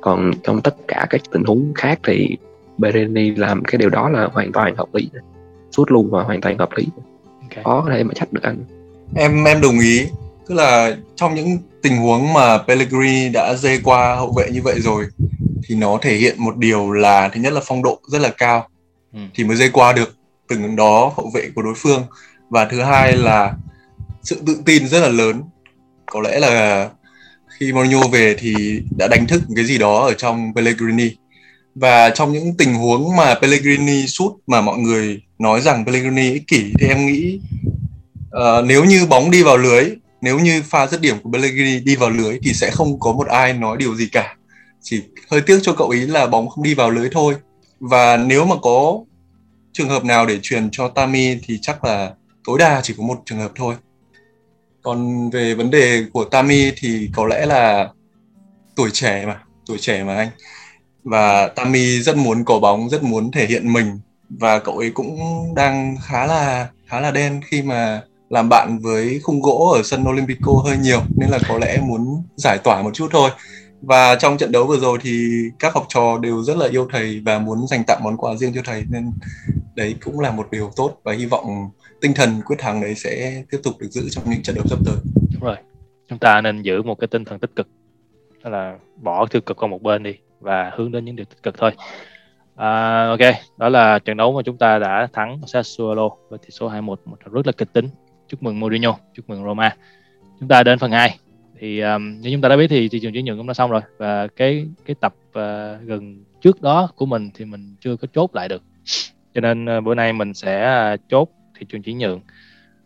Còn 0.00 0.30
trong 0.42 0.60
tất 0.60 0.76
cả 0.88 1.06
các 1.10 1.20
tình 1.32 1.44
huống 1.44 1.72
khác 1.74 2.00
thì 2.04 2.36
Bereni 2.78 3.30
làm 3.30 3.64
cái 3.64 3.78
điều 3.78 3.90
đó 3.90 4.08
là 4.08 4.28
hoàn 4.32 4.52
toàn 4.52 4.76
hợp 4.76 4.94
lý. 4.94 5.10
Sút 5.70 5.90
luôn 5.90 6.10
và 6.10 6.22
hoàn 6.22 6.40
toàn 6.40 6.58
hợp 6.58 6.68
lý. 6.76 6.86
Okay. 7.42 7.64
khó 7.64 7.80
có 7.80 7.90
thể 7.90 8.04
mà 8.04 8.14
trách 8.14 8.32
được 8.32 8.42
anh 8.42 8.56
em 9.14 9.44
em 9.44 9.60
đồng 9.60 9.78
ý. 9.78 10.06
Tức 10.48 10.54
là 10.54 10.96
trong 11.16 11.34
những 11.34 11.58
tình 11.82 11.96
huống 11.96 12.32
mà 12.32 12.58
Pellegrini 12.58 13.28
đã 13.28 13.54
dê 13.54 13.78
qua 13.84 14.14
hậu 14.16 14.32
vệ 14.32 14.50
như 14.50 14.62
vậy 14.62 14.80
rồi 14.80 15.06
thì 15.68 15.74
nó 15.74 15.98
thể 16.02 16.16
hiện 16.16 16.34
một 16.38 16.56
điều 16.56 16.92
là 16.92 17.28
thứ 17.28 17.40
nhất 17.40 17.52
là 17.52 17.60
phong 17.66 17.82
độ 17.82 18.00
rất 18.08 18.20
là 18.20 18.28
cao 18.38 18.68
ừ. 19.12 19.20
thì 19.34 19.44
mới 19.44 19.56
dây 19.56 19.70
qua 19.72 19.92
được 19.92 20.16
từng 20.48 20.76
đó 20.76 21.12
hậu 21.16 21.30
vệ 21.34 21.50
của 21.54 21.62
đối 21.62 21.74
phương. 21.76 22.02
Và 22.50 22.64
thứ 22.64 22.82
hai 22.82 23.16
là 23.16 23.52
sự 24.22 24.42
tự 24.46 24.60
tin 24.64 24.88
rất 24.88 25.00
là 25.00 25.08
lớn. 25.08 25.42
Có 26.06 26.20
lẽ 26.20 26.38
là 26.38 26.88
khi 27.58 27.72
Mourinho 27.72 28.08
về 28.12 28.36
thì 28.38 28.80
đã 28.98 29.08
đánh 29.08 29.26
thức 29.26 29.42
cái 29.56 29.64
gì 29.64 29.78
đó 29.78 30.06
ở 30.06 30.14
trong 30.14 30.52
Pellegrini. 30.54 31.10
Và 31.74 32.10
trong 32.10 32.32
những 32.32 32.56
tình 32.56 32.74
huống 32.74 33.16
mà 33.16 33.34
Pellegrini 33.34 34.06
sút 34.06 34.32
mà 34.46 34.60
mọi 34.60 34.78
người 34.78 35.22
nói 35.38 35.60
rằng 35.60 35.84
Pellegrini 35.84 36.32
ích 36.32 36.46
kỷ 36.46 36.72
thì 36.80 36.86
em 36.86 37.06
nghĩ 37.06 37.40
uh, 38.36 38.64
nếu 38.64 38.84
như 38.84 39.06
bóng 39.06 39.30
đi 39.30 39.42
vào 39.42 39.56
lưới 39.56 39.94
nếu 40.20 40.38
như 40.38 40.62
pha 40.62 40.86
dứt 40.86 41.00
điểm 41.00 41.16
của 41.22 41.30
Pellegrini 41.32 41.80
đi 41.80 41.96
vào 41.96 42.10
lưới 42.10 42.38
thì 42.42 42.52
sẽ 42.54 42.70
không 42.70 43.00
có 43.00 43.12
một 43.12 43.26
ai 43.26 43.52
nói 43.52 43.76
điều 43.76 43.94
gì 43.94 44.08
cả. 44.12 44.36
Chỉ 44.82 45.02
hơi 45.30 45.40
tiếc 45.40 45.58
cho 45.62 45.72
cậu 45.72 45.88
ý 45.88 46.00
là 46.00 46.26
bóng 46.26 46.48
không 46.48 46.64
đi 46.64 46.74
vào 46.74 46.90
lưới 46.90 47.08
thôi. 47.12 47.34
Và 47.80 48.16
nếu 48.16 48.44
mà 48.44 48.56
có 48.62 48.98
trường 49.72 49.88
hợp 49.88 50.04
nào 50.04 50.26
để 50.26 50.38
truyền 50.42 50.68
cho 50.72 50.88
Tammy 50.88 51.38
thì 51.44 51.58
chắc 51.62 51.84
là 51.84 52.12
tối 52.44 52.58
đa 52.58 52.80
chỉ 52.82 52.94
có 52.98 53.02
một 53.02 53.22
trường 53.24 53.38
hợp 53.38 53.52
thôi. 53.54 53.74
Còn 54.82 55.30
về 55.30 55.54
vấn 55.54 55.70
đề 55.70 56.04
của 56.12 56.24
Tammy 56.24 56.72
thì 56.76 57.10
có 57.14 57.26
lẽ 57.26 57.46
là 57.46 57.88
tuổi 58.76 58.90
trẻ 58.92 59.26
mà 59.26 59.40
tuổi 59.66 59.78
trẻ 59.78 60.04
mà 60.04 60.16
anh. 60.16 60.28
Và 61.04 61.48
Tammy 61.48 62.00
rất 62.00 62.16
muốn 62.16 62.44
có 62.44 62.58
bóng 62.58 62.88
rất 62.88 63.02
muốn 63.02 63.30
thể 63.30 63.46
hiện 63.46 63.72
mình. 63.72 63.98
Và 64.28 64.58
cậu 64.58 64.78
ấy 64.78 64.90
cũng 64.90 65.18
đang 65.54 65.96
khá 66.02 66.26
là 66.26 66.68
khá 66.86 67.00
là 67.00 67.10
đen 67.10 67.40
khi 67.50 67.62
mà 67.62 68.02
làm 68.28 68.48
bạn 68.48 68.78
với 68.82 69.20
khung 69.22 69.40
gỗ 69.40 69.72
ở 69.76 69.82
sân 69.82 70.04
Olympico 70.08 70.52
hơi 70.64 70.76
nhiều 70.76 71.00
nên 71.16 71.30
là 71.30 71.38
có 71.48 71.58
lẽ 71.58 71.80
muốn 71.82 72.22
giải 72.36 72.58
tỏa 72.64 72.82
một 72.82 72.90
chút 72.94 73.08
thôi 73.10 73.30
và 73.82 74.14
trong 74.14 74.38
trận 74.38 74.52
đấu 74.52 74.66
vừa 74.66 74.78
rồi 74.78 74.98
thì 75.02 75.28
các 75.58 75.74
học 75.74 75.86
trò 75.88 76.18
đều 76.18 76.42
rất 76.42 76.56
là 76.56 76.68
yêu 76.68 76.88
thầy 76.92 77.20
và 77.24 77.38
muốn 77.38 77.66
dành 77.66 77.84
tặng 77.84 78.00
món 78.04 78.16
quà 78.16 78.34
riêng 78.34 78.52
cho 78.54 78.60
thầy 78.64 78.84
nên 78.90 79.12
đấy 79.74 79.94
cũng 80.04 80.20
là 80.20 80.30
một 80.30 80.50
điều 80.50 80.70
tốt 80.76 81.00
và 81.02 81.12
hy 81.12 81.26
vọng 81.26 81.70
tinh 82.00 82.12
thần 82.14 82.30
quyết 82.46 82.56
thắng 82.58 82.80
đấy 82.80 82.94
sẽ 82.94 83.42
tiếp 83.50 83.58
tục 83.64 83.74
được 83.78 83.88
giữ 83.90 84.08
trong 84.10 84.24
những 84.30 84.42
trận 84.42 84.56
đấu 84.56 84.64
sắp 84.68 84.78
tới. 84.86 84.96
Đúng 85.32 85.42
rồi. 85.42 85.56
Chúng 86.08 86.18
ta 86.18 86.40
nên 86.40 86.62
giữ 86.62 86.82
một 86.82 86.94
cái 86.94 87.08
tinh 87.08 87.24
thần 87.24 87.38
tích 87.38 87.56
cực. 87.56 87.68
Đó 88.44 88.50
là 88.50 88.78
bỏ 88.96 89.26
tiêu 89.26 89.42
cực 89.42 89.56
qua 89.56 89.68
một 89.68 89.82
bên 89.82 90.02
đi 90.02 90.14
và 90.40 90.72
hướng 90.76 90.92
đến 90.92 91.04
những 91.04 91.16
điều 91.16 91.24
tích 91.24 91.42
cực 91.42 91.58
thôi. 91.58 91.70
À, 92.56 93.06
ok, 93.08 93.34
đó 93.56 93.68
là 93.68 93.98
trận 93.98 94.16
đấu 94.16 94.32
mà 94.32 94.42
chúng 94.44 94.58
ta 94.58 94.78
đã 94.78 95.08
thắng 95.12 95.40
Sassuolo 95.46 96.08
với 96.28 96.38
tỷ 96.38 96.50
số 96.50 96.70
2-1, 96.70 96.96
một 97.04 97.18
trận 97.24 97.32
rất 97.32 97.46
là 97.46 97.52
kịch 97.52 97.72
tính. 97.72 97.88
Chúc 98.28 98.42
mừng 98.42 98.60
Mourinho, 98.60 98.98
chúc 99.14 99.30
mừng 99.30 99.44
Roma. 99.44 99.76
Chúng 100.40 100.48
ta 100.48 100.62
đến 100.62 100.78
phần 100.78 100.90
2 100.90 101.18
thì 101.58 101.80
um, 101.80 102.20
như 102.20 102.30
chúng 102.32 102.40
ta 102.40 102.48
đã 102.48 102.56
biết 102.56 102.66
thì 102.68 102.88
thị 102.88 103.00
trường 103.00 103.12
chuyển 103.12 103.24
nhượng 103.24 103.36
cũng 103.36 103.46
đã 103.46 103.54
xong 103.54 103.70
rồi. 103.70 103.80
Và 103.98 104.26
cái 104.26 104.66
cái 104.86 104.96
tập 105.00 105.14
uh, 105.28 105.34
gần 105.86 106.24
trước 106.40 106.62
đó 106.62 106.90
của 106.96 107.06
mình 107.06 107.30
thì 107.34 107.44
mình 107.44 107.76
chưa 107.80 107.96
có 107.96 108.08
chốt 108.14 108.34
lại 108.34 108.48
được. 108.48 108.62
Cho 109.34 109.40
nên 109.40 109.78
uh, 109.78 109.84
bữa 109.84 109.94
nay 109.94 110.12
mình 110.12 110.34
sẽ 110.34 110.84
uh, 110.94 111.00
chốt 111.08 111.28
thị 111.58 111.66
trường 111.68 111.82
chuyển 111.82 111.98
nhượng. 111.98 112.20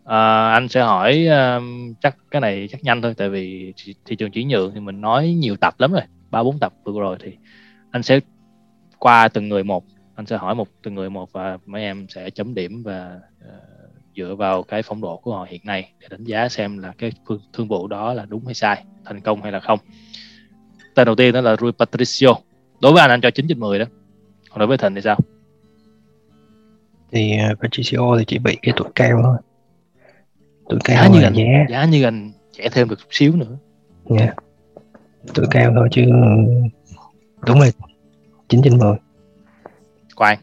Uh, 0.02 0.52
anh 0.52 0.68
sẽ 0.68 0.80
hỏi 0.80 1.26
um, 1.26 1.94
chắc 2.00 2.16
cái 2.30 2.40
này 2.40 2.68
chắc 2.70 2.84
nhanh 2.84 3.02
thôi 3.02 3.14
tại 3.16 3.28
vì 3.28 3.72
thị 4.04 4.16
trường 4.16 4.30
chuyển 4.30 4.48
nhượng 4.48 4.70
thì 4.74 4.80
mình 4.80 5.00
nói 5.00 5.28
nhiều 5.28 5.56
tập 5.56 5.74
lắm 5.78 5.92
rồi. 5.92 6.02
Ba 6.30 6.42
bốn 6.42 6.58
tập 6.58 6.72
vừa 6.84 7.00
rồi 7.00 7.16
thì 7.20 7.36
anh 7.90 8.02
sẽ 8.02 8.20
qua 8.98 9.28
từng 9.28 9.48
người 9.48 9.64
một. 9.64 9.84
Anh 10.14 10.26
sẽ 10.26 10.36
hỏi 10.36 10.54
một 10.54 10.68
từng 10.82 10.94
người 10.94 11.10
một 11.10 11.32
và 11.32 11.58
mấy 11.66 11.82
em 11.82 12.06
sẽ 12.08 12.30
chấm 12.30 12.54
điểm 12.54 12.82
và 12.82 13.20
uh, 13.48 13.71
dựa 14.16 14.34
vào 14.34 14.62
cái 14.62 14.82
phong 14.82 15.00
độ 15.00 15.16
của 15.16 15.36
họ 15.36 15.46
hiện 15.50 15.60
nay 15.64 15.92
để 16.00 16.06
đánh 16.10 16.24
giá 16.24 16.48
xem 16.48 16.78
là 16.78 16.92
cái 16.98 17.12
phương 17.26 17.40
thương 17.52 17.68
vụ 17.68 17.86
đó 17.86 18.14
là 18.14 18.24
đúng 18.28 18.44
hay 18.44 18.54
sai 18.54 18.84
thành 19.04 19.20
công 19.20 19.42
hay 19.42 19.52
là 19.52 19.60
không. 19.60 19.78
Tên 20.94 21.06
đầu 21.06 21.14
tiên 21.14 21.34
đó 21.34 21.40
là 21.40 21.56
Rui 21.56 21.72
Patricio. 21.72 22.28
Đối 22.80 22.92
với 22.92 23.00
anh 23.00 23.10
anh 23.10 23.20
cho 23.20 23.30
9 23.30 23.46
trên 23.48 23.60
10 23.60 23.78
đó. 23.78 23.84
Còn 24.50 24.58
đối 24.58 24.68
với 24.68 24.78
Thịnh 24.78 24.94
thì 24.94 25.00
sao? 25.00 25.18
Thì 27.12 27.32
uh, 27.52 27.60
Patricio 27.60 28.16
thì 28.18 28.24
chỉ 28.26 28.38
bị 28.38 28.58
cái 28.62 28.74
tuổi 28.76 28.88
cao 28.94 29.20
thôi. 29.22 29.36
Tuổi 30.68 30.78
cao 30.84 31.04
giá 31.04 31.08
như 31.08 31.22
anh 31.22 31.34
giá. 31.34 31.66
giá 31.70 31.84
như 31.84 32.02
anh 32.02 32.32
trẻ 32.52 32.68
thêm 32.72 32.88
được 32.88 32.98
chút 32.98 33.08
xíu 33.10 33.36
nữa. 33.36 33.56
Yeah. 34.18 34.34
tuổi 35.34 35.46
cao 35.50 35.72
thôi 35.76 35.88
chứ 35.92 36.02
đúng 37.46 37.58
rồi 37.58 37.72
9 38.48 38.60
trên 38.64 38.78
10 38.78 38.96
Quang. 40.16 40.38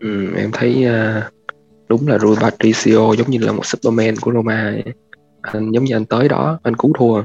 Ừ, 0.00 0.34
em 0.36 0.50
thấy 0.52 0.86
uh, 0.86 1.24
đúng 1.90 2.08
là 2.08 2.18
Rui 2.18 2.36
Patricio 2.36 3.12
giống 3.18 3.30
như 3.30 3.38
là 3.38 3.52
một 3.52 3.66
Superman 3.66 4.16
của 4.16 4.32
Roma 4.32 4.74
anh 5.42 5.70
giống 5.70 5.84
như 5.84 5.96
anh 5.96 6.04
tới 6.04 6.28
đó 6.28 6.58
anh 6.62 6.76
cứu 6.76 6.92
thua. 6.98 7.22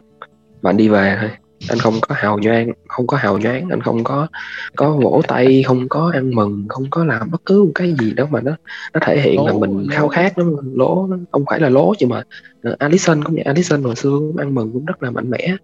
Và 0.61 0.69
anh 0.69 0.77
đi 0.77 0.89
về 0.89 1.17
thôi. 1.21 1.29
Anh 1.69 1.79
không 1.79 1.93
có 2.01 2.15
hào 2.17 2.37
nhoáng 2.39 2.71
không 2.87 3.07
có 3.07 3.17
hào 3.17 3.37
nhoáng 3.37 3.69
anh 3.69 3.81
không 3.81 4.03
có 4.03 4.27
có 4.75 4.91
vỗ 4.91 5.21
tay 5.27 5.63
không 5.63 5.89
có 5.89 6.11
ăn 6.13 6.35
mừng 6.35 6.65
không 6.69 6.85
có 6.89 7.05
làm 7.05 7.31
bất 7.31 7.41
cứ 7.45 7.63
một 7.63 7.71
cái 7.75 7.95
gì 7.99 8.13
đó 8.13 8.25
mà 8.29 8.41
nó 8.41 8.51
nó 8.93 8.99
thể 9.03 9.21
hiện 9.21 9.37
Lố, 9.37 9.47
là 9.47 9.53
mình 9.53 9.87
khao 9.91 10.07
khát 10.07 10.37
nó 10.37 10.45
lố 10.73 11.07
nó 11.09 11.17
không 11.31 11.45
phải 11.49 11.59
là 11.59 11.69
lố 11.69 11.93
nhưng 11.99 12.09
mà 12.09 12.23
uh, 12.69 12.79
Alisson 12.79 13.23
cũng 13.23 13.35
vậy. 13.35 13.43
Alisson 13.43 13.83
hồi 13.83 13.95
xưa 13.95 14.09
cũng 14.09 14.37
ăn 14.37 14.55
mừng 14.55 14.71
cũng 14.73 14.85
rất 14.85 15.03
là 15.03 15.11
mạnh 15.11 15.29
mẽ. 15.29 15.55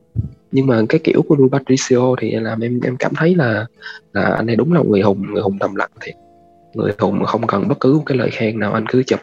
Nhưng 0.51 0.67
mà 0.67 0.81
cái 0.89 0.99
kiểu 1.03 1.21
của 1.21 1.35
Rui 1.35 1.49
Patricio 1.49 2.15
thì 2.21 2.31
làm 2.31 2.59
em 2.59 2.79
em 2.83 2.97
cảm 2.97 3.15
thấy 3.15 3.35
là 3.35 3.65
là 4.13 4.23
anh 4.23 4.45
này 4.45 4.55
đúng 4.55 4.73
là 4.73 4.81
người 4.85 5.01
hùng 5.01 5.33
người 5.33 5.41
hùng 5.41 5.57
thầm 5.59 5.75
lặng 5.75 5.91
thiệt 6.01 6.15
người 6.73 6.91
hùng 6.99 7.19
mà 7.19 7.25
không 7.25 7.47
cần 7.47 7.67
bất 7.67 7.79
cứ 7.79 7.93
một 7.93 8.03
cái 8.05 8.17
lời 8.17 8.29
khen 8.31 8.59
nào 8.59 8.73
anh 8.73 8.85
cứ 8.89 9.03
chụp 9.03 9.19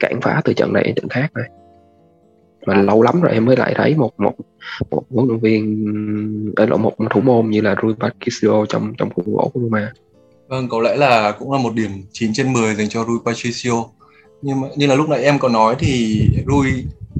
cản 0.00 0.20
phá 0.20 0.40
từ 0.44 0.52
trận 0.52 0.72
này 0.72 0.82
đến 0.84 0.94
trận 0.94 1.08
khác 1.08 1.28
này 1.34 1.48
mà 2.66 2.74
lâu 2.74 3.02
lắm 3.02 3.20
rồi 3.20 3.32
em 3.32 3.44
mới 3.44 3.56
lại 3.56 3.74
thấy 3.76 3.94
một 3.94 4.10
một 4.18 4.32
một 4.90 5.02
huấn 5.10 5.28
luyện 5.28 5.40
viên 5.40 5.84
ờ, 6.56 6.62
ở 6.62 6.66
lộ 6.66 6.76
một 6.76 6.92
thủ 7.10 7.20
môn 7.20 7.50
như 7.50 7.60
là 7.60 7.74
Rui 7.82 7.94
Patricio 8.00 8.66
trong 8.68 8.94
trong 8.98 9.10
khuôn 9.14 9.26
gỗ 9.26 9.50
của 9.54 9.60
Roma. 9.60 9.92
Vâng, 10.48 10.68
có 10.68 10.80
lẽ 10.80 10.96
là 10.96 11.32
cũng 11.38 11.52
là 11.52 11.58
một 11.58 11.74
điểm 11.74 11.90
9 12.12 12.32
trên 12.34 12.52
10 12.52 12.74
dành 12.74 12.88
cho 12.88 13.04
Rui 13.04 13.18
Patricio. 13.24 13.84
Nhưng 14.42 14.60
mà 14.60 14.68
như 14.76 14.86
là 14.86 14.94
lúc 14.94 15.08
nãy 15.08 15.22
em 15.22 15.38
có 15.38 15.48
nói 15.48 15.76
thì 15.78 16.22
Rui 16.46 16.70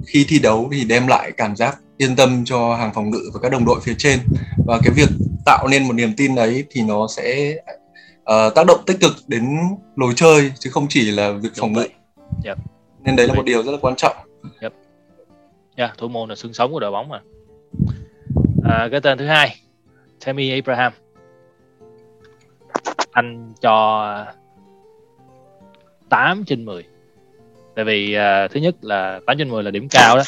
khi 0.07 0.27
thi 0.29 0.39
đấu 0.39 0.69
thì 0.73 0.85
đem 0.85 1.07
lại 1.07 1.33
cảm 1.37 1.57
giác 1.57 1.79
yên 1.99 2.17
tâm 2.17 2.45
cho 2.45 2.77
hàng 2.77 2.91
phòng 2.95 3.11
ngự 3.11 3.31
và 3.35 3.41
các 3.43 3.53
đồng 3.53 3.65
đội 3.65 3.81
phía 3.83 3.95
trên. 3.99 4.19
Và 4.67 4.79
cái 4.85 4.93
việc 4.97 5.09
tạo 5.47 5.69
nên 5.69 5.89
một 5.89 5.93
niềm 5.93 6.11
tin 6.17 6.35
đấy 6.35 6.65
thì 6.71 6.83
nó 6.83 7.07
sẽ 7.17 7.57
ờ, 8.25 8.51
tác 8.51 8.67
động 8.67 8.81
tích 8.87 8.97
cực 9.01 9.13
đến 9.27 9.59
lối 9.97 10.13
chơi 10.17 10.53
chứ 10.59 10.71
không 10.71 10.87
chỉ 10.89 11.11
là 11.11 11.31
việc 11.31 11.53
phòng 11.57 11.73
ngự. 11.73 11.87
Yep. 12.45 12.59
Nên 13.01 13.17
đấy 13.17 13.27
là 13.27 13.35
một 13.35 13.45
điều 13.45 13.63
rất 13.63 13.73
là 13.73 13.79
quan 13.81 13.97
trọng. 13.97 14.17
yeah, 15.77 15.99
thủ 15.99 16.09
môn 16.09 16.29
là 16.29 16.35
xương 16.35 16.53
sống 16.53 16.73
của 16.73 16.81
đội 16.81 16.91
bóng 16.91 17.09
mà. 17.09 17.21
À, 18.65 18.89
cái 18.91 19.01
tên 19.01 19.19
thứ 19.19 19.27
hai 19.27 19.57
Tammy 20.25 20.51
Abraham. 20.51 20.93
Anh 23.13 23.53
cho 23.61 24.27
8 26.09 26.45
trên 26.45 26.65
10 26.65 26.85
tại 27.77 27.85
vì 27.85 28.15
à, 28.15 28.49
thứ 28.49 28.61
nhất 28.61 28.75
là 28.83 29.21
8 29.27 29.39
trên 29.39 29.49
10 29.49 29.63
là 29.63 29.71
điểm 29.71 29.89
cao 29.91 30.17
đó. 30.17 30.23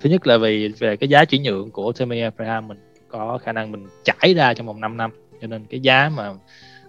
Thứ 0.00 0.10
nhất 0.10 0.26
là 0.26 0.38
vì 0.38 0.68
về 0.78 0.96
cái 0.96 1.08
giá 1.08 1.24
chuyển 1.24 1.42
nhượng 1.42 1.70
của 1.70 1.92
Tammy 1.92 2.20
Abraham 2.20 2.68
mình 2.68 2.78
có 3.08 3.38
khả 3.42 3.52
năng 3.52 3.72
mình 3.72 3.86
trải 4.04 4.34
ra 4.34 4.54
trong 4.54 4.66
vòng 4.66 4.80
5 4.80 4.96
năm. 4.96 5.10
Cho 5.40 5.46
nên 5.46 5.64
cái 5.70 5.80
giá 5.80 6.08
mà 6.08 6.34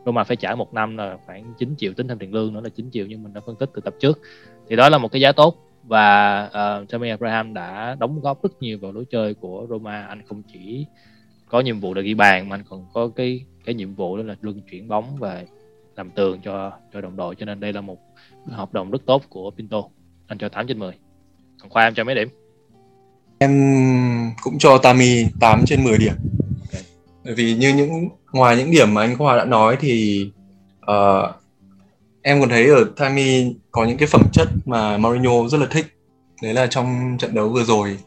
Roma 0.05 0.23
phải 0.23 0.37
trả 0.37 0.55
một 0.55 0.73
năm 0.73 0.97
là 0.97 1.17
khoảng 1.25 1.53
9 1.59 1.75
triệu 1.77 1.93
tính 1.93 2.07
thêm 2.07 2.17
tiền 2.17 2.33
lương 2.33 2.53
nữa 2.53 2.61
là 2.63 2.69
9 2.69 2.89
triệu 2.91 3.05
nhưng 3.09 3.23
mình 3.23 3.33
đã 3.33 3.41
phân 3.45 3.55
tích 3.55 3.69
từ 3.75 3.81
tập 3.81 3.95
trước. 3.99 4.19
Thì 4.69 4.75
đó 4.75 4.89
là 4.89 4.97
một 4.97 5.11
cái 5.11 5.21
giá 5.21 5.31
tốt 5.31 5.57
và 5.83 6.45
ờ, 6.45 6.79
uh, 6.83 6.89
Tammy 6.89 7.09
Abraham 7.09 7.53
đã 7.53 7.95
đóng 7.99 8.21
góp 8.21 8.43
rất 8.43 8.61
nhiều 8.61 8.79
vào 8.81 8.91
lối 8.91 9.05
chơi 9.11 9.33
của 9.33 9.67
Roma. 9.69 10.01
Anh 10.01 10.21
không 10.27 10.43
chỉ 10.53 10.85
có 11.47 11.59
nhiệm 11.59 11.79
vụ 11.79 11.93
là 11.93 12.01
ghi 12.01 12.13
bàn 12.13 12.49
mà 12.49 12.55
anh 12.55 12.63
còn 12.69 12.85
có 12.93 13.07
cái 13.07 13.45
cái 13.65 13.75
nhiệm 13.75 13.95
vụ 13.95 14.17
đó 14.17 14.23
là 14.23 14.35
luân 14.41 14.61
chuyển 14.61 14.87
bóng 14.87 15.15
và 15.19 15.43
làm 15.95 16.09
tường 16.09 16.39
cho 16.43 16.71
cho 16.93 17.01
đồng 17.01 17.15
đội. 17.15 17.35
Cho 17.35 17.45
nên 17.45 17.59
đây 17.59 17.73
là 17.73 17.81
một 17.81 17.97
hợp 18.47 18.73
đồng 18.73 18.91
rất 18.91 19.01
tốt 19.05 19.23
của 19.29 19.51
Pinto. 19.51 19.83
Anh 20.27 20.37
cho 20.37 20.49
8 20.49 20.67
trên 20.67 20.79
10 20.79 20.93
còn 21.61 21.69
Khoa 21.69 21.83
em 21.83 21.93
cho 21.93 22.03
mấy 22.03 22.15
điểm? 22.15 22.29
Em 23.37 23.51
cũng 24.43 24.57
cho 24.59 24.77
Tami 24.77 25.25
8 25.39 25.63
trên 25.65 25.83
10 25.83 25.97
điểm. 25.97 26.13
Bởi 27.25 27.33
vì 27.33 27.55
như 27.55 27.73
những 27.73 28.09
ngoài 28.31 28.57
những 28.57 28.71
điểm 28.71 28.93
mà 28.93 29.01
anh 29.01 29.17
Khoa 29.17 29.37
đã 29.37 29.45
nói 29.45 29.77
thì 29.79 30.25
uh, 30.91 31.35
em 32.21 32.39
còn 32.39 32.49
thấy 32.49 32.67
ở 32.67 32.85
Tammy 32.97 33.55
có 33.71 33.85
những 33.85 33.97
cái 33.97 34.07
phẩm 34.07 34.21
chất 34.33 34.47
mà 34.65 34.97
Mourinho 34.97 35.47
rất 35.47 35.57
là 35.57 35.67
thích. 35.71 35.85
Đấy 36.41 36.53
là 36.53 36.67
trong 36.67 37.17
trận 37.19 37.35
đấu 37.35 37.49
vừa 37.49 37.63
rồi 37.63 37.97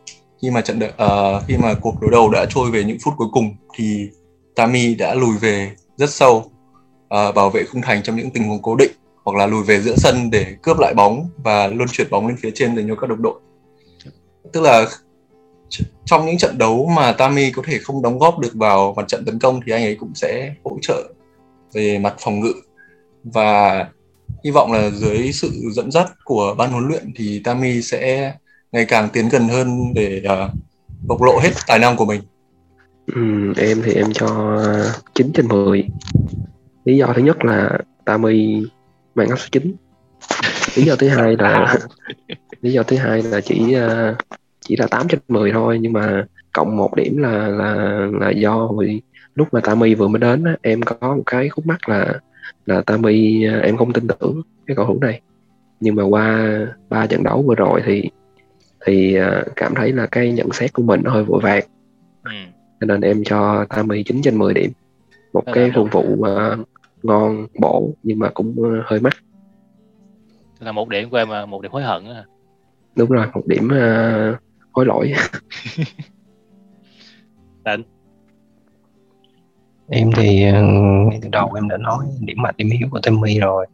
khi 0.43 0.51
mà 0.51 0.61
trận 0.61 0.79
đ- 0.79 1.37
uh, 1.37 1.43
khi 1.49 1.57
mà 1.57 1.75
cuộc 1.75 2.01
đối 2.01 2.11
đầu 2.11 2.31
đã 2.31 2.47
trôi 2.51 2.71
về 2.71 2.85
những 2.85 2.99
phút 3.05 3.15
cuối 3.17 3.29
cùng 3.33 3.57
thì 3.75 4.09
Tammy 4.55 4.95
đã 4.95 5.15
lùi 5.15 5.39
về 5.39 5.71
rất 5.97 6.11
sâu 6.11 6.37
uh, 6.39 7.35
bảo 7.35 7.51
vệ 7.51 7.65
khung 7.65 7.83
thành 7.83 8.03
trong 8.03 8.17
những 8.17 8.31
tình 8.31 8.49
huống 8.49 8.63
cố 8.63 8.77
định 8.77 8.93
hoặc 9.25 9.37
là 9.39 9.47
lùi 9.47 9.63
về 9.63 9.81
giữa 9.81 9.97
sân 9.97 10.31
để 10.31 10.57
cướp 10.63 10.79
lại 10.79 10.95
bóng 10.95 11.29
và 11.37 11.67
luân 11.67 11.89
chuyển 11.93 12.11
bóng 12.11 12.27
lên 12.27 12.37
phía 12.37 12.51
trên 12.55 12.77
dành 12.77 12.89
cho 12.89 12.95
các 12.95 13.11
đồng 13.11 13.23
đội. 13.23 13.41
Tức 14.53 14.61
là 14.61 14.87
trong 16.05 16.27
những 16.27 16.39
trận 16.39 16.59
đấu 16.59 16.87
mà 16.97 17.13
Tami 17.13 17.51
có 17.51 17.63
thể 17.67 17.79
không 17.79 18.03
đóng 18.03 18.19
góp 18.19 18.39
được 18.39 18.55
vào 18.55 18.95
mặt 18.97 19.09
trận 19.09 19.25
tấn 19.25 19.39
công 19.39 19.61
thì 19.67 19.73
anh 19.73 19.83
ấy 19.83 19.97
cũng 20.01 20.15
sẽ 20.15 20.55
hỗ 20.65 20.79
trợ 20.83 21.13
về 21.73 21.99
mặt 21.99 22.15
phòng 22.19 22.41
ngự. 22.41 22.53
Và 23.25 23.87
hy 24.45 24.51
vọng 24.51 24.73
là 24.73 24.91
dưới 24.91 25.33
sự 25.33 25.51
dẫn 25.73 25.91
dắt 25.91 26.13
của 26.25 26.55
ban 26.59 26.73
huấn 26.73 26.89
luyện 26.89 27.13
thì 27.17 27.41
Tami 27.45 27.83
sẽ 27.83 28.33
ngày 28.73 28.85
càng 28.85 29.09
tiến 29.13 29.29
gần 29.29 29.49
hơn 29.49 29.95
để 29.95 30.23
uh, 30.25 30.51
bộc 31.07 31.23
lộ 31.23 31.39
hết 31.39 31.51
tài 31.67 31.79
năng 31.79 31.97
của 31.97 32.05
mình. 32.05 32.23
Ừm, 33.15 33.55
em 33.57 33.83
thì 33.85 33.95
em 33.95 34.13
cho 34.13 34.59
9 35.15 35.33
trên 35.35 35.49
10 35.49 35.89
lý 36.85 36.97
do 36.97 37.13
thứ 37.17 37.23
nhất 37.23 37.45
là 37.45 37.79
Tami 38.05 38.63
mang 39.15 39.29
áo 39.29 39.37
số 39.37 39.47
9 39.53 39.75
lý 40.75 40.85
do 40.85 40.97
thứ 40.97 41.09
hai 41.09 41.37
là 41.39 41.77
lý 42.61 42.73
do 42.73 42.83
thứ 42.83 42.97
hai 42.97 43.23
là 43.23 43.41
chỉ 43.41 43.73
ờ, 43.73 44.15
chỉ 44.67 44.77
là 44.77 44.87
8 44.87 45.09
trên 45.09 45.21
10 45.29 45.53
thôi 45.53 45.79
nhưng 45.81 45.93
mà 45.93 46.27
cộng 46.53 46.77
một 46.77 46.97
điểm 46.97 47.17
là 47.17 47.49
là 47.49 47.75
là 48.21 48.31
do 48.31 48.69
vì 48.79 49.01
lúc 49.35 49.49
mà 49.53 49.61
Tami 49.61 49.95
vừa 49.95 50.09
mới 50.09 50.21
đến 50.21 50.45
á, 50.45 50.57
em 50.63 50.83
có 50.83 51.17
một 51.17 51.23
cái 51.27 51.49
khúc 51.49 51.67
mắc 51.67 51.89
là 51.89 52.21
là 52.67 52.83
Tami 52.87 53.45
ờ, 53.45 53.59
em 53.61 53.77
không 53.77 53.93
tin 53.93 54.07
tưởng 54.09 54.43
cái 54.67 54.77
cầu 54.77 54.87
thủ 54.87 54.99
này. 55.01 55.21
Nhưng 55.81 55.95
mà 55.95 56.03
qua 56.03 56.59
ba 56.89 57.07
trận 57.07 57.23
đấu 57.23 57.43
vừa 57.43 57.55
rồi 57.55 57.83
thì 57.87 58.11
thì 58.87 59.15
ờ, 59.15 59.45
cảm 59.57 59.75
thấy 59.75 59.93
là 59.93 60.07
cái 60.07 60.33
nhận 60.33 60.53
xét 60.53 60.73
của 60.73 60.83
mình 60.83 61.01
nó 61.05 61.11
hơi 61.11 61.25
vội 61.25 61.41
vàng. 61.43 61.65
Ừ. 62.25 62.33
cho 62.81 62.87
nên 62.87 63.01
em 63.01 63.23
cho 63.25 63.65
Tami 63.69 64.03
9 64.03 64.23
trên 64.23 64.39
10 64.39 64.55
điểm. 64.55 64.71
Một 65.33 65.43
cái 65.53 65.71
thương 65.75 65.89
vụ 65.93 66.17
mà 66.21 66.57
ngon 67.03 67.47
bổ 67.61 67.95
nhưng 68.03 68.19
mà 68.19 68.31
cũng 68.35 68.55
ờ, 68.63 68.83
hơi 68.85 69.01
mắc. 69.01 69.17
Là 70.61 70.73
một 70.73 70.89
điểm 70.89 71.11
của 71.11 71.17
em 71.17 71.29
mà 71.29 71.47
một 71.47 71.63
điểm 71.63 71.73
hối 71.73 71.83
hận 71.83 72.05
á. 72.05 72.25
Đúng 72.97 73.11
rồi 73.11 73.27
một 73.35 73.47
điểm 73.47 73.69
ờ, 73.69 74.37
hối 74.77 74.87
lỗi. 74.87 75.12
Em 79.89 80.11
thì 80.17 80.45
ờ, 80.45 80.62
ngay 81.09 81.19
từ 81.23 81.29
đầu 81.33 81.53
em 81.55 81.69
đã 81.69 81.77
nói 81.77 82.07
điểm 82.21 82.43
mạnh 82.43 82.55
điểm 82.59 82.69
yếu 82.79 82.89
của 82.91 83.01
Timmy 83.03 83.41
rồi. 83.41 83.67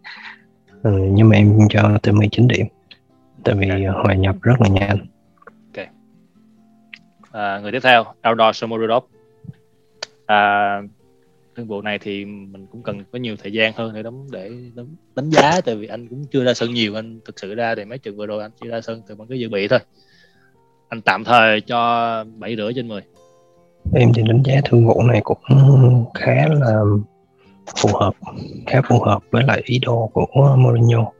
Ừ, 0.82 1.08
nhưng 1.12 1.28
mà 1.28 1.36
em 1.36 1.58
cho 1.70 1.98
Timmy 2.02 2.28
9 2.32 2.48
điểm 2.48 2.66
tại 3.44 3.54
vì 3.54 3.68
ờ, 3.68 4.02
hòa 4.02 4.14
nhập 4.14 4.36
rất 4.42 4.60
là 4.60 4.68
nhanh. 4.68 5.06
À, 7.32 7.58
người 7.62 7.72
tiếp 7.72 7.80
theo 7.82 8.04
Eldor 8.22 8.56
Shomurodov 8.56 9.04
à, 10.26 10.82
thương 11.56 11.66
vụ 11.66 11.82
này 11.82 11.98
thì 11.98 12.24
mình 12.24 12.66
cũng 12.66 12.82
cần 12.82 13.04
có 13.12 13.18
nhiều 13.18 13.36
thời 13.36 13.52
gian 13.52 13.72
hơn 13.76 13.94
để 13.94 14.02
đánh 14.02 14.26
để 14.30 14.50
đánh, 14.74 14.96
đánh 15.14 15.30
giá 15.30 15.60
tại 15.60 15.76
vì 15.76 15.86
anh 15.86 16.08
cũng 16.08 16.24
chưa 16.32 16.44
ra 16.44 16.54
sân 16.54 16.74
nhiều 16.74 16.94
anh 16.94 17.20
thực 17.24 17.40
sự 17.40 17.54
ra 17.54 17.74
thì 17.74 17.84
mấy 17.84 17.98
trận 17.98 18.16
vừa 18.16 18.26
rồi 18.26 18.42
anh 18.42 18.50
chỉ 18.60 18.68
ra 18.68 18.80
sân 18.80 19.02
từ 19.08 19.14
bằng 19.14 19.28
cái 19.28 19.40
dự 19.40 19.48
bị 19.48 19.68
thôi 19.68 19.78
anh 20.92 21.00
tạm 21.00 21.24
thời 21.24 21.60
cho 21.60 22.24
bảy 22.38 22.56
rưỡi 22.56 22.72
trên 22.74 22.88
10 22.88 23.02
em 23.94 24.12
thì 24.14 24.22
đánh 24.22 24.42
giá 24.44 24.60
thương 24.64 24.86
vụ 24.86 25.02
này 25.02 25.20
cũng 25.24 25.38
khá 26.14 26.48
là 26.48 26.80
phù 27.76 27.88
hợp 27.94 28.14
khá 28.66 28.80
phù 28.88 29.00
hợp 29.00 29.22
với 29.30 29.42
lại 29.42 29.62
ý 29.64 29.78
đồ 29.78 30.10
của 30.12 30.26
Mourinho. 30.56 31.12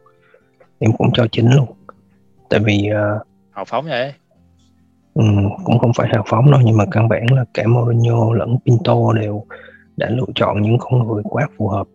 Em 0.79 0.93
cũng 0.99 1.11
cho 1.15 1.27
9 1.33 1.51
luôn. 1.51 1.67
Tại 2.49 2.61
vì 2.65 2.89
ờ, 2.89 3.19
hào 3.51 3.65
phóng 3.65 3.85
vậy. 3.85 4.13
Ừ, 5.15 5.25
cũng 5.65 5.79
không 5.79 5.93
phải 5.97 6.09
hào 6.13 6.25
phóng 6.27 6.51
đâu 6.51 6.61
nhưng 6.65 6.77
mà 6.77 6.85
căn 6.91 7.09
bản 7.09 7.27
là 7.31 7.45
cả 7.55 7.67
Mourinho 7.67 8.33
lẫn 8.33 8.57
Pinto 8.67 9.13
đều 9.13 9.45
đã 9.97 10.11
lựa 10.11 10.33
chọn 10.35 10.63
những 10.63 10.77
con 10.81 11.09
người 11.09 11.23
quá 11.25 11.49
phù 11.59 11.69
hợp. 11.69 11.87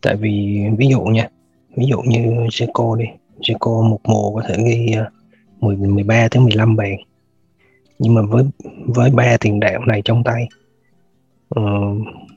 Tại 0.00 0.16
vì 0.16 0.64
ví 0.78 0.88
dụ 0.88 1.00
nha 1.00 1.28
ví 1.76 1.86
dụ 1.86 2.00
như 2.00 2.20
Zico 2.50 2.96
đi. 2.96 3.04
Zico 3.40 3.90
một 3.90 4.00
mùa 4.04 4.34
có 4.34 4.42
thể 4.48 4.56
ghi 4.64 4.92
ờ, 4.96 5.10
10, 5.60 5.76
13 5.76 6.28
tới 6.30 6.42
15 6.42 6.76
bàn. 6.76 6.96
Nhưng 7.98 8.14
mà 8.14 8.22
với 8.22 8.44
với 8.86 9.10
ba 9.10 9.36
tiền 9.40 9.60
đạo 9.60 9.80
này 9.86 10.02
trong 10.04 10.24
tay 10.24 10.48
ờ, 11.48 11.62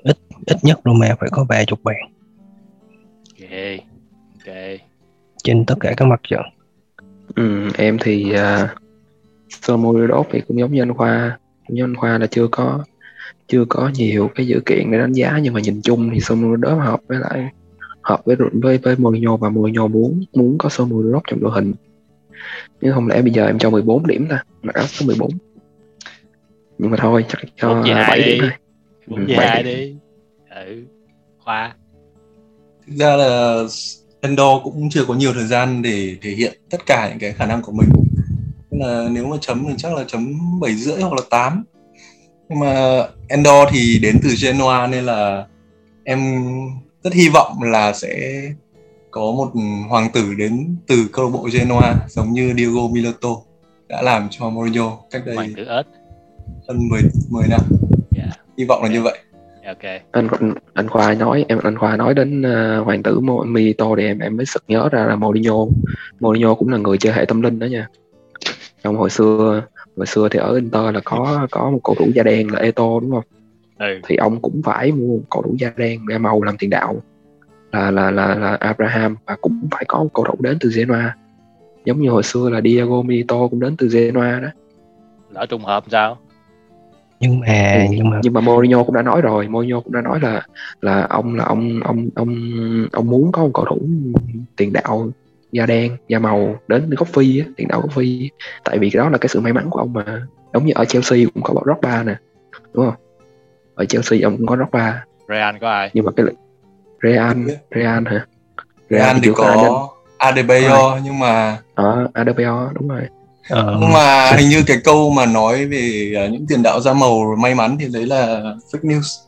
ít 0.03 0.17
ít 0.45 0.57
nhất 0.63 0.79
Roma 0.85 1.15
phải 1.19 1.29
có 1.31 1.45
ba 1.49 1.65
chục 1.65 1.79
bàn. 1.83 1.95
Ok 3.41 3.51
ok. 4.33 4.55
Trên 5.43 5.65
tất 5.65 5.75
cả 5.79 5.93
các 5.97 6.05
mặt 6.05 6.21
trận. 6.29 6.41
Ừ, 7.35 7.69
em 7.77 7.97
thì 8.01 8.33
uh, 8.33 8.69
Somorodov 9.61 10.27
thì 10.31 10.41
cũng 10.47 10.59
giống 10.59 10.71
như 10.71 10.81
anh 10.81 10.93
Khoa. 10.93 11.39
Giống 11.67 11.75
như 11.75 11.83
anh 11.83 11.95
Khoa 11.95 12.17
là 12.17 12.27
chưa 12.27 12.47
có 12.51 12.83
chưa 13.47 13.65
có 13.69 13.91
nhiều 13.95 14.29
cái 14.35 14.47
dữ 14.47 14.59
kiện 14.65 14.91
để 14.91 14.97
đánh 14.97 15.13
giá 15.13 15.39
nhưng 15.43 15.53
mà 15.53 15.59
nhìn 15.59 15.81
chung 15.81 16.09
thì 16.13 16.19
Somorodov 16.19 16.79
hợp 16.79 16.99
với 17.07 17.17
lại 17.19 17.49
hợp 18.01 18.21
với 18.25 18.35
với 18.53 18.77
với 18.77 18.95
Mourinho 18.97 19.37
và 19.37 19.49
Mourinho 19.49 19.87
muốn 19.87 20.23
muốn 20.33 20.57
có 20.57 20.69
Somorodov 20.69 21.23
trong 21.27 21.39
đội 21.39 21.51
hình 21.51 21.73
nhưng 22.81 22.93
không 22.93 23.07
lẽ 23.07 23.21
bây 23.21 23.31
giờ 23.31 23.45
em 23.45 23.59
cho 23.59 23.69
14 23.69 24.07
điểm 24.07 24.27
ta? 24.29 24.43
Mặc 24.61 24.75
áo 24.75 24.87
số 24.87 25.05
14 25.05 25.31
nhưng 26.77 26.91
mà 26.91 26.97
thôi 26.99 27.25
chắc 27.29 27.39
cho 27.55 27.69
Một 27.75 27.81
gì 27.85 27.91
hai 27.91 28.09
7 28.09 28.19
điểm 28.19 28.27
đi. 28.27 28.39
thôi. 28.41 28.51
Bốn 29.07 29.19
Ừ, 29.19 29.25
chia 29.27 29.35
vậy. 29.35 29.47
hai 29.47 29.63
đi 29.63 29.95
ừ 30.49 30.83
khoa. 31.43 31.75
Thực 32.87 32.95
ra 32.95 33.15
là 33.15 33.63
Endor 34.21 34.63
cũng 34.63 34.89
chưa 34.89 35.05
có 35.05 35.13
nhiều 35.13 35.33
thời 35.33 35.47
gian 35.47 35.81
để 35.81 36.17
thể 36.21 36.29
hiện 36.29 36.53
tất 36.69 36.85
cả 36.85 37.09
những 37.09 37.19
cái 37.19 37.33
khả 37.33 37.45
năng 37.45 37.61
của 37.61 37.71
mình. 37.71 37.89
Nên 38.71 38.81
là 38.81 39.07
nếu 39.11 39.27
mà 39.27 39.37
chấm 39.41 39.65
thì 39.67 39.73
chắc 39.77 39.93
là 39.93 40.03
chấm 40.07 40.33
bảy 40.59 40.73
rưỡi 40.75 41.01
hoặc 41.01 41.13
là 41.13 41.21
8 41.29 41.63
nhưng 42.49 42.59
mà 42.59 43.01
Endor 43.27 43.69
thì 43.71 43.99
đến 44.01 44.19
từ 44.23 44.29
Genoa 44.41 44.87
nên 44.87 45.03
là 45.05 45.45
em 46.03 46.19
rất 47.03 47.13
hy 47.13 47.29
vọng 47.29 47.61
là 47.61 47.93
sẽ 47.93 48.41
có 49.13 49.21
một 49.21 49.51
hoàng 49.89 50.07
tử 50.13 50.33
đến 50.37 50.75
từ 50.87 50.95
câu 51.11 51.25
lạc 51.25 51.31
bộ 51.33 51.49
Genoa 51.53 51.95
giống 52.07 52.33
như 52.33 52.53
Diego 52.57 52.87
Milito 52.91 53.29
đã 53.89 54.01
làm 54.01 54.27
cho 54.31 54.49
Mourinho 54.49 54.97
cách 55.11 55.21
đây 55.25 55.35
hoàng 55.35 55.53
tử 55.55 55.65
ếch 55.65 55.85
hơn 56.67 56.87
10 56.89 57.01
10 57.29 57.43
năm. 57.49 57.59
Dạ. 58.11 58.23
Hy 58.57 58.65
vọng 58.65 58.83
là 58.83 58.89
như 58.89 59.01
vậy. 59.01 59.19
Ok. 59.65 60.01
Anh 60.11 60.27
anh, 60.73 60.89
khoa 60.89 61.13
nói 61.13 61.45
em 61.47 61.59
anh 61.63 61.77
khoa 61.77 61.97
nói 61.97 62.13
đến 62.13 62.41
uh, 62.41 62.85
hoàng 62.85 63.03
tử 63.03 63.19
Milito 63.45 63.95
thì 63.97 64.03
em 64.03 64.19
em 64.19 64.37
mới 64.37 64.45
sực 64.45 64.63
nhớ 64.67 64.89
ra 64.91 65.05
là 65.05 65.15
Mourinho. 65.15 65.65
Mourinho 66.19 66.55
cũng 66.55 66.69
là 66.69 66.77
người 66.77 66.97
chơi 66.97 67.13
hệ 67.13 67.25
tâm 67.25 67.41
linh 67.41 67.59
đó 67.59 67.65
nha. 67.65 67.87
Trong 68.83 68.97
hồi 68.97 69.09
xưa 69.09 69.61
hồi 69.97 70.05
xưa 70.07 70.27
thì 70.31 70.39
ở 70.39 70.55
Inter 70.55 70.93
là 70.93 71.01
có 71.05 71.47
có 71.51 71.71
một 71.71 71.79
cầu 71.83 71.95
thủ 71.99 72.07
da 72.15 72.23
đen 72.23 72.51
là 72.51 72.59
Eto 72.59 72.99
đúng 73.01 73.11
không? 73.11 73.23
Ừ. 73.79 73.99
Thì 74.07 74.15
ông 74.15 74.41
cũng 74.41 74.61
phải 74.63 74.91
mua 74.91 75.17
một 75.17 75.23
cầu 75.29 75.41
thủ 75.41 75.55
da 75.59 75.71
đen 75.77 75.99
da 76.11 76.17
màu 76.17 76.43
làm 76.43 76.57
tiền 76.57 76.69
đạo 76.69 77.01
là 77.73 77.91
là 77.91 78.11
là 78.11 78.35
là 78.35 78.55
Abraham 78.55 79.15
và 79.25 79.35
cũng 79.41 79.67
phải 79.71 79.85
có 79.87 80.03
một 80.03 80.09
cầu 80.13 80.25
thủ 80.25 80.35
đến 80.39 80.57
từ 80.59 80.71
Genoa. 80.75 81.15
Giống 81.85 82.01
như 82.01 82.09
hồi 82.09 82.23
xưa 82.23 82.49
là 82.49 82.61
Diego 82.61 83.01
Milito 83.01 83.47
cũng 83.47 83.59
đến 83.59 83.75
từ 83.77 83.89
Genoa 83.89 84.39
đó. 84.39 84.47
Lỡ 85.31 85.45
trùng 85.45 85.63
hợp 85.63 85.83
sao? 85.91 86.17
Nhưng 87.19 87.39
mà 87.39 87.73
Ừ, 87.73 87.79
nhưng 87.89 88.09
mà 88.09 88.19
nhưng 88.23 88.33
mà 88.33 88.41
Mourinho 88.41 88.83
cũng 88.83 88.95
đã 88.95 89.01
nói 89.01 89.21
rồi. 89.21 89.47
Mourinho 89.47 89.79
cũng 89.79 89.93
đã 89.93 90.01
nói 90.01 90.19
là 90.19 90.41
là 90.81 91.07
ông 91.09 91.35
là 91.35 91.43
ông 91.45 91.79
ông 91.83 92.09
ông 92.15 92.35
ông 92.91 93.09
muốn 93.09 93.31
có 93.31 93.41
một 93.43 93.51
cầu 93.53 93.65
thủ 93.69 93.77
tiền 94.57 94.73
đạo 94.73 95.11
da 95.51 95.65
đen 95.65 95.97
da 96.07 96.19
màu 96.19 96.55
đến 96.67 96.89
gốc 96.89 97.07
phi 97.07 97.39
á, 97.39 97.45
tiền 97.57 97.67
đạo 97.67 97.81
gốc 97.81 97.91
phi. 97.91 98.29
Tại 98.63 98.79
vì 98.79 98.89
cái 98.89 98.97
đó 99.03 99.09
là 99.09 99.17
cái 99.17 99.29
sự 99.29 99.39
may 99.39 99.53
mắn 99.53 99.69
của 99.69 99.79
ông 99.79 99.93
mà. 99.93 100.27
Giống 100.53 100.65
như 100.65 100.73
ở 100.75 100.85
Chelsea 100.85 101.19
cũng 101.33 101.43
có 101.43 101.53
Drogba 101.65 102.03
nè 102.03 102.15
đúng 102.73 102.85
không? 102.85 102.95
Ở 103.75 103.85
Chelsea 103.85 104.19
ông 104.23 104.37
cũng 104.37 104.47
có 104.47 104.55
Drogba 104.55 105.03
Real 105.29 105.55
có 105.61 105.69
ai? 105.71 105.89
Nhưng 105.93 106.05
mà 106.05 106.11
cái 106.11 106.25
Real 107.03 107.37
Real 107.75 108.03
hả? 108.07 108.25
Real 108.89 109.17
thì 109.23 109.29
có 109.35 109.89
Adebayor 110.17 111.03
nhưng 111.03 111.19
mà 111.19 111.57
ở 111.75 112.07
Adebayor 112.13 112.73
đúng 112.73 112.87
rồi. 112.87 113.01
Ờ, 113.49 113.77
nhưng 113.81 113.93
mà 113.93 114.31
hình 114.37 114.49
như 114.49 114.63
cái 114.67 114.77
câu 114.83 115.09
mà 115.09 115.25
nói 115.25 115.65
về 115.65 116.13
à, 116.17 116.27
những 116.27 116.45
tiền 116.47 116.63
đạo 116.63 116.79
da 116.81 116.93
màu 116.93 117.35
may 117.39 117.55
mắn 117.55 117.77
thì 117.79 117.87
đấy 117.93 118.05
là 118.05 118.41
fake 118.71 118.81
news. 118.81 119.23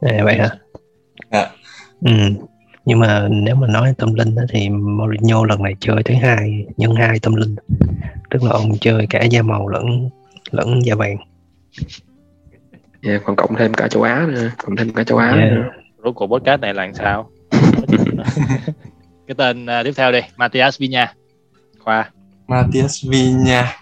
À, 0.00 0.24
vậy 0.24 0.38
hả? 0.38 0.50
Dạ. 1.32 1.50
ừ. 2.00 2.12
nhưng 2.84 2.98
mà 2.98 3.28
nếu 3.30 3.54
mà 3.54 3.66
nói 3.66 3.94
tâm 3.98 4.14
linh 4.14 4.36
á, 4.36 4.44
thì 4.48 4.68
Mourinho 4.68 5.44
lần 5.44 5.62
này 5.62 5.74
chơi 5.80 6.02
thứ 6.04 6.14
hai 6.22 6.66
nhân 6.76 6.94
hai 6.94 7.18
tâm 7.18 7.34
linh. 7.34 7.56
Tức 8.30 8.42
là 8.42 8.50
ông 8.50 8.78
chơi 8.80 9.06
cả 9.10 9.22
da 9.22 9.42
màu 9.42 9.68
lẫn 9.68 10.08
lẫn 10.50 10.86
da 10.86 10.94
vàng 10.94 11.16
yeah, 13.02 13.22
còn 13.24 13.36
cộng 13.36 13.56
thêm 13.56 13.74
cả 13.74 13.88
châu 13.88 14.02
Á 14.02 14.26
nữa 14.28 14.50
cộng 14.62 14.76
thêm 14.76 14.92
cả 14.92 15.04
châu 15.04 15.18
Á 15.18 15.26
Yeah. 15.36 15.52
nữa. 15.52 15.68
Rốt 16.04 16.14
cuộc 16.14 16.26
podcast 16.26 16.60
này 16.60 16.74
là 16.74 16.84
làm 16.84 16.94
sao? 16.94 17.30
Cái 19.26 19.34
tên 19.38 19.66
à, 19.66 19.82
tiếp 19.82 19.92
theo 19.96 20.12
đi 20.12 20.20
Matias 20.36 20.78
Vinha 20.80 21.14
khoa. 21.78 22.10
Matias 22.48 23.04
Vinha 23.08 23.76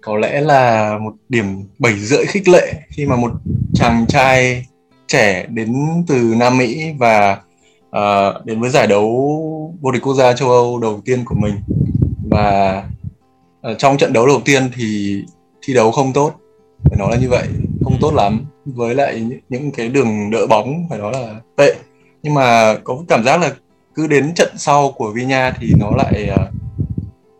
có 0.00 0.16
lẽ 0.16 0.40
là 0.40 0.98
một 0.98 1.12
điểm 1.28 1.46
bảy 1.78 1.92
rưỡi 1.98 2.24
khích 2.26 2.48
lệ 2.48 2.74
khi 2.88 3.06
mà 3.06 3.16
một 3.16 3.30
chàng 3.74 4.04
trai 4.08 4.66
trẻ 5.06 5.46
đến 5.48 5.74
từ 6.06 6.34
Nam 6.36 6.58
Mỹ 6.58 6.92
và 6.98 7.38
ờ, 7.90 8.40
đến 8.44 8.60
với 8.60 8.70
giải 8.70 8.86
đấu 8.86 9.06
vô 9.80 9.90
địch 9.92 10.02
quốc 10.02 10.14
gia 10.14 10.32
châu 10.32 10.50
Âu 10.50 10.78
đầu 10.80 11.00
tiên 11.04 11.24
của 11.24 11.34
mình. 11.34 11.54
Và 12.30 12.82
ờ, 13.60 13.74
trong 13.74 13.96
trận 13.96 14.12
đấu 14.12 14.26
đầu 14.26 14.40
tiên 14.44 14.62
thì 14.74 15.22
thi 15.62 15.74
đấu 15.74 15.90
không 15.92 16.12
tốt. 16.12 16.32
Phải 16.84 16.98
nói 16.98 17.08
là 17.10 17.16
như 17.16 17.28
vậy 17.28 17.46
không 17.84 17.96
tốt 18.00 18.14
lắm. 18.14 18.44
Với 18.64 18.94
lại 18.94 19.40
những- 19.48 19.72
cái 19.72 19.88
đường 19.88 20.30
đỡ 20.30 20.46
bóng 20.46 20.86
phải 20.90 20.98
nói 20.98 21.12
là 21.12 21.40
tệ. 21.56 21.74
Nhưng 22.22 22.34
mà 22.34 22.74
có 22.84 22.98
cảm 23.08 23.24
giác 23.24 23.40
là 23.40 23.54
cứ 23.94 24.06
đến 24.06 24.34
trận 24.34 24.48
sau 24.56 24.92
của 24.92 25.12
Vinha 25.12 25.50
thì 25.60 25.72
nó 25.78 25.90
lại 25.96 26.26
ờ, 26.26 26.50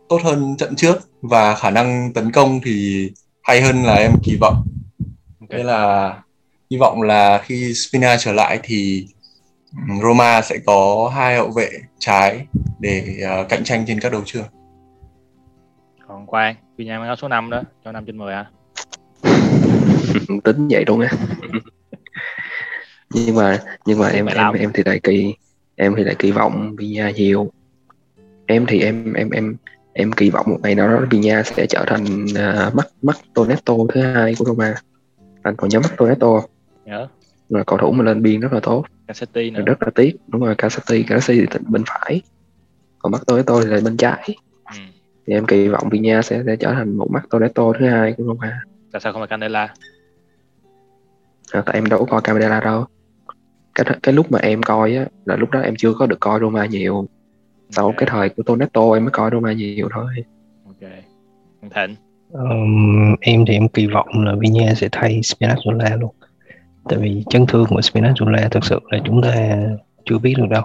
tốt 0.08 0.20
hơn 0.24 0.56
trận 0.58 0.76
trước. 0.76 0.96
Và 1.22 1.54
khả 1.54 1.70
năng 1.70 2.12
tấn 2.12 2.32
công 2.32 2.60
thì 2.64 3.10
hay 3.42 3.60
hơn 3.62 3.82
là 3.82 3.94
em 3.94 4.12
kỳ 4.22 4.36
vọng. 4.40 4.54
Ok. 5.40 5.50
nên 5.50 5.66
là 5.66 6.14
hy 6.70 6.76
vọng 6.76 7.02
là 7.02 7.38
khi 7.44 7.74
Spina 7.74 8.16
trở 8.18 8.32
lại 8.32 8.60
thì 8.62 9.06
ừm, 9.88 10.00
Roma 10.02 10.42
sẽ 10.42 10.58
có 10.66 11.10
hai 11.14 11.36
hậu 11.36 11.50
vệ 11.50 11.68
trái 11.98 12.46
để 12.80 13.16
ờ, 13.28 13.44
cạnh 13.48 13.64
tranh 13.64 13.84
trên 13.86 14.00
các 14.00 14.12
đấu 14.12 14.22
trường. 14.24 14.46
Còn 16.08 16.26
Quang 16.26 16.54
Vinha 16.76 16.98
mang 16.98 17.06
áo 17.06 17.16
số 17.16 17.28
5 17.28 17.50
đó 17.50 17.62
cho 17.84 17.92
5 17.92 18.04
trên 18.06 18.18
10 18.18 18.34
hả 18.34 18.50
tính 20.44 20.68
vậy 20.70 20.84
luôn 20.86 21.00
á 21.00 21.10
nhưng 23.14 23.34
mà 23.34 23.58
nhưng 23.86 23.98
mà 23.98 24.08
em 24.08 24.26
em 24.26 24.54
em 24.54 24.70
thì 24.74 24.82
lại 24.86 25.00
kỳ 25.02 25.34
em 25.76 25.94
thì 25.96 26.04
lại 26.04 26.14
kỳ 26.18 26.30
vọng 26.30 26.76
Villa 26.76 27.10
nhiều. 27.10 27.50
Em 28.46 28.66
thì 28.66 28.80
em 28.80 29.12
em 29.12 29.30
em 29.30 29.56
em 29.92 30.12
kỳ 30.12 30.30
vọng 30.30 30.46
một 30.48 30.58
ngày 30.62 30.74
nào 30.74 30.88
đó 30.88 31.06
Villa 31.10 31.42
sẽ 31.42 31.66
trở 31.66 31.84
thành 31.86 32.24
uh, 32.24 32.74
mắt 32.74 32.86
mắt 33.02 33.16
Toneto 33.34 33.74
thứ 33.94 34.00
hai 34.00 34.34
của 34.38 34.44
Roma. 34.44 34.74
Anh 35.42 35.56
còn 35.56 35.70
nhớ 35.70 35.80
mắt 35.80 35.94
không? 35.96 36.40
nhớ 36.84 37.08
là 37.48 37.64
cầu 37.66 37.78
thủ 37.78 37.92
mà 37.92 38.04
lên 38.04 38.22
biên 38.22 38.40
rất 38.40 38.52
là 38.52 38.60
tốt. 38.60 38.84
Cassetti 39.06 39.50
nữa. 39.50 39.62
Rất 39.66 39.82
là 39.82 39.90
tiếc 39.94 40.16
đúng 40.28 40.40
rồi 40.40 40.54
Casati 40.54 41.02
Casati 41.02 41.40
thì 41.40 41.58
bên 41.68 41.82
phải. 41.86 42.22
Còn 42.98 43.12
mắt 43.12 43.22
Toneto 43.26 43.62
thì 43.62 43.70
là 43.70 43.80
bên 43.84 43.96
trái. 43.96 44.36
Ừ. 44.64 44.78
thì 45.26 45.34
em 45.34 45.46
kỳ 45.46 45.68
vọng 45.68 45.88
Villa 45.90 46.22
sẽ, 46.22 46.42
sẽ 46.46 46.56
trở 46.56 46.72
thành 46.72 46.96
một 46.96 47.10
mắt 47.10 47.22
Toneto 47.30 47.72
thứ 47.78 47.88
hai 47.88 48.12
của 48.12 48.24
Roma. 48.24 48.60
Tại 48.92 49.00
sao 49.00 49.12
không 49.12 49.20
phải 49.20 49.28
Candela 49.28 49.74
à, 51.52 51.62
tại 51.66 51.74
em 51.74 51.86
đâu 51.86 51.98
có 51.98 52.06
coi 52.06 52.20
camera 52.20 52.60
đâu. 52.60 52.84
Cái 53.74 53.86
cái 54.02 54.14
lúc 54.14 54.32
mà 54.32 54.38
em 54.38 54.62
coi 54.62 54.96
á 54.96 55.06
là 55.24 55.36
lúc 55.36 55.50
đó 55.50 55.60
em 55.60 55.74
chưa 55.78 55.92
có 55.94 56.06
được 56.06 56.20
coi 56.20 56.40
Roma 56.40 56.66
nhiều. 56.66 57.06
Sau 57.70 57.84
Ok. 57.84 57.94
cái 57.96 58.08
thời 58.12 58.28
của 58.28 58.42
Toneto 58.42 58.92
em 58.92 59.04
mới 59.04 59.10
coi 59.10 59.30
Roma 59.32 59.52
nhiều 59.52 59.88
thôi. 59.92 60.14
Ok. 60.66 60.90
Thịnh. 61.74 61.96
Ờm, 62.32 63.16
em 63.20 63.44
thì 63.46 63.54
em 63.54 63.68
kỳ 63.68 63.86
vọng 63.86 64.08
là 64.24 64.34
Vinya 64.40 64.74
sẽ 64.74 64.88
thay 64.92 65.20
Spinazzola 65.20 65.98
luôn. 66.00 66.14
Tại 66.88 66.98
vì 66.98 67.24
chấn 67.30 67.46
thương 67.46 67.66
của 67.68 67.80
Spinazzola 67.80 68.48
thực 68.48 68.64
sự 68.64 68.80
là 68.90 68.98
chúng 69.04 69.22
ta 69.22 69.58
chưa 70.04 70.18
biết 70.18 70.34
được 70.38 70.46
đâu. 70.50 70.62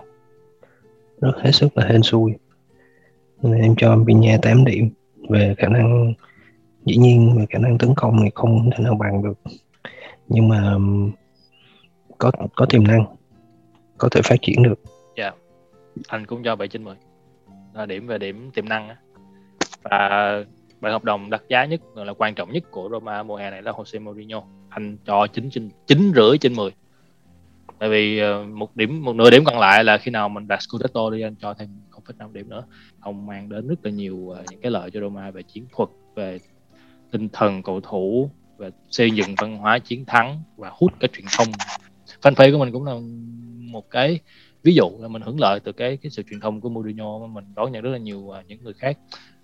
Rất 1.21 1.31
hết 1.41 1.51
sức 1.51 1.77
là 1.77 1.85
hên 1.85 2.01
xui. 2.03 2.33
Nên 3.41 3.61
em 3.61 3.75
cho 3.77 3.97
Vinya 3.97 4.37
8 4.41 4.65
điểm 4.65 4.89
về 5.29 5.55
khả 5.57 5.67
năng 5.67 6.13
dĩ 6.85 6.97
nhiên 6.97 7.35
về 7.37 7.45
khả 7.49 7.59
năng 7.59 7.77
tấn 7.77 7.89
công 7.95 8.17
thì 8.23 8.29
không 8.35 8.69
thể 8.71 8.83
nào 8.83 8.95
bằng 8.95 9.23
được 9.23 9.51
nhưng 10.27 10.47
mà 10.47 10.73
um, 10.73 11.11
có 12.17 12.31
có 12.55 12.65
tiềm 12.65 12.87
năng 12.87 13.05
có 13.97 14.09
thể 14.11 14.21
phát 14.23 14.35
triển 14.41 14.63
được. 14.63 14.79
Yeah, 15.15 15.35
anh 16.07 16.25
cũng 16.25 16.43
cho 16.43 16.55
7 16.55 16.67
trên 16.67 16.83
10 16.83 16.95
là 17.73 17.85
điểm 17.85 18.07
về 18.07 18.17
điểm 18.17 18.51
tiềm 18.51 18.69
năng 18.69 18.89
á. 18.89 18.95
và 19.83 19.99
bản 20.81 20.91
hợp 20.91 21.03
đồng 21.03 21.29
đặt 21.29 21.43
giá 21.49 21.65
nhất 21.65 21.81
là 21.95 22.13
quan 22.17 22.35
trọng 22.35 22.51
nhất 22.51 22.63
của 22.71 22.89
Roma 22.91 23.23
mùa 23.23 23.35
hè 23.35 23.51
này 23.51 23.61
là 23.61 23.71
Jose 23.71 24.03
Mourinho. 24.03 24.43
Anh 24.69 24.97
cho 25.05 25.27
9 25.27 25.49
trên 25.49 25.69
9 25.87 26.11
rưỡi 26.15 26.37
trên 26.37 26.55
10 26.55 26.71
tại 27.79 27.89
vì 27.89 28.19
ờ, 28.19 28.43
một 28.43 28.75
điểm 28.75 29.03
một 29.03 29.15
nửa 29.15 29.29
điểm 29.29 29.43
còn 29.45 29.59
lại 29.59 29.83
là 29.83 29.97
khi 29.97 30.11
nào 30.11 30.29
mình 30.29 30.47
đặt 30.47 30.61
Scudetto 30.61 31.09
đi 31.09 31.21
anh 31.21 31.35
cho 31.35 31.53
thêm 31.53 31.69
0,5 31.91 32.33
điểm 32.33 32.49
nữa. 32.49 32.63
Ông 32.99 33.25
mang 33.25 33.49
đến 33.49 33.67
rất 33.67 33.75
là 33.83 33.91
nhiều 33.91 34.29
ờ, 34.29 34.43
những 34.51 34.61
cái 34.61 34.71
lợi 34.71 34.91
cho 34.91 34.99
Roma 34.99 35.31
về 35.31 35.43
chiến 35.43 35.65
thuật 35.71 35.89
về 36.15 36.39
tinh 37.11 37.29
thần 37.29 37.63
cầu 37.63 37.81
thủ 37.81 38.29
về 38.57 38.69
xây 38.89 39.11
dựng 39.11 39.35
văn 39.37 39.57
hóa 39.57 39.79
chiến 39.79 40.05
thắng 40.05 40.41
và 40.57 40.71
hút 40.73 40.93
cái 40.99 41.09
truyền 41.13 41.25
thông. 41.37 41.47
Fanpage 42.21 42.51
của 42.51 42.57
mình 42.57 42.71
cũng 42.71 42.85
là 42.85 42.93
một 43.71 43.89
cái 43.89 44.19
ví 44.63 44.73
dụ 44.75 44.91
là 44.99 45.07
mình 45.07 45.21
hưởng 45.21 45.39
lợi 45.39 45.59
từ 45.59 45.71
cái 45.71 45.97
cái 45.97 46.09
sự 46.09 46.23
truyền 46.29 46.39
thông 46.39 46.61
của 46.61 46.69
Mourinho 46.69 47.19
mà 47.19 47.27
mình 47.27 47.43
đón 47.55 47.71
nhận 47.71 47.83
rất 47.83 47.89
là 47.89 47.97
nhiều 47.97 48.35
à, 48.35 48.43
những 48.47 48.63
người 48.63 48.73
khác. 48.73 48.97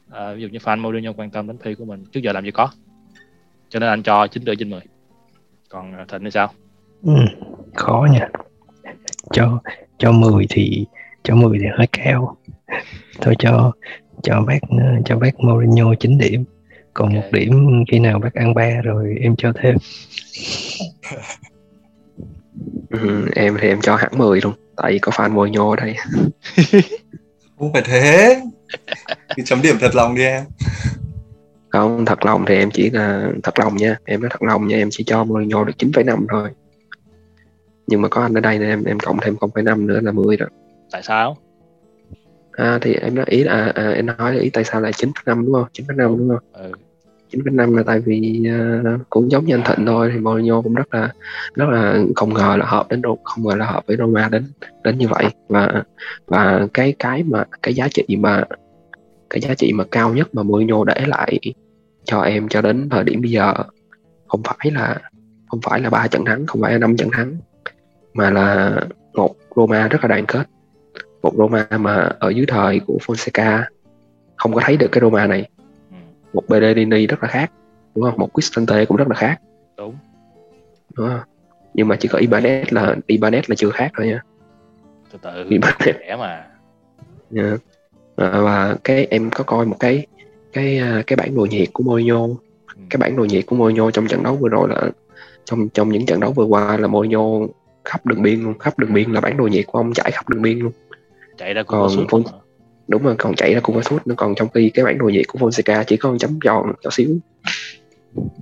À, 0.10 0.34
ví 0.34 0.42
dụ 0.42 0.48
như 0.48 0.58
fan 0.58 0.82
Mourinho 0.82 1.14
quan 1.18 1.32
tâm 1.32 1.48
đến 1.48 1.58
phi 1.58 1.76
của 1.76 1.86
mình 1.86 2.06
trước 2.06 2.20
giờ 2.24 2.32
làm 2.32 2.46
gì 2.46 2.52
có. 2.52 2.70
Cho 3.70 3.80
nên 3.80 3.90
anh 3.90 4.04
cho 4.04 4.28
9 4.28 4.44
rưỡi 4.46 4.56
trên 4.56 4.70
10 4.70 4.82
còn 5.70 5.94
à, 5.94 6.06
Thịnh 6.08 6.24
thì 6.24 6.32
sao? 6.32 6.52
Ừ, 7.04 7.14
khó 7.76 8.08
nha 8.12 8.30
cho 9.32 9.60
cho 9.98 10.12
10 10.12 10.46
thì 10.50 10.86
cho 11.24 11.36
10 11.36 11.60
thì 11.60 11.66
hơi 11.78 11.88
cao. 11.92 12.38
Thôi 13.22 13.36
cho 13.40 13.72
cho 14.24 14.42
bác 14.48 14.60
cho 15.06 15.20
bác 15.20 15.40
Mourinho 15.40 15.96
9 15.96 16.18
điểm 16.18 16.44
còn 16.94 17.16
Ok. 17.16 17.24
một 17.24 17.30
điểm 17.32 17.84
khi 17.92 18.00
nào 18.00 18.20
bác 18.20 18.34
ăn 18.34 18.54
ba 18.54 18.70
rồi 18.84 19.16
em 19.22 19.36
cho 19.38 19.54
thêm. 19.62 19.76
Ừ, 22.90 23.28
em 23.36 23.58
thì 23.62 23.68
em 23.68 23.82
cho 23.82 23.96
hẳn 23.96 24.12
10 24.18 24.42
luôn 24.42 24.54
tại 24.78 24.92
vì 24.92 25.00
có 25.00 25.12
fan 25.12 25.32
Mourinho 25.32 25.70
ở 25.70 25.76
đây. 25.76 25.96
Không 27.60 27.74
phải 27.74 27.82
thế. 27.86 28.42
Thì 29.38 29.44
chấm 29.46 29.62
điểm 29.62 29.76
thật 29.80 29.96
lòng 29.96 30.16
đi 30.16 30.24
em. 30.24 30.44
Không 31.70 32.06
thật 32.06 32.26
lòng 32.26 32.46
thì 32.48 32.56
em 32.56 32.72
chỉ 32.72 32.90
là 32.90 33.32
thật 33.44 33.60
lòng 33.60 33.76
nha 33.78 33.98
em 34.06 34.22
nói 34.22 34.30
thật 34.30 34.42
lòng 34.44 34.68
nha 34.68 34.78
em 34.78 34.88
chỉ 34.92 35.04
cho 35.04 35.24
Mourinho 35.24 35.64
được 35.64 35.74
9,5 35.78 36.26
thôi. 36.30 36.50
Nhưng 37.88 38.02
mà 38.02 38.08
có 38.08 38.22
anh 38.22 38.34
ở 38.34 38.42
đây 38.42 38.60
nên 38.60 38.70
em 38.70 38.84
em 38.84 39.00
cộng 39.00 39.18
thêm 39.22 39.36
0,5 39.36 39.86
nữa 39.86 40.00
là 40.02 40.12
10 40.12 40.38
rồi. 40.38 40.50
Tại 40.92 41.04
sao 41.04 41.38
à, 42.62 42.80
thì 42.82 42.94
em 42.94 43.16
nói 43.16 43.26
ý 43.28 43.44
là 43.44 43.72
à, 43.76 43.90
em 43.90 44.06
nói 44.06 44.40
ý 44.40 44.50
tại 44.50 44.64
sao 44.64 44.82
lại 44.82 44.92
9,5 44.92 45.46
đúng 45.46 45.54
không? 45.54 45.68
9,5 45.74 46.18
đúng 46.18 46.30
không? 46.30 46.38
Ừ. 46.54 46.72
9,5 47.32 47.76
là 47.76 47.84
tại 47.84 48.00
vì 48.00 48.44
uh, 48.96 49.02
cũng 49.10 49.32
giống 49.32 49.46
như 49.46 49.56
anh 49.56 49.64
Thịnh 49.66 49.86
thôi 49.86 50.10
thì 50.14 50.20
Mourinho 50.20 50.62
cũng 50.62 50.74
rất 50.74 50.94
là 50.94 51.14
rất 51.56 51.70
là 51.70 52.04
không 52.16 52.34
ngờ 52.34 52.56
là 52.60 52.66
hợp 52.66 52.90
đến 52.90 53.02
không 53.24 53.48
ngờ 53.48 53.56
là 53.56 53.66
hợp 53.66 53.84
với 53.88 53.98
Roma 53.98 54.30
đến 54.32 54.44
đến 54.84 54.98
như 54.98 55.08
vậy. 55.08 55.26
Và 55.48 55.84
và 56.28 56.68
cái 56.74 56.94
cái 57.00 57.24
mà 57.24 57.46
cái 57.64 57.74
giá 57.74 57.88
trị 57.88 58.04
mà 58.20 58.44
cái 59.30 59.42
giá 59.42 59.54
trị 59.54 59.74
mà 59.74 59.84
cao 59.92 60.14
nhất 60.14 60.36
mà 60.36 60.44
Mourinho 60.44 60.84
để 60.84 61.06
lại 61.08 61.40
cho 62.04 62.22
em 62.22 62.48
cho 62.48 62.62
đến 62.62 62.90
thời 62.90 63.04
điểm 63.04 63.22
bây 63.22 63.32
giờ 63.32 63.54
không 64.28 64.42
phải 64.44 64.72
là 64.72 65.02
không 65.50 65.60
phải 65.64 65.80
là 65.80 65.90
ba 65.90 66.08
trận 66.08 66.26
thắng 66.26 66.46
không 66.46 66.62
phải 66.62 66.72
là 66.72 66.78
năm 66.78 66.98
trận 66.98 67.10
thắng 67.12 67.38
mà 68.14 68.30
là 68.30 68.76
một 69.14 69.36
Roma 69.56 69.88
rất 69.88 70.00
là 70.02 70.08
đoàn 70.08 70.26
kết 70.26 70.48
một 71.22 71.34
Roma 71.38 71.68
mà 71.80 72.10
ở 72.20 72.30
dưới 72.30 72.46
thời 72.46 72.80
của 72.80 72.98
Fonseca 73.06 73.64
không 74.36 74.54
có 74.54 74.62
thấy 74.64 74.78
được 74.78 74.88
cái 74.92 75.02
Roma 75.02 75.28
này. 75.28 75.50
Ừ. 75.92 75.96
một 76.34 76.44
Bedellini 76.50 77.08
rất 77.08 77.24
là 77.24 77.30
khác 77.30 77.52
đúng 77.96 78.06
không? 78.06 78.18
Một 78.18 78.30
Cristante 78.34 78.86
cũng 78.86 78.98
rất 78.98 79.08
là 79.08 79.16
khác. 79.16 79.42
Đúng. 79.78 79.96
Đúng 80.96 81.08
không? 81.08 81.20
Nhưng 81.74 81.88
mà 81.88 81.96
chỉ 81.96 82.08
có 82.08 82.20
Ibanez 82.20 82.64
là 82.70 82.96
Ibanez 83.08 83.42
là 83.48 83.56
chưa 83.56 83.70
khác 83.70 83.92
thôi 83.98 84.08
nha. 84.08 84.22
Từ 85.12 85.20
từ 85.22 85.50
Ibanez. 85.50 85.94
trẻ 86.00 86.16
mà. 86.20 86.48
Yeah. 87.36 87.60
à, 88.16 88.42
và 88.42 88.76
cái 88.84 89.08
em 89.10 89.30
có 89.30 89.44
coi 89.44 89.66
một 89.66 89.78
cái 89.80 90.08
cái 90.54 90.78
à, 90.78 91.04
cái 91.08 91.18
bản 91.18 91.36
đồ 91.36 91.46
nhiệt 91.46 91.70
của 91.74 91.84
Mourinho. 91.84 92.20
Ừ. 92.76 92.82
cái 92.90 92.98
bản 92.98 93.16
đồ 93.16 93.26
nhiệt 93.26 93.46
của 93.46 93.56
Mourinho 93.56 93.92
trong 93.92 94.08
trận 94.08 94.24
đấu 94.24 94.36
vừa 94.36 94.50
rồi 94.50 94.70
là 94.70 94.90
trong 95.46 95.70
trong 95.70 95.90
những 95.90 96.06
trận 96.06 96.20
đấu 96.20 96.32
vừa 96.32 96.46
qua 96.46 96.78
là 96.78 96.88
Mourinho 96.88 97.24
khắp 97.86 98.06
đường 98.06 98.22
biên 98.22 98.44
luôn 98.44 98.58
khắp 98.60 98.80
đường 98.80 98.94
biên 98.94 99.12
là 99.12 99.22
bản 99.22 99.38
đồ 99.38 99.48
nhiệt 99.48 99.68
của 99.68 99.80
ông 99.80 99.94
chạy 99.94 100.12
khắp 100.12 100.30
đường 100.30 100.42
biên 100.42 100.60
luôn 100.60 100.72
chạy 101.42 101.54
ra 101.54 101.64
còn 101.64 101.90
suốt. 101.90 102.06
Fon... 102.10 102.24
đúng 102.88 103.04
rồi 103.04 103.16
còn 103.18 103.36
chạy 103.36 103.54
ra 103.54 103.60
cùng 103.60 103.76
với 103.76 103.84
suốt. 103.84 104.00
Nó 104.08 104.16
còn 104.18 104.36
trong 104.36 104.48
khi 104.54 104.70
cái 104.74 104.86
bản 104.86 104.98
đồ 104.98 105.06
nhiệt 105.06 105.28
của 105.28 105.40
Fonseca 105.40 105.84
chỉ 105.88 105.98
có 105.98 106.10
một 106.12 106.18
chấm 106.20 106.40
giòn 106.44 106.64
nhỏ 106.84 106.90
xíu. 106.92 107.10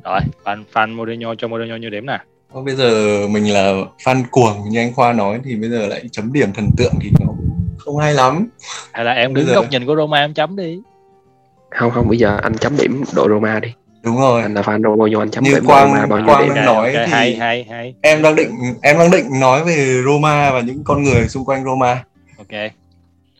Rồi 0.04 0.20
fan 0.44 0.64
fan 0.74 0.96
Mourinho 0.96 1.36
cho 1.36 1.48
Mourinho 1.48 1.76
nhiêu 1.76 1.90
điểm 1.90 2.06
nè. 2.06 2.20
Còn 2.54 2.66
bây 2.66 2.76
giờ 2.76 3.20
mình 3.28 3.54
là 3.54 3.74
fan 4.04 4.24
cuồng 4.32 4.70
như 4.70 4.80
anh 4.80 4.94
Khoa 4.94 5.14
nói 5.14 5.40
thì 5.44 5.56
bây 5.56 5.70
giờ 5.70 5.88
lại 5.88 6.04
chấm 6.12 6.34
điểm 6.34 6.50
thần 6.54 6.70
tượng 6.78 6.94
thì 7.02 7.10
nó 7.20 7.26
cũng 7.26 7.50
không 7.78 7.98
hay 7.98 8.14
lắm. 8.14 8.50
Hay 8.94 9.06
là 9.06 9.12
em 9.12 9.34
Bây 9.34 9.44
đứng 9.44 9.48
giờ- 9.50 9.56
góc 9.62 9.70
nhìn 9.72 9.86
của 9.86 9.96
Roma 9.96 10.18
em 10.20 10.34
chấm 10.34 10.56
đi. 10.56 10.80
Không 11.70 11.92
không 11.92 12.08
bây 12.10 12.18
giờ 12.18 12.38
anh 12.42 12.54
chấm 12.58 12.78
điểm 12.78 13.04
đội 13.16 13.28
Roma 13.30 13.60
đi. 13.60 13.74
Đúng 14.04 14.18
rồi. 14.18 14.42
Anh 14.42 14.54
là 14.54 14.62
fan 14.62 14.82
đội 14.82 14.98
Mourinho 14.98 15.20
anh 15.20 15.30
chấm 15.30 15.44
Như 15.44 15.52
điểm 15.54 15.66
Quang- 15.66 15.88
Roma 15.88 16.06
bao 16.06 16.20
nhiêu 16.20 16.28
Quang 16.28 16.46
điểm? 16.56 16.66
nói 16.66 16.94
ok, 16.96 17.06
thì- 17.06 17.12
hay 17.12 17.36
hay 17.36 17.64
hay. 17.70 17.96
em 18.02 18.22
đang 18.22 18.36
định 18.36 18.50
em 18.82 18.98
đang 18.98 19.12
định 19.12 19.26
nói 19.40 19.64
về 19.64 20.02
Roma 20.06 20.52
và 20.52 20.62
những 20.62 20.84
con 20.84 21.04
người 21.04 21.28
xung 21.28 21.46
quanh 21.46 21.64
Roma. 21.64 22.04
Ok 22.38 22.72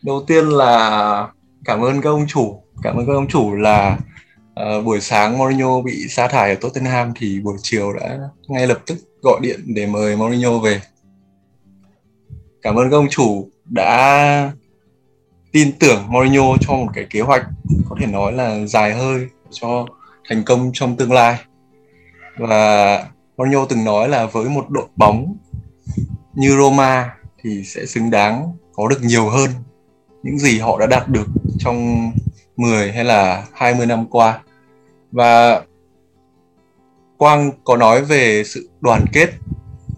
đầu 0.02 0.24
tiên 0.26 0.48
là 0.48 1.28
cảm 1.64 1.80
ơn 1.80 2.00
các 2.00 2.10
ông 2.10 2.26
chủ. 2.26 2.62
Cảm 2.82 2.96
ơn 2.96 3.06
các 3.06 3.12
ông 3.12 3.28
chủ 3.28 3.54
là 3.54 3.98
uh, 4.60 4.84
buổi 4.84 5.00
sáng 5.00 5.38
Mourinho 5.38 5.80
bị 5.80 6.08
sa 6.08 6.28
thải 6.28 6.50
ở 6.50 6.56
Tottenham 6.60 7.12
thì 7.16 7.40
buổi 7.40 7.56
chiều 7.62 7.92
đã 7.92 8.18
ngay 8.48 8.66
lập 8.66 8.78
tức 8.86 8.96
gọi 9.22 9.40
điện 9.42 9.60
để 9.66 9.86
mời 9.86 10.16
Mourinho 10.16 10.58
về. 10.58 10.80
Cảm 12.62 12.76
ơn 12.76 12.90
các 12.90 12.96
ông 12.96 13.08
chủ 13.08 13.48
đã 13.64 14.52
tin 15.52 15.72
tưởng 15.78 16.04
Mourinho 16.08 16.56
cho 16.60 16.74
một 16.74 16.88
cái 16.94 17.06
kế 17.10 17.20
hoạch 17.20 17.46
có 17.88 17.96
thể 18.00 18.06
nói 18.06 18.32
là 18.32 18.66
dài 18.66 18.94
hơi 18.94 19.26
cho 19.50 19.86
thành 20.28 20.42
công 20.44 20.70
trong 20.74 20.96
tương 20.96 21.12
lai. 21.12 21.38
Và 22.38 23.04
Mourinho 23.36 23.66
từng 23.68 23.84
nói 23.84 24.08
là 24.08 24.26
với 24.26 24.44
một 24.44 24.70
đội 24.70 24.86
bóng 24.96 25.36
như 26.34 26.56
Roma 26.58 27.14
thì 27.42 27.64
sẽ 27.64 27.86
xứng 27.86 28.10
đáng 28.10 28.52
có 28.72 28.88
được 28.88 29.02
nhiều 29.02 29.28
hơn 29.28 29.50
những 30.22 30.38
gì 30.38 30.58
họ 30.58 30.78
đã 30.78 30.86
đạt 30.86 31.08
được 31.08 31.26
trong 31.58 32.10
10 32.56 32.92
hay 32.92 33.04
là 33.04 33.46
20 33.52 33.86
năm 33.86 34.06
qua. 34.06 34.42
Và 35.12 35.62
Quang 37.16 37.52
có 37.64 37.76
nói 37.76 38.04
về 38.04 38.44
sự 38.44 38.70
đoàn 38.80 39.04
kết 39.12 39.30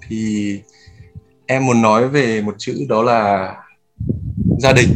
thì 0.09 0.61
em 1.47 1.67
muốn 1.67 1.83
nói 1.83 2.09
về 2.09 2.43
một 2.43 2.55
chữ 2.59 2.87
đó 2.89 3.03
là 3.03 3.55
gia 4.59 4.73
đình. 4.73 4.89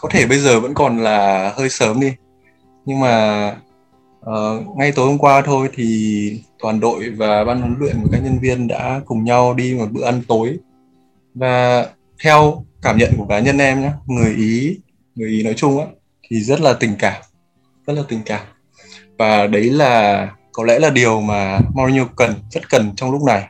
Có 0.00 0.08
thể 0.12 0.26
bây 0.26 0.38
giờ 0.38 0.60
vẫn 0.60 0.74
còn 0.74 0.98
là 0.98 1.52
hơi 1.56 1.68
sớm 1.68 2.00
đi 2.00 2.12
nhưng 2.88 3.00
mà 3.00 3.48
uh, 4.20 4.76
ngay 4.76 4.92
tối 4.92 5.06
hôm 5.06 5.18
qua 5.18 5.42
thôi 5.42 5.68
thì 5.74 6.42
toàn 6.58 6.80
đội 6.80 7.10
và 7.10 7.44
ban 7.44 7.60
huấn 7.60 7.74
luyện 7.78 7.96
và 8.02 8.08
các 8.12 8.18
nhân 8.24 8.38
viên 8.38 8.68
đã 8.68 9.00
cùng 9.04 9.24
nhau 9.24 9.54
đi 9.54 9.74
một 9.74 9.86
bữa 9.90 10.04
ăn 10.04 10.22
tối. 10.28 10.58
Và 11.34 11.86
theo 12.22 12.64
cảm 12.82 12.98
nhận 12.98 13.12
của 13.16 13.26
cá 13.28 13.38
nhân 13.38 13.58
em 13.58 13.80
nhé 13.80 13.90
người 14.06 14.34
ý 14.34 14.78
người 15.18 15.28
ý 15.28 15.42
nói 15.42 15.54
chung 15.56 15.80
á, 15.80 15.86
thì 16.30 16.40
rất 16.40 16.60
là 16.60 16.72
tình 16.72 16.94
cảm, 16.98 17.22
rất 17.86 17.92
là 17.92 18.02
tình 18.08 18.20
cảm. 18.26 18.46
Và 19.18 19.46
đấy 19.46 19.64
là, 19.64 20.30
có 20.52 20.64
lẽ 20.64 20.78
là 20.78 20.90
điều 20.90 21.20
mà 21.20 21.60
Mourinho 21.74 22.04
cần, 22.16 22.34
rất 22.50 22.70
cần 22.70 22.92
trong 22.96 23.10
lúc 23.10 23.22
này. 23.22 23.48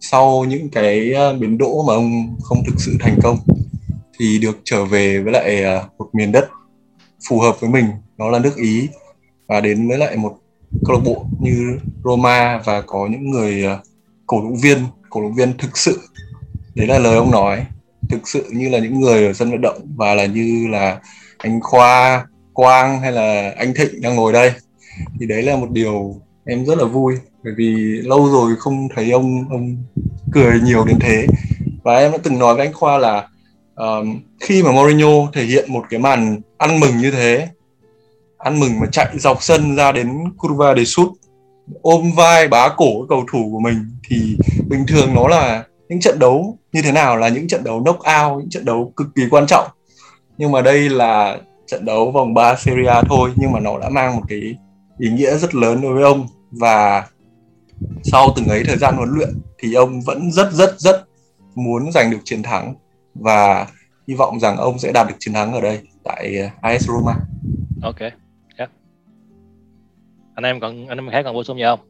Sau 0.00 0.44
những 0.44 0.68
cái 0.68 1.12
ờ, 1.12 1.34
biến 1.34 1.58
đỗ 1.58 1.84
mà 1.88 1.94
ông 1.94 2.36
không 2.42 2.64
thực 2.66 2.74
sự 2.78 2.96
thành 3.00 3.16
công, 3.22 3.38
thì 4.18 4.38
được 4.38 4.60
trở 4.64 4.84
về 4.84 5.20
với 5.20 5.32
lại 5.32 5.62
ờ, 5.62 5.88
một 5.98 6.08
miền 6.12 6.32
đất 6.32 6.48
phù 7.28 7.40
hợp 7.40 7.60
với 7.60 7.70
mình 7.70 7.86
đó 8.18 8.30
là 8.30 8.38
nước 8.38 8.56
Ý. 8.56 8.88
Và 9.48 9.60
đến 9.60 9.88
với 9.88 9.98
lại 9.98 10.16
một 10.16 10.38
câu 10.84 10.96
lạc 10.96 11.02
bộ 11.04 11.26
như 11.40 11.78
Roma 12.04 12.58
và 12.64 12.80
có 12.80 13.08
những 13.10 13.30
người 13.30 13.64
ờ, 13.64 13.80
cổ 14.26 14.40
động 14.42 14.56
viên, 14.56 14.78
cổ 15.10 15.22
động 15.22 15.34
viên 15.34 15.58
thực 15.58 15.78
sự. 15.78 16.00
Đấy 16.74 16.86
là 16.86 16.98
lời 16.98 17.16
ông 17.16 17.30
nói 17.30 17.66
thực 18.10 18.28
sự 18.28 18.44
như 18.50 18.68
là 18.68 18.78
những 18.78 19.00
người 19.00 19.26
ở 19.26 19.32
sân 19.32 19.50
vận 19.50 19.60
động 19.60 19.80
và 19.96 20.14
là 20.14 20.26
như 20.26 20.66
là 20.70 21.00
anh 21.38 21.60
Khoa, 21.60 22.26
Quang 22.52 23.00
hay 23.00 23.12
là 23.12 23.54
anh 23.56 23.74
Thịnh 23.74 24.00
đang 24.00 24.16
ngồi 24.16 24.32
đây. 24.32 24.52
Thì 25.20 25.26
đấy 25.26 25.42
là 25.42 25.56
một 25.56 25.70
điều 25.70 26.20
em 26.44 26.66
rất 26.66 26.78
là 26.78 26.84
vui 26.84 27.14
bởi 27.44 27.52
vì 27.56 27.74
lâu 28.04 28.28
rồi 28.32 28.56
không 28.58 28.88
thấy 28.94 29.10
ông 29.10 29.44
ông 29.50 29.76
cười 30.32 30.60
nhiều 30.60 30.84
đến 30.84 30.98
thế. 31.00 31.26
Và 31.82 31.96
em 31.96 32.12
đã 32.12 32.18
từng 32.22 32.38
nói 32.38 32.54
với 32.54 32.66
anh 32.66 32.74
Khoa 32.74 32.98
là 32.98 33.28
um, 33.74 34.20
khi 34.40 34.62
mà 34.62 34.72
Mourinho 34.72 35.30
thể 35.32 35.44
hiện 35.44 35.72
một 35.72 35.84
cái 35.90 36.00
màn 36.00 36.40
ăn 36.58 36.80
mừng 36.80 36.98
như 36.98 37.10
thế 37.10 37.48
ăn 38.38 38.60
mừng 38.60 38.80
mà 38.80 38.86
chạy 38.92 39.18
dọc 39.18 39.42
sân 39.42 39.76
ra 39.76 39.92
đến 39.92 40.08
curva 40.38 40.74
để 40.74 40.84
sút 40.84 41.08
ôm 41.82 42.12
vai 42.16 42.48
bá 42.48 42.68
cổ 42.76 43.06
cầu 43.08 43.24
thủ 43.32 43.48
của 43.52 43.60
mình 43.60 43.76
thì 44.08 44.36
bình 44.68 44.84
thường 44.88 45.14
nó 45.14 45.28
là 45.28 45.64
những 45.88 46.00
trận 46.00 46.18
đấu 46.18 46.58
như 46.72 46.82
thế 46.82 46.92
nào 46.92 47.16
là 47.16 47.28
những 47.28 47.48
trận 47.48 47.64
đấu 47.64 47.82
knock 47.84 47.98
out 47.98 48.38
những 48.40 48.50
trận 48.50 48.64
đấu 48.64 48.92
cực 48.96 49.06
kỳ 49.14 49.22
quan 49.30 49.46
trọng 49.48 49.68
nhưng 50.38 50.52
mà 50.52 50.62
đây 50.62 50.88
là 50.88 51.38
trận 51.66 51.84
đấu 51.84 52.10
vòng 52.10 52.34
3 52.34 52.56
Serie 52.56 52.86
A 52.86 53.02
thôi 53.02 53.32
nhưng 53.36 53.52
mà 53.52 53.60
nó 53.60 53.78
đã 53.78 53.88
mang 53.88 54.16
một 54.16 54.22
cái 54.28 54.54
ý 54.98 55.10
nghĩa 55.10 55.36
rất 55.36 55.54
lớn 55.54 55.80
đối 55.82 55.94
với 55.94 56.02
ông 56.02 56.26
và 56.50 57.06
sau 58.02 58.32
từng 58.36 58.48
ấy 58.48 58.64
thời 58.66 58.76
gian 58.76 58.96
huấn 58.96 59.08
luyện 59.14 59.28
thì 59.58 59.74
ông 59.74 60.00
vẫn 60.00 60.32
rất 60.32 60.52
rất 60.52 60.80
rất 60.80 61.04
muốn 61.54 61.92
giành 61.92 62.10
được 62.10 62.20
chiến 62.24 62.42
thắng 62.42 62.74
và 63.14 63.66
hy 64.08 64.14
vọng 64.14 64.40
rằng 64.40 64.56
ông 64.56 64.78
sẽ 64.78 64.92
đạt 64.92 65.08
được 65.08 65.14
chiến 65.18 65.34
thắng 65.34 65.52
ở 65.52 65.60
đây 65.60 65.80
tại 66.04 66.34
uh, 66.46 66.62
AS 66.62 66.88
Roma. 66.88 67.14
ok 67.82 68.00
yeah. 68.00 68.70
anh 70.34 70.44
em 70.44 70.60
còn 70.60 70.86
anh 70.86 70.98
em 70.98 71.10
khác 71.10 71.22
còn 71.24 71.34
bổ 71.34 71.44
sung 71.44 71.56
gì 71.56 71.62
không 71.64 71.80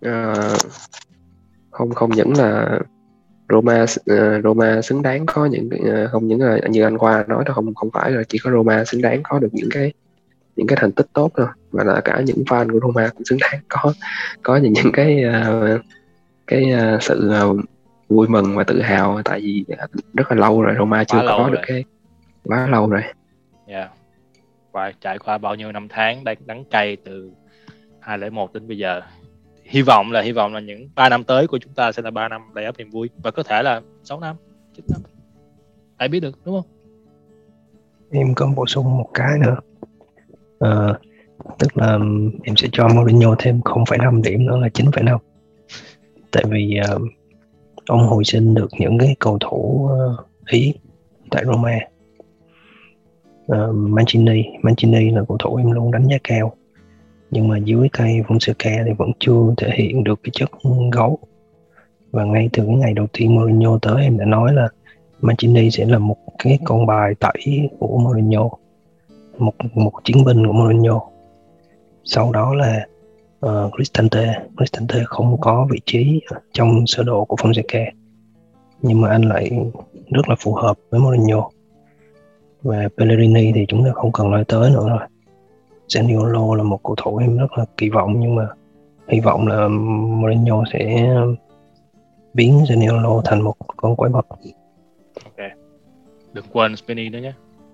Ờ, 0.00 0.56
không 1.70 1.94
không 1.94 2.10
những 2.10 2.32
là 2.36 2.80
Roma 3.48 3.84
ờ, 4.06 4.40
Roma 4.42 4.82
xứng 4.82 5.02
đáng 5.02 5.26
có 5.26 5.46
những 5.46 5.68
ờ, 5.84 6.08
không 6.08 6.28
những 6.28 6.40
là 6.40 6.58
như 6.68 6.82
anh 6.82 6.98
Khoa 6.98 7.24
nói 7.28 7.44
đó 7.46 7.52
không 7.54 7.74
không 7.74 7.90
phải 7.90 8.10
là 8.10 8.22
chỉ 8.28 8.38
có 8.38 8.50
Roma 8.50 8.84
xứng 8.84 9.02
đáng 9.02 9.20
có 9.22 9.38
được 9.38 9.48
những 9.52 9.68
cái 9.70 9.92
những 10.56 10.66
cái 10.66 10.78
thành 10.80 10.92
tích 10.92 11.06
tốt 11.12 11.36
đâu 11.36 11.46
mà 11.72 11.84
là 11.84 12.00
cả 12.00 12.20
những 12.26 12.42
fan 12.46 12.72
của 12.72 12.80
Roma 12.80 13.08
cũng 13.08 13.24
xứng 13.24 13.38
đáng 13.40 13.60
có 13.68 13.92
có 14.42 14.56
những 14.56 14.72
những 14.72 14.92
cái 14.92 15.22
ờ, 15.22 15.78
cái 16.46 16.64
sự 17.00 17.32
vui 18.08 18.28
mừng 18.28 18.56
và 18.56 18.64
tự 18.64 18.82
hào 18.82 19.22
tại 19.24 19.40
vì 19.40 19.64
rất 20.14 20.30
là 20.30 20.36
lâu 20.36 20.62
rồi 20.62 20.74
Roma 20.78 21.04
chưa 21.04 21.22
có 21.28 21.38
rồi. 21.38 21.50
được 21.50 21.60
cái 21.66 21.84
quá 22.44 22.66
lâu 22.66 22.90
rồi 22.90 23.02
yeah. 23.66 23.90
qua 24.72 24.92
trải 25.00 25.18
qua 25.18 25.38
bao 25.38 25.54
nhiêu 25.54 25.72
năm 25.72 25.88
tháng 25.88 26.24
đắng, 26.24 26.36
đắng 26.46 26.64
cay 26.64 26.96
từ 26.96 27.30
2001 28.00 28.52
đến 28.52 28.68
bây 28.68 28.78
giờ 28.78 29.00
hy 29.68 29.82
vọng 29.82 30.12
là 30.12 30.20
hy 30.20 30.32
vọng 30.32 30.54
là 30.54 30.60
những 30.60 30.88
3 30.94 31.08
năm 31.08 31.24
tới 31.24 31.46
của 31.46 31.58
chúng 31.58 31.72
ta 31.72 31.92
sẽ 31.92 32.02
là 32.02 32.10
3 32.10 32.28
năm 32.28 32.42
đầy 32.54 32.64
ắp 32.64 32.78
niềm 32.78 32.90
vui 32.90 33.10
và 33.22 33.30
có 33.30 33.42
thể 33.42 33.62
là 33.62 33.80
6 34.04 34.20
năm 34.20 34.36
9 34.76 34.84
năm. 34.90 35.00
Ai 35.96 36.08
biết 36.08 36.20
được 36.20 36.38
đúng 36.44 36.62
không? 36.62 36.70
Em 38.10 38.34
có 38.34 38.52
bổ 38.56 38.66
sung 38.66 38.98
một 38.98 39.10
cái 39.14 39.38
nữa. 39.38 39.56
À, 40.60 40.98
tức 41.58 41.76
là 41.76 41.98
em 42.42 42.56
sẽ 42.56 42.68
cho 42.72 42.88
Mourinho 42.88 43.34
thêm 43.38 43.60
0,5 43.60 44.22
điểm 44.22 44.46
nữa 44.46 44.56
là 44.56 44.68
9,5 44.68 45.18
tại 46.30 46.44
vì 46.50 46.76
ờ, 46.88 46.98
ông 47.86 48.08
hồi 48.08 48.24
sinh 48.24 48.54
được 48.54 48.68
những 48.78 48.98
cái 48.98 49.16
cầu 49.18 49.38
thủ 49.38 49.90
uh, 49.92 50.26
Ý 50.50 50.74
tại 51.30 51.44
Roma. 51.44 51.78
Uh, 53.52 53.74
Mancini 53.74 54.44
Mancini 54.62 55.10
là 55.10 55.22
cầu 55.28 55.36
thủ 55.38 55.56
em 55.56 55.72
luôn 55.72 55.90
đánh 55.90 56.06
giá 56.08 56.16
cao 56.24 56.56
nhưng 57.30 57.48
mà 57.48 57.58
dưới 57.58 57.88
tay 57.98 58.22
kè 58.58 58.82
thì 58.86 58.92
vẫn 58.98 59.10
chưa 59.18 59.54
thể 59.56 59.70
hiện 59.74 60.04
được 60.04 60.20
cái 60.22 60.30
chất 60.32 60.50
gấu. 60.92 61.18
Và 62.10 62.24
ngay 62.24 62.48
từ 62.52 62.64
cái 62.66 62.76
ngày 62.76 62.94
đầu 62.94 63.06
tiên 63.12 63.34
Mourinho 63.34 63.78
tới 63.82 64.02
em 64.02 64.18
đã 64.18 64.24
nói 64.24 64.54
là 64.54 64.68
Mancini 65.20 65.70
sẽ 65.70 65.84
là 65.84 65.98
một 65.98 66.16
cái 66.38 66.58
con 66.64 66.86
bài 66.86 67.14
tẩy 67.20 67.68
của 67.78 67.98
Mourinho 67.98 68.48
một 69.38 69.54
một 69.74 69.92
chiến 70.04 70.24
binh 70.24 70.46
của 70.46 70.52
Mourinho. 70.52 71.00
Sau 72.04 72.32
đó 72.32 72.54
là 72.54 72.86
uh, 73.46 73.72
Cristante 73.76 74.34
Cristante 74.56 74.98
không 75.06 75.40
có 75.40 75.66
vị 75.70 75.80
trí 75.86 76.20
trong 76.52 76.86
sơ 76.86 77.02
đồ 77.02 77.24
của 77.24 77.36
Fonseca 77.36 77.90
nhưng 78.82 79.00
mà 79.00 79.08
anh 79.08 79.22
lại 79.22 79.50
rất 80.10 80.28
là 80.28 80.34
phù 80.40 80.54
hợp 80.54 80.76
với 80.90 81.00
Mourinho. 81.00 81.50
Và 82.62 82.88
Pellegrini 82.96 83.52
thì 83.54 83.64
chúng 83.68 83.84
ta 83.84 83.90
không 83.94 84.12
cần 84.12 84.30
nói 84.30 84.44
tới 84.48 84.70
nữa 84.70 84.88
rồi. 84.88 85.08
Zaniolo 85.88 86.54
là 86.54 86.62
một 86.62 86.80
cầu 86.82 86.94
thủ 86.96 87.16
em 87.16 87.38
rất 87.38 87.58
là 87.58 87.64
kỳ 87.76 87.90
vọng 87.90 88.20
nhưng 88.20 88.34
mà 88.34 88.48
hy 89.08 89.20
vọng 89.20 89.46
là 89.46 89.68
Mourinho 89.68 90.64
sẽ 90.72 91.10
biến 92.34 92.58
Zaniolo 92.58 93.20
thành 93.24 93.42
một 93.42 93.54
con 93.76 93.96
quái 93.96 94.12
vật. 94.12 94.26
Ok. 95.24 95.46
Đừng 96.32 96.44
quên 96.52 96.76
Spinny 96.76 97.08
nữa 97.08 97.18
nhé. 97.18 97.32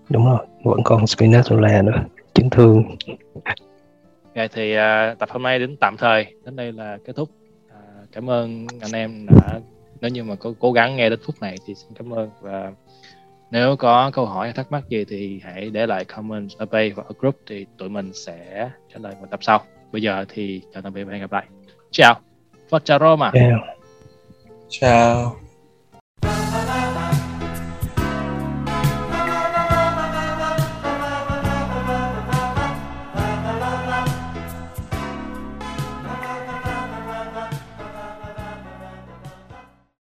Đúng 0.08 0.26
rồi 0.26 0.46
vẫn 0.64 0.80
còn 0.84 1.04
Spinazzola 1.04 1.84
nữa 1.84 2.04
chấn 2.34 2.50
thương. 2.50 2.84
Ok 4.34 4.50
thì 4.52 4.76
uh, 4.76 5.18
tập 5.18 5.28
hôm 5.32 5.42
nay 5.42 5.58
đến 5.58 5.76
tạm 5.80 5.96
thời. 5.96 6.26
Đến 6.44 6.56
đây 6.56 6.72
là 6.72 6.98
kết 7.04 7.16
thúc. 7.16 7.28
Uh, 7.66 8.12
cảm 8.12 8.30
ơn 8.30 8.66
anh 8.80 8.92
em 8.92 9.26
đã 9.26 9.60
nếu 10.00 10.10
như 10.10 10.24
mà 10.24 10.34
có 10.34 10.52
cố 10.58 10.72
gắng 10.72 10.96
nghe 10.96 11.10
đến 11.10 11.18
phút 11.26 11.34
này 11.40 11.56
thì 11.66 11.74
xin 11.74 11.88
cảm 11.94 12.14
ơn 12.14 12.30
và 12.40 12.72
nếu 13.55 13.76
có 13.76 14.11
câu 14.14 14.26
hỏi 14.26 14.46
hay 14.46 14.52
thắc 14.52 14.72
mắc 14.72 14.88
gì 14.88 15.05
thì 15.05 15.40
hãy 15.44 15.70
để 15.70 15.86
lại 15.86 16.05
comment 16.05 16.50
ở 16.59 16.66
page 16.66 16.90
hoặc 16.96 17.07
ở 17.07 17.14
group 17.18 17.36
thì 17.46 17.66
tụi 17.78 17.88
mình 17.88 18.11
sẽ 18.14 18.70
trả 18.92 18.98
lời 19.00 19.14
một 19.20 19.26
tập 19.30 19.40
sau. 19.42 19.62
Bây 19.92 20.02
giờ 20.02 20.24
thì 20.28 20.62
chào 20.72 20.82
tạm 20.82 20.92
biệt 20.92 21.05
và 21.05 21.12
hẹn 21.12 21.20
gặp 21.20 21.32
lại. 21.32 21.44
Ciao. 21.90 22.20
Forza 22.70 22.98
Roma. 22.98 23.30
yeah. 23.34 23.61
chào 24.68 25.36